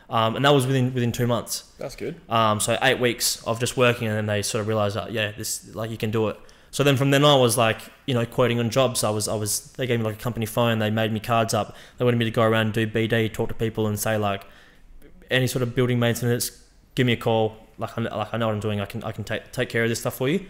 [0.08, 2.18] um, and that was within within two months That's good.
[2.30, 5.30] um, so eight weeks of just working and then they sort of realized that yeah
[5.32, 6.40] this like you can do it
[6.70, 9.28] so then from then on I was like you know quoting on jobs I was
[9.28, 12.04] I was they gave me like a company phone they made me cards up they
[12.04, 14.44] wanted me to go around and do BD talk to people and say like
[15.30, 16.50] any sort of building maintenance
[16.94, 17.56] give me a call.
[17.78, 19.82] Like I, like I know what I'm doing I can I can take take care
[19.84, 20.46] of this stuff for you.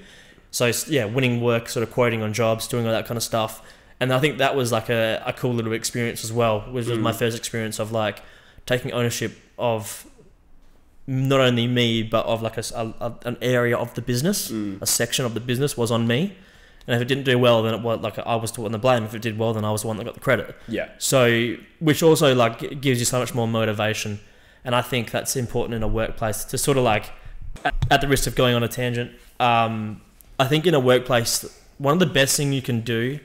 [0.50, 3.62] So yeah winning work sort of quoting on jobs doing all that kind of stuff.
[4.00, 6.98] And I think that was like a, a cool little experience as well which was
[6.98, 7.16] my Mm.
[7.18, 8.22] first experience of like
[8.66, 10.06] taking ownership of
[11.10, 14.50] not only me but of like a, a- a- an area of the business.
[14.50, 14.80] Mm.
[14.80, 16.36] a section of the business was on me.
[16.86, 18.78] And if it didn't do well then it was like I was the one to
[18.78, 19.04] blame.
[19.04, 20.54] If it did well then I was the one that got the credit.
[20.68, 20.88] Yeah.
[20.98, 24.20] so, which also like gives you so much more motivation,
[24.64, 27.06] and I think that's important in a workplace to sort of like,
[27.64, 30.00] at, at the risk of going on a tangent, um,
[30.38, 31.44] I think in a workplace,
[31.78, 33.18] one of the best thing you can do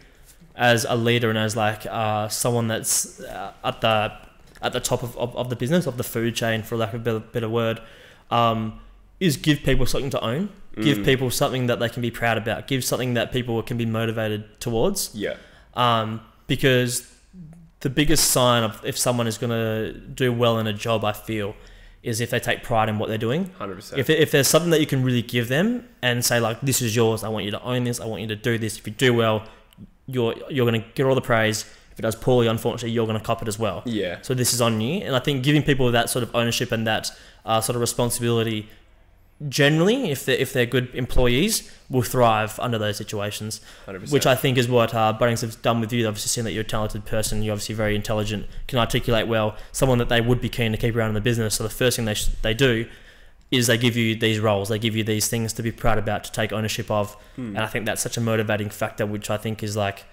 [0.56, 4.12] as a leader and as like uh, someone that's uh, at the
[4.66, 7.02] at the top of, of, of the business of the food chain, for lack of
[7.02, 7.78] a better, better word,
[8.32, 8.80] um,
[9.20, 10.50] is give people something to own.
[10.82, 11.06] Give Mm.
[11.06, 12.68] people something that they can be proud about.
[12.68, 15.36] Give something that people can be motivated towards Yeah.
[15.76, 17.10] um, because
[17.80, 21.14] the biggest sign of if someone is going to do well in a job, I
[21.14, 21.56] feel,
[22.04, 23.52] is if they take pride in what they're doing.
[23.58, 24.00] Hundred percent.
[24.02, 26.94] If, if there's something that you can really give them and say like, this is
[26.96, 28.78] yours, I want you to own this, I want you to do this.
[28.78, 29.44] If you do well,
[30.08, 31.66] you're you're going to get all the praise.
[31.96, 33.82] If it does poorly, unfortunately, you're going to cop it as well.
[33.86, 34.18] Yeah.
[34.22, 36.86] So this is on you, and I think giving people that sort of ownership and
[36.86, 37.10] that
[37.46, 38.68] uh, sort of responsibility,
[39.48, 44.14] generally, if they are if they're good employees, will thrive under those situations Hundred percent.
[44.14, 46.02] which I think is what uh, Bunnings have done with you.
[46.02, 49.56] They've obviously seen that you're a talented person, you're obviously very intelligent, can articulate well,
[49.72, 51.56] someone that they would be keen to keep around in the business.
[51.56, 52.90] So the first thing they, sh- they do
[53.52, 56.24] is they give you these roles, they give you these things to be proud about,
[56.26, 57.14] to take ownership of.
[57.36, 57.56] Hmm.
[57.56, 60.06] And I think that's such a motivating factor, which I think is like,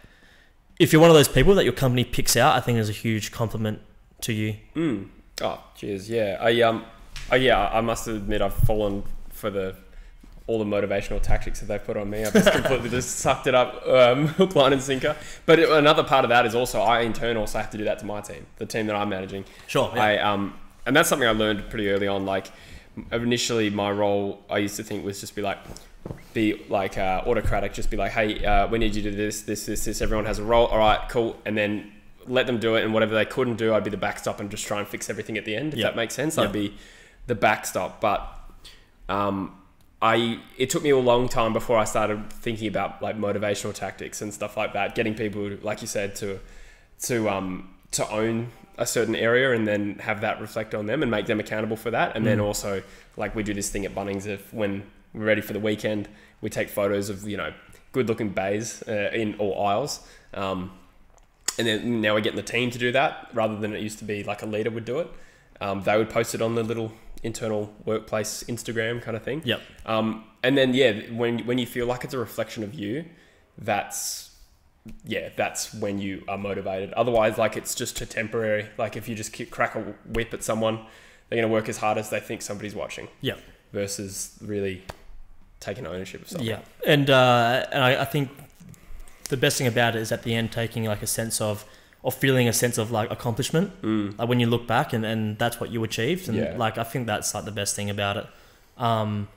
[0.79, 2.93] if you're one of those people that your company picks out, I think is a
[2.93, 3.81] huge compliment
[4.23, 4.57] to you.
[4.75, 5.09] Mm.
[5.41, 6.09] Oh, cheers.
[6.11, 6.39] Yeah.
[6.41, 6.85] I um.
[7.31, 7.69] Oh yeah.
[7.69, 9.75] I must admit I've fallen for the
[10.49, 12.25] all the motivational tactics that they've put on me.
[12.25, 15.17] I've just completely just sucked it up, um, hook, line, and sinker.
[15.47, 17.85] But it- another part of that is also I in turn also have to do
[17.85, 19.45] that to my team, the team that I'm managing.
[19.67, 19.91] Sure.
[19.95, 20.03] Yeah.
[20.03, 20.55] I um,
[20.85, 22.27] and that's something I learned pretty early on.
[22.27, 22.51] Like
[23.11, 25.59] initially, my role I used to think was just be like,
[26.35, 29.43] be like uh, autocratic, just be like, hey, uh, we need you to do this,
[29.43, 30.01] this, this, this.
[30.03, 30.67] Everyone has a role.
[30.67, 31.93] All right, cool, and then
[32.27, 32.85] let them do it.
[32.85, 35.37] And whatever they couldn't do, I'd be the backstop and just try and fix everything
[35.39, 35.73] at the end.
[35.75, 35.87] If Yeah.
[35.87, 36.45] that makes sense, Yeah.
[36.45, 36.75] I'd be
[37.27, 38.01] the backstop.
[38.01, 38.27] But
[39.09, 39.57] um,
[40.01, 44.21] I it took me a long time before I started thinking about like motivational tactics
[44.23, 44.95] and stuff like that.
[44.95, 46.41] Getting people, like you said, to
[47.03, 48.49] to um to own
[48.79, 51.91] a certain area and then have that reflect on them and make them accountable for
[51.91, 52.17] that.
[52.17, 52.45] And then Mm.
[52.45, 52.83] also
[53.17, 54.83] like we do this thing at Bunnings if when
[55.13, 56.09] we're ready for the weekend,
[56.41, 57.53] we take photos of you know
[57.93, 60.07] good looking bays uh, in all aisles.
[60.35, 60.73] Um,
[61.59, 64.05] and then now we're getting the team to do that rather than it used to
[64.05, 65.09] be like a leader would do it.
[65.61, 66.93] Um, they would post it on the little
[67.23, 69.43] internal workplace Instagram kind of thing.
[69.45, 69.61] Yep.
[69.87, 73.05] Um, and then yeah, when when you feel like it's a reflection of you,
[73.59, 74.31] that's
[75.05, 76.93] yeah, that's when you are motivated.
[76.95, 78.67] Otherwise, like it's just a temporary.
[78.79, 80.81] Like if you just kick, crack a whip at someone,
[81.29, 83.09] they're gonna work as hard as they think somebody's watching.
[83.21, 83.35] Yeah.
[83.73, 84.83] Versus really
[85.61, 86.47] taking ownership of something.
[86.49, 88.31] Yeah, and uh, and I, I think
[89.29, 91.65] the best thing about it is at the end taking like a sense of
[92.03, 94.19] or feeling a sense of like accomplishment, Mm.
[94.19, 96.57] like when you look back and, and that's what you achieved, and Yeah.
[96.57, 98.27] like I think that's like the best thing about it.
[98.77, 99.29] Um,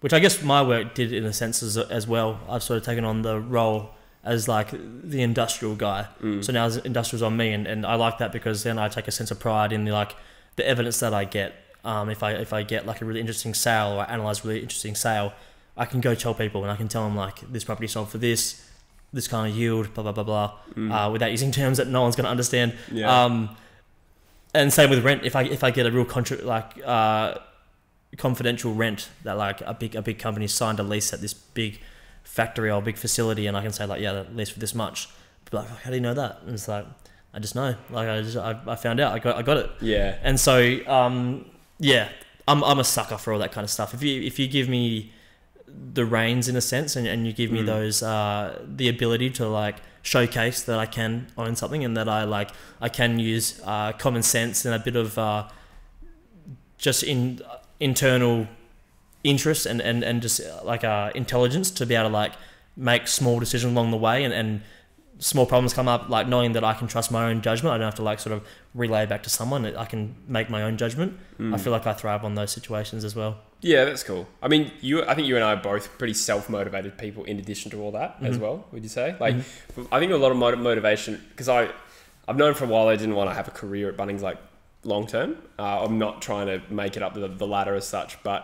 [0.00, 2.38] which I guess my work did in a sense as, as well.
[2.50, 3.90] I've sort of taken on the role
[4.26, 6.06] as like the industrial guy.
[6.22, 6.44] Mm.
[6.44, 9.12] So now industrial's on me, and, and I like that because then I take a
[9.12, 10.14] sense of pride in the like
[10.56, 11.54] the evidence that I get.
[11.84, 14.48] Um, if I if I get like a really interesting sale or I analyze a
[14.48, 15.32] really interesting sale,
[15.76, 18.18] I can go tell people and I can tell them like this property sold for
[18.18, 18.66] this,
[19.12, 20.90] this kind of yield, blah blah blah blah, Mm.
[20.92, 22.74] uh, without using terms that no one's going to understand.
[22.90, 23.24] yeah.
[23.24, 23.56] Um,
[24.54, 25.22] and same with rent.
[25.24, 27.34] If I if I get a real contra- like uh,
[28.16, 31.78] confidential rent that like a big a big company signed a lease at this big
[32.26, 35.08] factory or big facility, and I can say like yeah, the lease for this much.
[35.52, 36.40] Are like, how do you know that?
[36.44, 36.84] And it's like
[37.32, 37.74] I just know.
[37.90, 39.12] Like I just I, I found out.
[39.12, 39.70] I got I got it.
[39.80, 40.18] yeah.
[40.22, 41.44] And so, um,
[41.78, 42.08] yeah,
[42.48, 43.94] I'm, I'm a sucker for all that kind of stuff.
[43.94, 45.12] If you if you give me
[45.94, 47.66] the reins in a sense, and, and you give me Mm.
[47.66, 52.24] those uh, the ability to like showcase that I can own something and that I
[52.24, 52.50] like
[52.80, 55.48] I can use uh, common sense and a bit of uh,
[56.78, 57.40] just in
[57.80, 58.46] internal
[59.26, 62.32] interest and, and, and just uh, like uh, intelligence to be able to like
[62.76, 64.60] make small decisions along the way and, and
[65.18, 67.86] small problems come up like knowing that I can trust my own judgment I don't
[67.86, 71.18] have to like sort of relay back to someone I can make my own judgment
[71.38, 71.60] I Mm.
[71.60, 73.32] feel like I thrive on those situations as well
[73.62, 74.26] Yeah, that's cool.
[74.42, 75.02] I mean, you.
[75.10, 77.24] I think you and I are both pretty self-motivated people.
[77.24, 78.40] In addition to all that, as Mhm.
[78.44, 79.16] well, would you say?
[79.18, 79.34] Like,
[79.90, 81.60] I think a lot of motiv- motivation because I,
[82.28, 84.36] I've known for a while I didn't want to have a career at Bunnings like
[84.84, 85.30] long term.
[85.58, 88.40] Uh, I'm not trying to make it up the, the ladder as such, but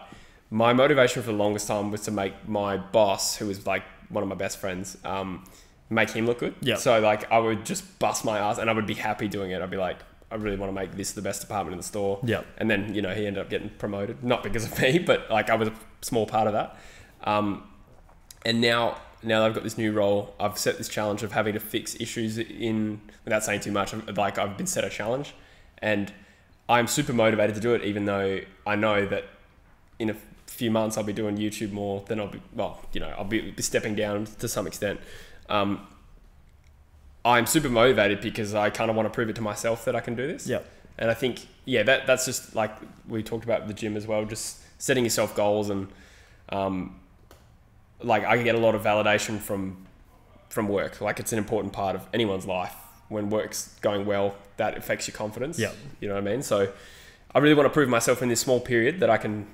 [0.53, 4.23] my motivation for the longest time was to make my boss, who was like one
[4.23, 5.45] of my best friends, um,
[5.89, 6.55] make him look good.
[6.61, 6.77] Yeah.
[6.77, 9.61] So like, I would just bust my ass, and I would be happy doing it.
[9.61, 9.99] I'd be like.
[10.31, 12.19] I really want to make this the best department in the store.
[12.25, 15.31] yeah And then, you know, he ended up getting promoted, not because of me, but
[15.31, 16.79] like I was a small part of that.
[17.23, 17.65] Um,
[18.47, 21.53] and now, now that I've got this new role, I've set this challenge of having
[21.53, 25.35] to fix issues in, without saying too much, like I've been set a challenge
[25.83, 26.11] and
[26.67, 29.25] I'm super motivated to do it, even though I know that
[29.99, 30.17] in a
[30.53, 33.51] few months I'll be doing YouTube more Then I'll be, well, you know, I'll be,
[33.51, 35.01] be stepping down to some extent.
[35.49, 35.87] Um,
[37.25, 40.01] I'm super motivated because I kind of want to prove it to myself that I
[40.01, 40.47] can do this.
[40.47, 40.61] yeah
[40.99, 42.73] And I think, yeah, that that's just like
[43.09, 45.89] we talked about the gym as well, just setting yourself goals and
[46.49, 46.99] um,
[48.03, 49.87] like I get a lot of validation from
[50.49, 51.01] from work.
[51.01, 52.75] Like it's an important part of anyone's life.
[53.09, 55.59] When work's going well, that affects your confidence.
[55.59, 55.73] Yeah.
[56.01, 56.43] You know what I mean?
[56.43, 56.73] So
[57.35, 59.47] I really want to prove myself in this small period that I can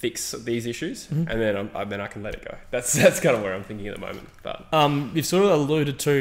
[0.00, 1.28] fix these issues Mhm.
[1.30, 2.54] and then I'm, then I can let it go.
[2.72, 4.26] That's that's kind of where I'm thinking at the moment.
[4.42, 6.16] But Um, you've sort of alluded to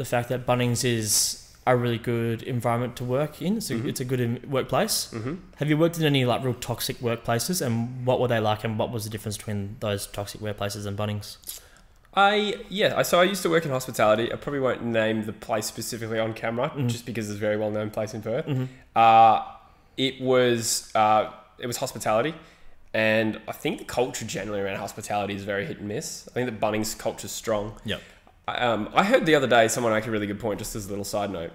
[0.00, 3.56] the fact that Bunnings is a really good environment to work in.
[3.56, 3.88] It's a, Mhm.
[3.88, 4.96] it's a good in- workplace.
[5.12, 5.34] mm-hmm.
[5.56, 7.74] Have you worked in any like real toxic workplaces, and
[8.06, 11.28] what were they like, and what was the difference between those toxic workplaces and Bunnings?
[12.16, 14.32] I yeah, I so I used to work in hospitality.
[14.32, 16.88] I probably won't name the place specifically on camera, Mhm.
[16.88, 18.46] just because it's a very well known place in Perth.
[18.46, 18.66] Mm-hmm.
[18.94, 19.42] Uh,
[19.96, 22.34] it was uh, it was hospitality,
[22.94, 26.28] and I think the culture generally around hospitality is very hit and miss.
[26.28, 27.74] I think that Bunnings culture is strong.
[27.84, 28.00] Yep.
[28.46, 30.60] I, um, I heard the other day someone make a really good point.
[30.60, 31.50] Just as a little side note,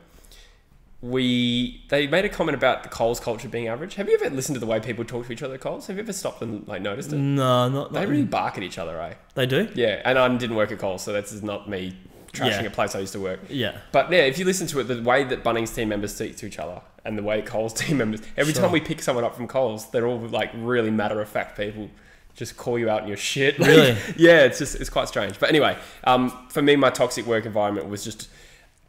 [1.02, 3.96] we they made a comment about the Coles culture being average.
[3.96, 5.88] Have you ever listened to the way people talk to each other at Coles?
[5.88, 7.18] Have you ever stopped and like noticed it?
[7.18, 9.14] No, not, They not really bark at each other, eh?
[9.36, 9.70] They do.
[9.76, 11.96] Yeah, and I didn't work at Coles, so that's not me
[12.34, 12.68] trashing Yeah.
[12.68, 13.40] a place I used to work.
[13.50, 13.78] Yeah.
[13.92, 16.46] But yeah, if you listen to it, the way that Bunnings team members speak to
[16.46, 18.64] each other and the way Coles team members, every Sure.
[18.64, 21.90] time we pick someone up from Coles, they're all like really matter of fact people
[22.36, 23.58] just call you out in your shit.
[23.60, 23.98] Really?
[24.18, 25.40] yeah, it's just it's quite strange.
[25.40, 28.30] But anyway, um, for me, my toxic work environment was just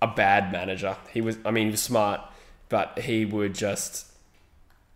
[0.03, 0.97] a bad manager.
[1.13, 2.21] He was, I mean, he was smart,
[2.69, 4.07] but he would just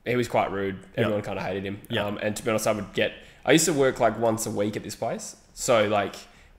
[0.04, 0.78] he was quite rude.
[0.96, 1.80] Everyone kind of hated him.
[1.88, 2.04] Yep.
[2.04, 3.12] Um, and to be honest, I would get.
[3.44, 6.14] I used to work like once a week at this place, so like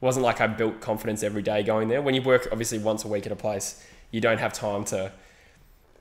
[0.05, 2.01] wasn't like I built confidence every day going there.
[2.01, 5.11] When you work obviously once a week at a place, you don't have time to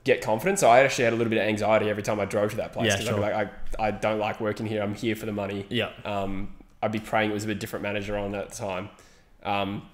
[0.05, 0.61] get confidence.
[0.61, 2.71] So I actually had a little bit of anxiety every time I drove to that
[2.71, 2.93] place.
[2.93, 3.13] Yeah, sure.
[3.13, 3.33] I'd be like,
[3.79, 4.81] I, I don't like working here.
[4.81, 5.65] I'm here for the money.
[5.69, 5.89] Yeah.
[6.05, 8.89] Um, I'd be praying it was a bit different manager on at the time.
[9.43, 9.89] Um,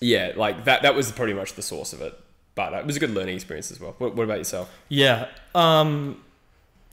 [0.00, 0.82] yeah, like that.
[0.82, 2.18] That was pretty much the source of it.
[2.54, 3.96] But it was a good learning experience as well.
[3.98, 4.72] What, what about yourself?
[4.88, 5.26] Yeah.
[5.56, 6.22] Um,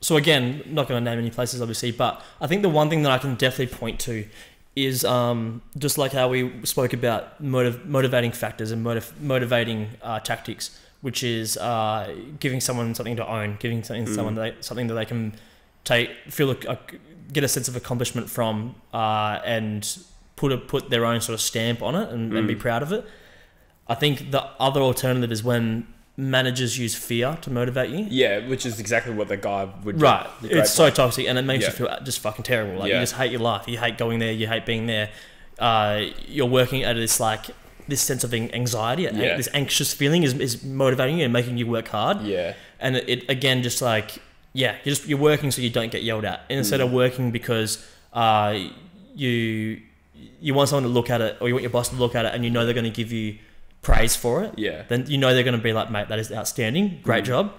[0.00, 3.04] so again, not going to name any places, obviously, but I think the one thing
[3.04, 4.26] that I can definitely point to
[4.74, 10.18] is um, just like how we spoke about motiv- motivating factors and motiv- motivating uh,
[10.20, 14.62] tactics, which is uh, giving someone something to own, giving something to someone that they,
[14.62, 15.34] something that they can
[15.84, 16.78] take, feel a, a-
[17.32, 19.98] get a sense of accomplishment from, uh, and
[20.36, 22.92] put a, put their own sort of stamp on it and, and be proud of
[22.92, 23.04] it.
[23.88, 25.86] I think the other alternative is when
[26.16, 28.06] managers use fear to motivate you.
[28.10, 30.04] Yeah, which is exactly what the guy would do.
[30.04, 30.26] Right.
[30.42, 31.70] It's so toxic and it makes Yeah.
[31.70, 32.78] you feel just fucking terrible.
[32.80, 32.96] Like Yeah.
[32.96, 33.66] you just hate your life.
[33.66, 34.32] You hate going there.
[34.32, 35.08] You hate being there.
[35.58, 37.46] Uh, you're working at this like
[37.88, 39.36] this sense of anxiety, Yeah.
[39.36, 42.22] this anxious feeling is, is motivating you and making you work hard.
[42.22, 44.12] Yeah, And it, it again just like
[44.54, 46.84] yeah, you're just you're working so you don't get yelled at instead Mm.
[46.84, 47.78] of working because
[48.12, 48.58] uh,
[49.14, 49.80] you
[50.40, 52.24] you want someone to look at it or you want your boss to look at
[52.26, 53.38] it and you know they're going to give you
[53.82, 56.30] praise for it yeah, then you know they're going to be like, mate, that is
[56.32, 57.26] outstanding, great Mm.
[57.26, 57.52] job.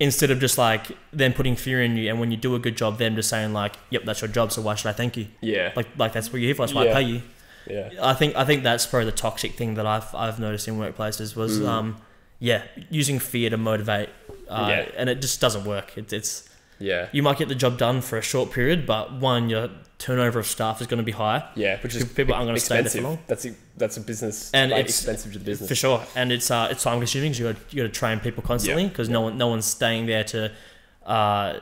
[0.00, 2.76] Instead of just like them putting fear in you, and when you do a good
[2.76, 5.26] job, them just saying like, yep, that's your job, so why should I thank you?
[5.40, 6.62] yeah, Like, like that's what you're here for.
[6.62, 6.90] That's why Yeah.
[6.92, 7.22] I pay you.
[7.68, 10.78] yeah, I think I think that's probably the toxic thing that I've I've noticed in
[10.78, 11.66] workplaces was, Mm.
[11.68, 11.96] um,
[12.38, 14.08] yeah, using fear to motivate,
[14.48, 14.84] uh, Yeah.
[14.96, 15.98] and it just doesn't work.
[15.98, 16.47] It, it's
[16.78, 19.68] yeah, you might get the job done for a short period, but one, your
[19.98, 21.76] turnover of staff is going to be high yeah.
[21.80, 23.18] Which is People aren't gonna stay there for long.
[23.26, 25.68] That's a, that's a business, And like, it's- expensive to the business.
[25.68, 27.34] For sure, and it's uh, it's time consuming.
[27.34, 28.88] You got you got to train people constantly Yeah.
[28.90, 30.52] because no one no one's staying there to
[31.04, 31.58] uh,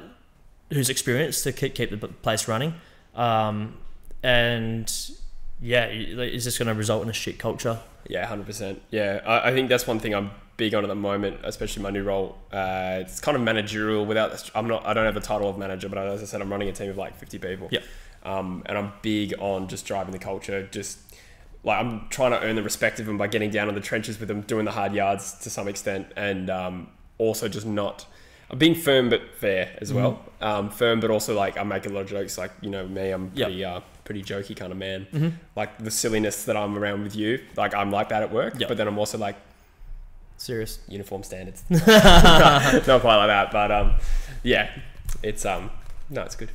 [0.71, 2.75] who's experienced to keep keep the place running,
[3.15, 3.77] um,
[4.23, 4.93] and
[5.63, 7.79] yeah, it's just going to result in a shit culture.
[8.09, 8.83] Yeah, hundred percent.
[8.91, 11.91] Yeah, I, I think that's one thing I'm big on at the moment, especially my
[11.91, 12.37] new role.
[12.53, 14.05] Uh, it's kind of managerial.
[14.07, 14.87] Without I'm not.
[14.87, 16.91] I don't have the title of manager, but as I said, I'm running a team
[16.91, 17.69] of like 50 people.
[17.71, 17.85] Yep.
[18.25, 20.67] Um, and I'm big on just driving the culture.
[20.71, 20.99] Just
[21.63, 24.19] like I'm trying to earn the respect of them by getting down in the trenches
[24.19, 26.89] with them, doing the hard yards to some extent, and um,
[27.19, 28.07] also just not.
[28.49, 30.21] I'm being firm but fair as well.
[30.41, 32.39] Um, firm, but also like I make a lot of jokes.
[32.39, 33.47] Like you know me, I'm Yep.
[33.49, 35.39] pretty uh, pretty jokey kind of man.
[35.57, 38.55] Like the silliness that I'm around with you, like I'm like that at work.
[38.59, 38.69] Yep.
[38.69, 39.35] But then I'm also like
[40.37, 40.79] Serious.
[40.89, 41.65] uniform standards.
[41.71, 43.95] not quite like that, but um,
[44.43, 44.71] yeah,
[45.23, 45.71] it's um,
[46.11, 46.51] no, it's good.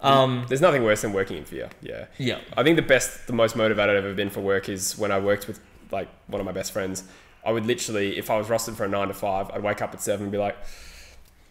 [0.00, 1.70] Um, There's nothing worse than working in fear.
[1.80, 2.06] Yeah.
[2.18, 2.38] yeah.
[2.56, 5.18] I think the best, the most motivated I've ever been for work is when I
[5.18, 7.04] worked with like one of my best friends.
[7.44, 9.94] I would literally, if I was rostered for a nine to five, I'd wake up
[9.94, 10.56] at seven and be like,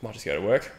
[0.02, 0.72] might just go to work,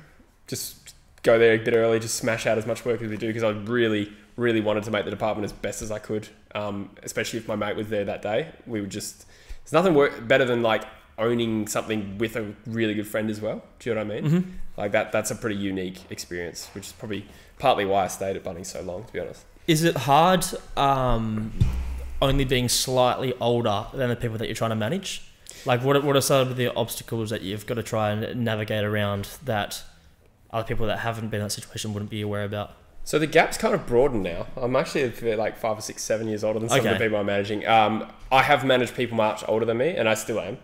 [0.46, 3.26] just go there a bit early, just smash out as much work as we do
[3.26, 6.28] because I really, really wanted to make the department as best as I could.
[6.54, 9.26] Um, especially if my mate was there that day, we would just.
[9.64, 10.84] There's nothing work better than like
[11.16, 13.62] owning something with a really good friend as well.
[13.78, 14.30] Do you know what I mean?
[14.30, 14.50] Mm-hmm.
[14.76, 15.12] Like that.
[15.12, 17.26] That's a pretty unique experience, which is probably
[17.58, 19.04] partly why I stayed at Bunnings so long.
[19.04, 19.44] To be honest.
[19.66, 20.44] Is it hard
[20.76, 21.52] um,
[22.20, 25.22] only being slightly older than the people that you're trying to manage?
[25.64, 28.44] Like, what are, what are some of the obstacles that you've got to try and
[28.44, 29.82] navigate around that
[30.50, 32.72] other people that haven't been in that situation wouldn't be aware about?
[33.06, 34.46] So the gap's kind of broadened now.
[34.56, 37.26] I'm actually like five or six, seven years older than some of the people I'm
[37.26, 37.66] managing.
[37.66, 40.56] Um, I have managed people much older than me, and I still am.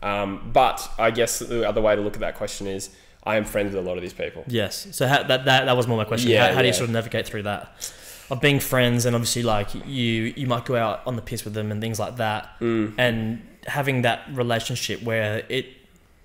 [0.00, 2.90] Um, but I guess the other way to look at that question is
[3.24, 4.44] I am friends with a lot of these people.
[4.46, 4.86] Yes.
[4.92, 6.30] So how, that, that that was more my question.
[6.30, 7.92] Yeah, how, how do you sort of navigate through that?
[8.30, 11.54] Of being friends and obviously like you you might go out on the piss with
[11.54, 12.94] them and things like that, Mm.
[12.98, 15.66] and having that relationship where it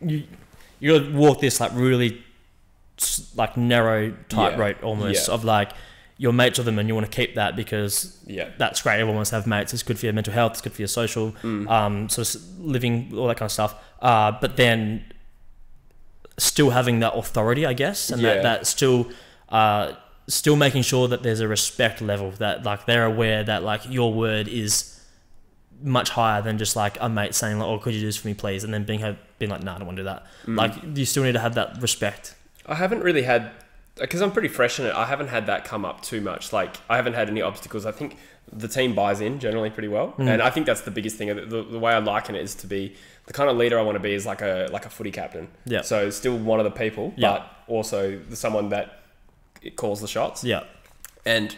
[0.02, 0.24] you
[0.80, 2.22] you walk this like really
[3.36, 5.34] like narrow tightrope almost Yeah.
[5.34, 5.72] of like
[6.18, 8.50] your mates with them and you want to keep that because Yeah.
[8.58, 8.94] that's great.
[8.96, 9.74] Everyone wants to have mates.
[9.74, 10.54] It's good for your mental health.
[10.54, 11.70] It's good for your social, Mm.
[11.70, 13.76] um, sort of living, all that kind of stuff.
[14.02, 15.04] Uh, but then
[16.38, 18.36] still having that authority, I guess, and Yeah.
[18.36, 19.08] that, that still,
[19.50, 19.94] uh,
[20.28, 24.14] still making sure that there's a respect level that like they're aware that like your
[24.14, 25.00] word is
[25.84, 28.28] much higher than just like a mate saying like, "Oh, could you do this for
[28.30, 30.24] me, please?" and then being have, being like, "No, I don't want to do that."
[30.48, 30.58] Mm.
[30.58, 32.36] Like you still need to have that respect.
[32.66, 33.52] I haven't really had
[34.00, 34.96] because I'm pretty fresh in it.
[34.96, 36.52] I haven't had that come up too much.
[36.54, 37.86] Like I haven't had any obstacles.
[37.86, 38.18] I think
[38.52, 40.28] the team buys in generally pretty well, Mm.
[40.28, 41.28] and I think that's the biggest thing.
[41.28, 42.96] The, the, way I liken it is to be
[43.26, 45.48] the kind of leader I want to be is like a like a footy captain.
[45.66, 45.82] Yeah.
[45.82, 47.32] So still one of the people, Yeah.
[47.32, 49.00] but also the someone that
[49.62, 50.44] it calls the shots.
[50.44, 50.64] Yeah.
[51.26, 51.56] And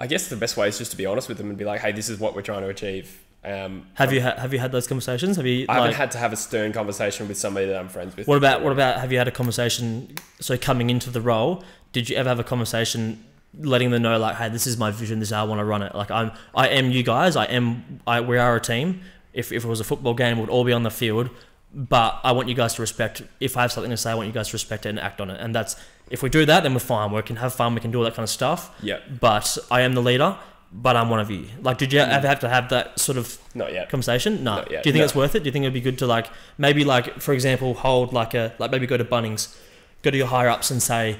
[0.00, 1.80] I guess the best way is just to be honest with them and be like,
[1.80, 3.20] hey, this is what we're trying to achieve.
[3.44, 5.36] Um, Have you ha- have you had those conversations?
[5.36, 7.88] Have you I haven't like, had to have a stern conversation with somebody that I'm
[7.88, 8.28] friends with.
[8.28, 12.08] what about what about have you had a conversation so coming into the role, did
[12.08, 13.24] you ever have a conversation
[13.58, 15.64] letting them know like, hey, this is my vision, this is how I want to
[15.64, 15.92] run it.
[15.94, 19.00] Like I'm I am you guys, I am I we are a team.
[19.32, 21.28] If if it was a football game, we'd all be on the field.
[21.74, 24.26] But I want you guys to respect if I have something to say, I want
[24.28, 25.40] you guys to respect it and act on it.
[25.40, 25.74] And that's
[26.10, 27.10] if we do that, then we're fine.
[27.10, 28.70] We can have fun, we can do all that kind of stuff.
[28.82, 30.36] Yeah, But I am the leader,
[30.72, 31.46] but I'm one of you.
[31.60, 33.90] Like did you ever have to have that sort of not yet.
[33.90, 34.42] conversation?
[34.42, 34.56] No.
[34.56, 35.04] Not Do you think no.
[35.04, 35.40] it's worth it?
[35.42, 36.28] Do you think it'd be good to like
[36.58, 39.54] maybe like for example hold like a like maybe go to Bunnings,
[40.02, 41.18] go to your higher ups and say,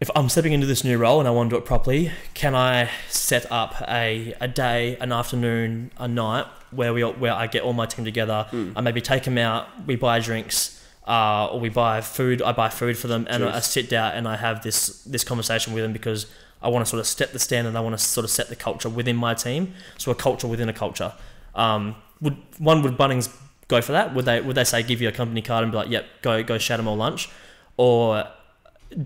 [0.00, 2.56] if I'm stepping into this new role and I want to do it properly, can
[2.56, 7.46] I set up a, a day, an afternoon, a night where we all- where I
[7.46, 8.48] get all my team together?
[8.50, 8.72] Mm.
[8.74, 12.42] I maybe take them out, we buy drinks, uh, or we buy food.
[12.42, 15.22] I buy food for them, and I, I sit down and I have this this
[15.22, 16.26] conversation with them because
[16.62, 17.74] I want to sort of step the standard.
[17.76, 19.74] I want to sort of set the culture within my team.
[19.98, 21.12] So a culture within a culture.
[21.54, 23.28] Um, would one would Bunnings
[23.68, 24.14] go for that?
[24.14, 26.42] Would they would they say give you a company card and be like, yep, go
[26.42, 27.28] go shout them all lunch,
[27.76, 28.24] or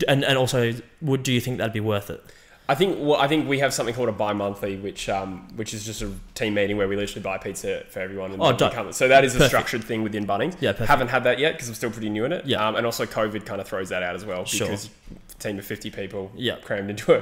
[0.09, 2.23] and and also would do you think that'd be worth it?
[2.69, 5.87] I think well, I think we have something called a bi-monthly, which um, which is
[5.87, 8.33] just a team meeting where we literally buy pizza for everyone.
[8.33, 10.57] And Oh, come- So that is a structured thing within Bunnings.
[10.61, 10.89] Yeah, perfect.
[10.89, 12.45] Haven't had that yet because I'm still pretty new in it.
[12.45, 12.67] Yeah.
[12.67, 14.67] Um, and also COVID kind of throws that out as well Sure.
[14.67, 14.91] because
[15.26, 16.57] a team of 50 people Yeah.
[16.63, 17.13] crammed into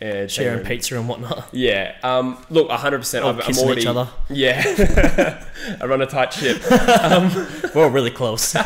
[0.00, 0.66] a uh, Sharing room.
[0.66, 1.48] pizza and whatnot.
[1.52, 1.96] Yeah.
[2.02, 3.22] Um, look, 100%.
[3.22, 4.08] All I'm, I'm kissing already, each other.
[4.30, 5.44] Yeah.
[5.80, 6.62] I run a tight ship.
[7.74, 8.54] We're all really close.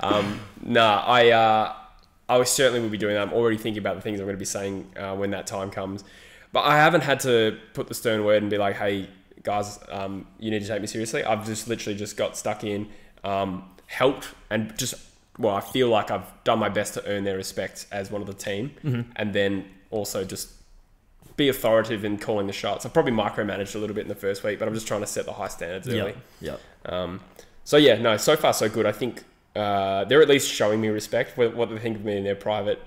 [0.00, 1.72] Um, nah, I uh,
[2.28, 3.22] I certainly will be doing that.
[3.22, 5.70] I'm already thinking about the things I'm going to be saying uh, when that time
[5.70, 6.02] comes.
[6.52, 9.08] But I haven't had to put the stern word and be like, hey,
[9.44, 11.22] guys, um, you need to take me seriously.
[11.22, 12.88] I've just literally just got stuck in,
[13.22, 14.96] um, helped, and just,
[15.38, 18.26] well, I feel like I've done my best to earn their respect as one of
[18.26, 18.72] the team.
[18.84, 19.10] Mm-hmm.
[19.16, 20.50] And then also just
[21.36, 22.84] be authoritative in calling the shots.
[22.84, 25.06] I've probably micromanaged a little bit in the first week, but I'm just trying to
[25.06, 26.14] set the high standards early.
[26.40, 26.56] yeah,
[26.86, 27.02] yeah.
[27.02, 27.20] Um,
[27.64, 28.84] so yeah, no, so far so good.
[28.86, 29.24] I think
[29.56, 32.34] uh, they're at least showing me respect for what they think of me in their
[32.34, 32.80] private.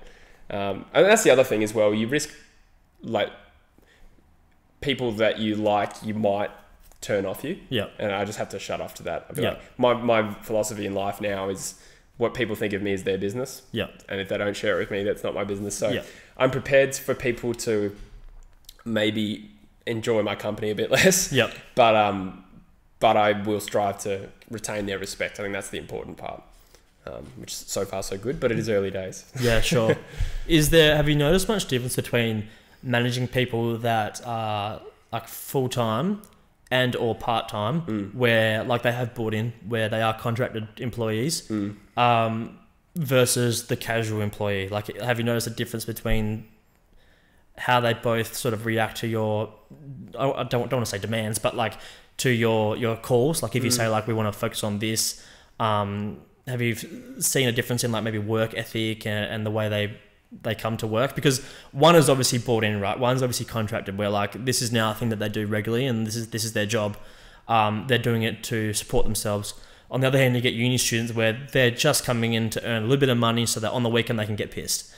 [0.48, 1.92] Um, and that's the other thing as well.
[1.92, 2.30] You risk
[3.02, 3.30] like
[4.80, 6.50] people that you like, you might
[7.00, 7.88] turn off you, Yeah.
[7.98, 9.26] and I just have to shut off to that.
[9.36, 9.50] Yeah.
[9.50, 11.74] like, my my philosophy in life now is
[12.16, 13.88] what people think of me is their business, Yeah.
[14.08, 15.76] and if they don't share it with me, that's not my business.
[15.76, 16.02] So Yeah.
[16.38, 17.94] I'm prepared for people to
[18.84, 19.50] maybe
[19.86, 21.52] enjoy my company a bit less Yep.
[21.74, 22.44] but um,
[22.98, 25.38] but I will strive to retain their respect.
[25.38, 26.42] I think that's the important part,
[27.06, 28.40] um, which is so far so good.
[28.40, 29.24] But it is early days.
[29.40, 29.96] Yeah, sure.
[30.48, 32.48] Is there have you noticed much difference between
[32.82, 34.80] managing people that are
[35.12, 36.22] like full time
[36.70, 38.14] and or part time, Mm.
[38.14, 41.48] where like they have bought in, where they are contracted employees,
[41.96, 42.58] um,
[42.96, 44.68] versus the casual employee?
[44.68, 46.46] Like, have you noticed a difference between
[47.58, 49.50] how they both sort of react to your
[50.18, 51.74] I don't, don't want to say demands, but like
[52.18, 53.42] to your your calls.
[53.42, 55.24] Like if you say like we want to focus on this,
[55.60, 56.74] um, have you
[57.20, 59.96] seen a difference in like maybe work ethic and, and the way they
[60.42, 61.14] they come to work?
[61.14, 62.98] Because one is obviously bought in, right?
[62.98, 66.06] One's obviously contracted, where like this is now a thing that they do regularly, and
[66.06, 66.96] this is this is their job.
[67.48, 69.54] Um, they're doing it to support themselves.
[69.90, 72.82] On the other hand, you get uni students where they're just coming in to earn
[72.82, 74.92] a little bit of money, so that on the weekend they can get pissed.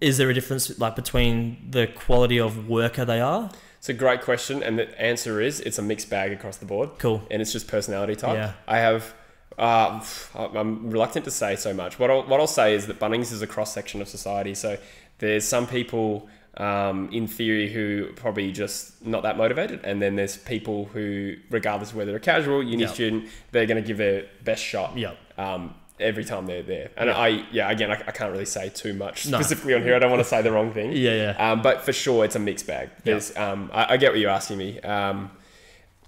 [0.00, 3.50] Is there a difference like between the quality of worker they are?
[3.78, 6.90] It's a great question, and the answer is it's a mixed bag across the board,
[6.98, 7.22] Cool.
[7.30, 8.36] and it's just personality type.
[8.36, 8.52] Yeah.
[8.68, 9.14] I have.
[9.60, 10.02] Uh,
[10.34, 11.98] I'm reluctant to say so much.
[11.98, 14.54] What I'll, what I'll say is that Bunnings is a cross section of society.
[14.54, 14.78] So
[15.18, 20.36] there's some people um, in theory who probably just not that motivated, and then there's
[20.38, 22.88] people who, regardless of whether they're a casual, uni Yeah.
[22.88, 24.96] student, they're going to give their best shot.
[24.96, 25.12] Yeah.
[25.38, 26.88] um, every time they're there.
[26.96, 27.18] And Yeah.
[27.18, 29.36] I, yeah, again, I, I can't really say too much No.
[29.36, 29.94] specifically on here.
[29.94, 30.92] I don't want to say the wrong thing.
[30.92, 31.52] Yeah, yeah.
[31.52, 32.88] Um, but for sure, it's a mixed bag.
[33.04, 34.80] There's, um, I, I get what you're asking me.
[34.80, 35.30] Um,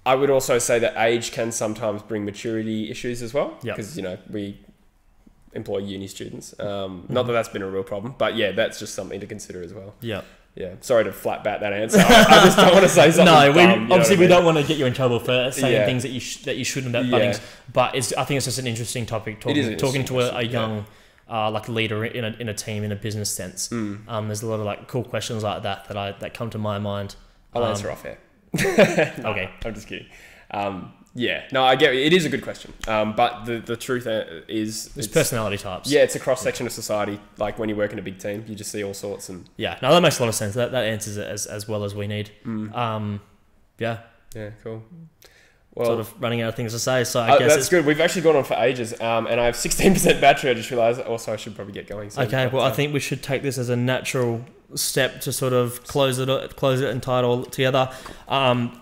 [0.05, 3.57] I would also say that age can sometimes bring maturity issues as well.
[3.63, 3.73] Yeah.
[3.73, 4.59] Because, you know, we
[5.53, 6.57] employ uni students.
[6.59, 9.63] Um, Not that that's been a real problem, but yeah, that's just something to consider
[9.63, 9.93] as well.
[10.01, 10.21] Yeah.
[10.55, 10.73] Yeah.
[10.81, 11.99] Sorry to flat bat that answer.
[11.99, 13.25] I, I just don't want to say something.
[13.33, 14.29] No, we, dumb, obviously I we mean?
[14.29, 15.85] don't want to get you in trouble for saying Yeah.
[15.85, 17.37] things that you sh- that you shouldn't about Yeah.
[17.71, 20.85] But it's I think it's just an interesting topic talking talking to a, a young
[21.29, 23.69] uh, like leader in a, in a team in a business sense.
[23.69, 24.07] Mm.
[24.07, 26.57] Um, there's a lot of like cool questions like that that I that come to
[26.59, 27.15] my mind.
[27.55, 28.19] I'll Um, answer off air.
[28.59, 29.49] Okay.
[29.65, 30.07] I'm just kidding.
[30.51, 32.01] Um, yeah, no, I get it.
[32.07, 35.57] It is a good question, um, but the the truth uh, is, There's it's- personality
[35.57, 35.91] types.
[35.91, 37.19] Yeah, it's a cross section of society.
[37.37, 39.29] Like when you work in a big team, you just see all sorts.
[39.29, 39.77] And Yeah.
[39.81, 40.55] No, that makes a lot of sense.
[40.55, 42.31] That that answers it as as well as we need.
[42.45, 42.75] Mm.
[42.75, 43.21] Um,
[43.77, 43.99] yeah.
[44.35, 44.83] yeah, cool.
[45.75, 47.03] Well, sort of running out of things to say.
[47.03, 47.85] So I uh, guess that's it's good.
[47.85, 50.51] We've actually gone on for ages, um, and I have 16% battery.
[50.51, 51.01] I just realised.
[51.01, 52.11] Also, I should probably get going.
[52.11, 54.45] Soon, Okay, well, I think we should take this as a natural
[54.75, 57.89] step to sort of close it close it and tie it all together.
[58.27, 58.79] Um,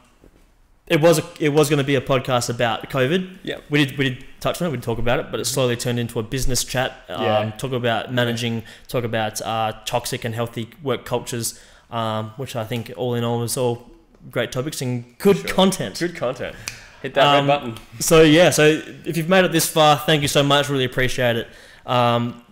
[0.87, 3.37] it was a, it was going to be a podcast about COVID.
[3.43, 3.59] Yeah.
[3.69, 4.71] we did we did touch on it.
[4.71, 6.93] We did talk about it, but it slowly turned into a business chat.
[7.09, 7.51] Um, Yeah.
[7.51, 8.63] Talk about managing.
[8.87, 11.59] Talk about uh, toxic and healthy work cultures,
[11.91, 13.89] um, which I think all in all was all
[14.29, 15.49] great topics and good Sure.
[15.49, 15.97] content.
[15.99, 16.55] Good content.
[17.01, 17.77] Hit that Um, red button.
[17.99, 20.69] So yeah, so if you've made it this far, thank you so much.
[20.69, 21.47] Really appreciate it.
[21.85, 22.43] Um,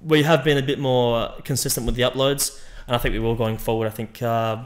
[0.00, 3.34] we have been a bit more consistent with the uploads, and I think we will
[3.34, 3.86] going forward.
[3.86, 4.58] I think uh,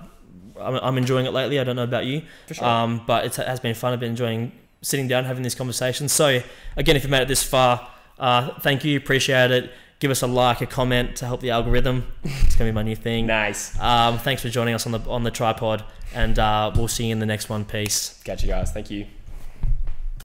[0.61, 1.59] I'm, I'm enjoying it lately.
[1.61, 2.67] I don't know about you, For sure.
[2.67, 3.93] um, but it has been fun.
[3.93, 4.53] I've been enjoying
[4.83, 6.13] sitting down having these conversations.
[6.13, 6.41] So
[6.77, 7.89] again, if you've made it this far,
[8.19, 8.97] uh, thank you.
[8.97, 9.71] Appreciate it.
[9.99, 12.07] Give us a like, a comment to help the algorithm.
[12.25, 13.27] It's gonna be my new thing.
[13.27, 13.79] nice.
[13.79, 15.85] Um, thanks for joining us on the on the tripod,
[16.15, 17.65] and uh, we'll see you in the next one.
[17.67, 18.19] Peace.
[18.25, 18.73] Catch you guys.
[18.73, 19.07] Thank you.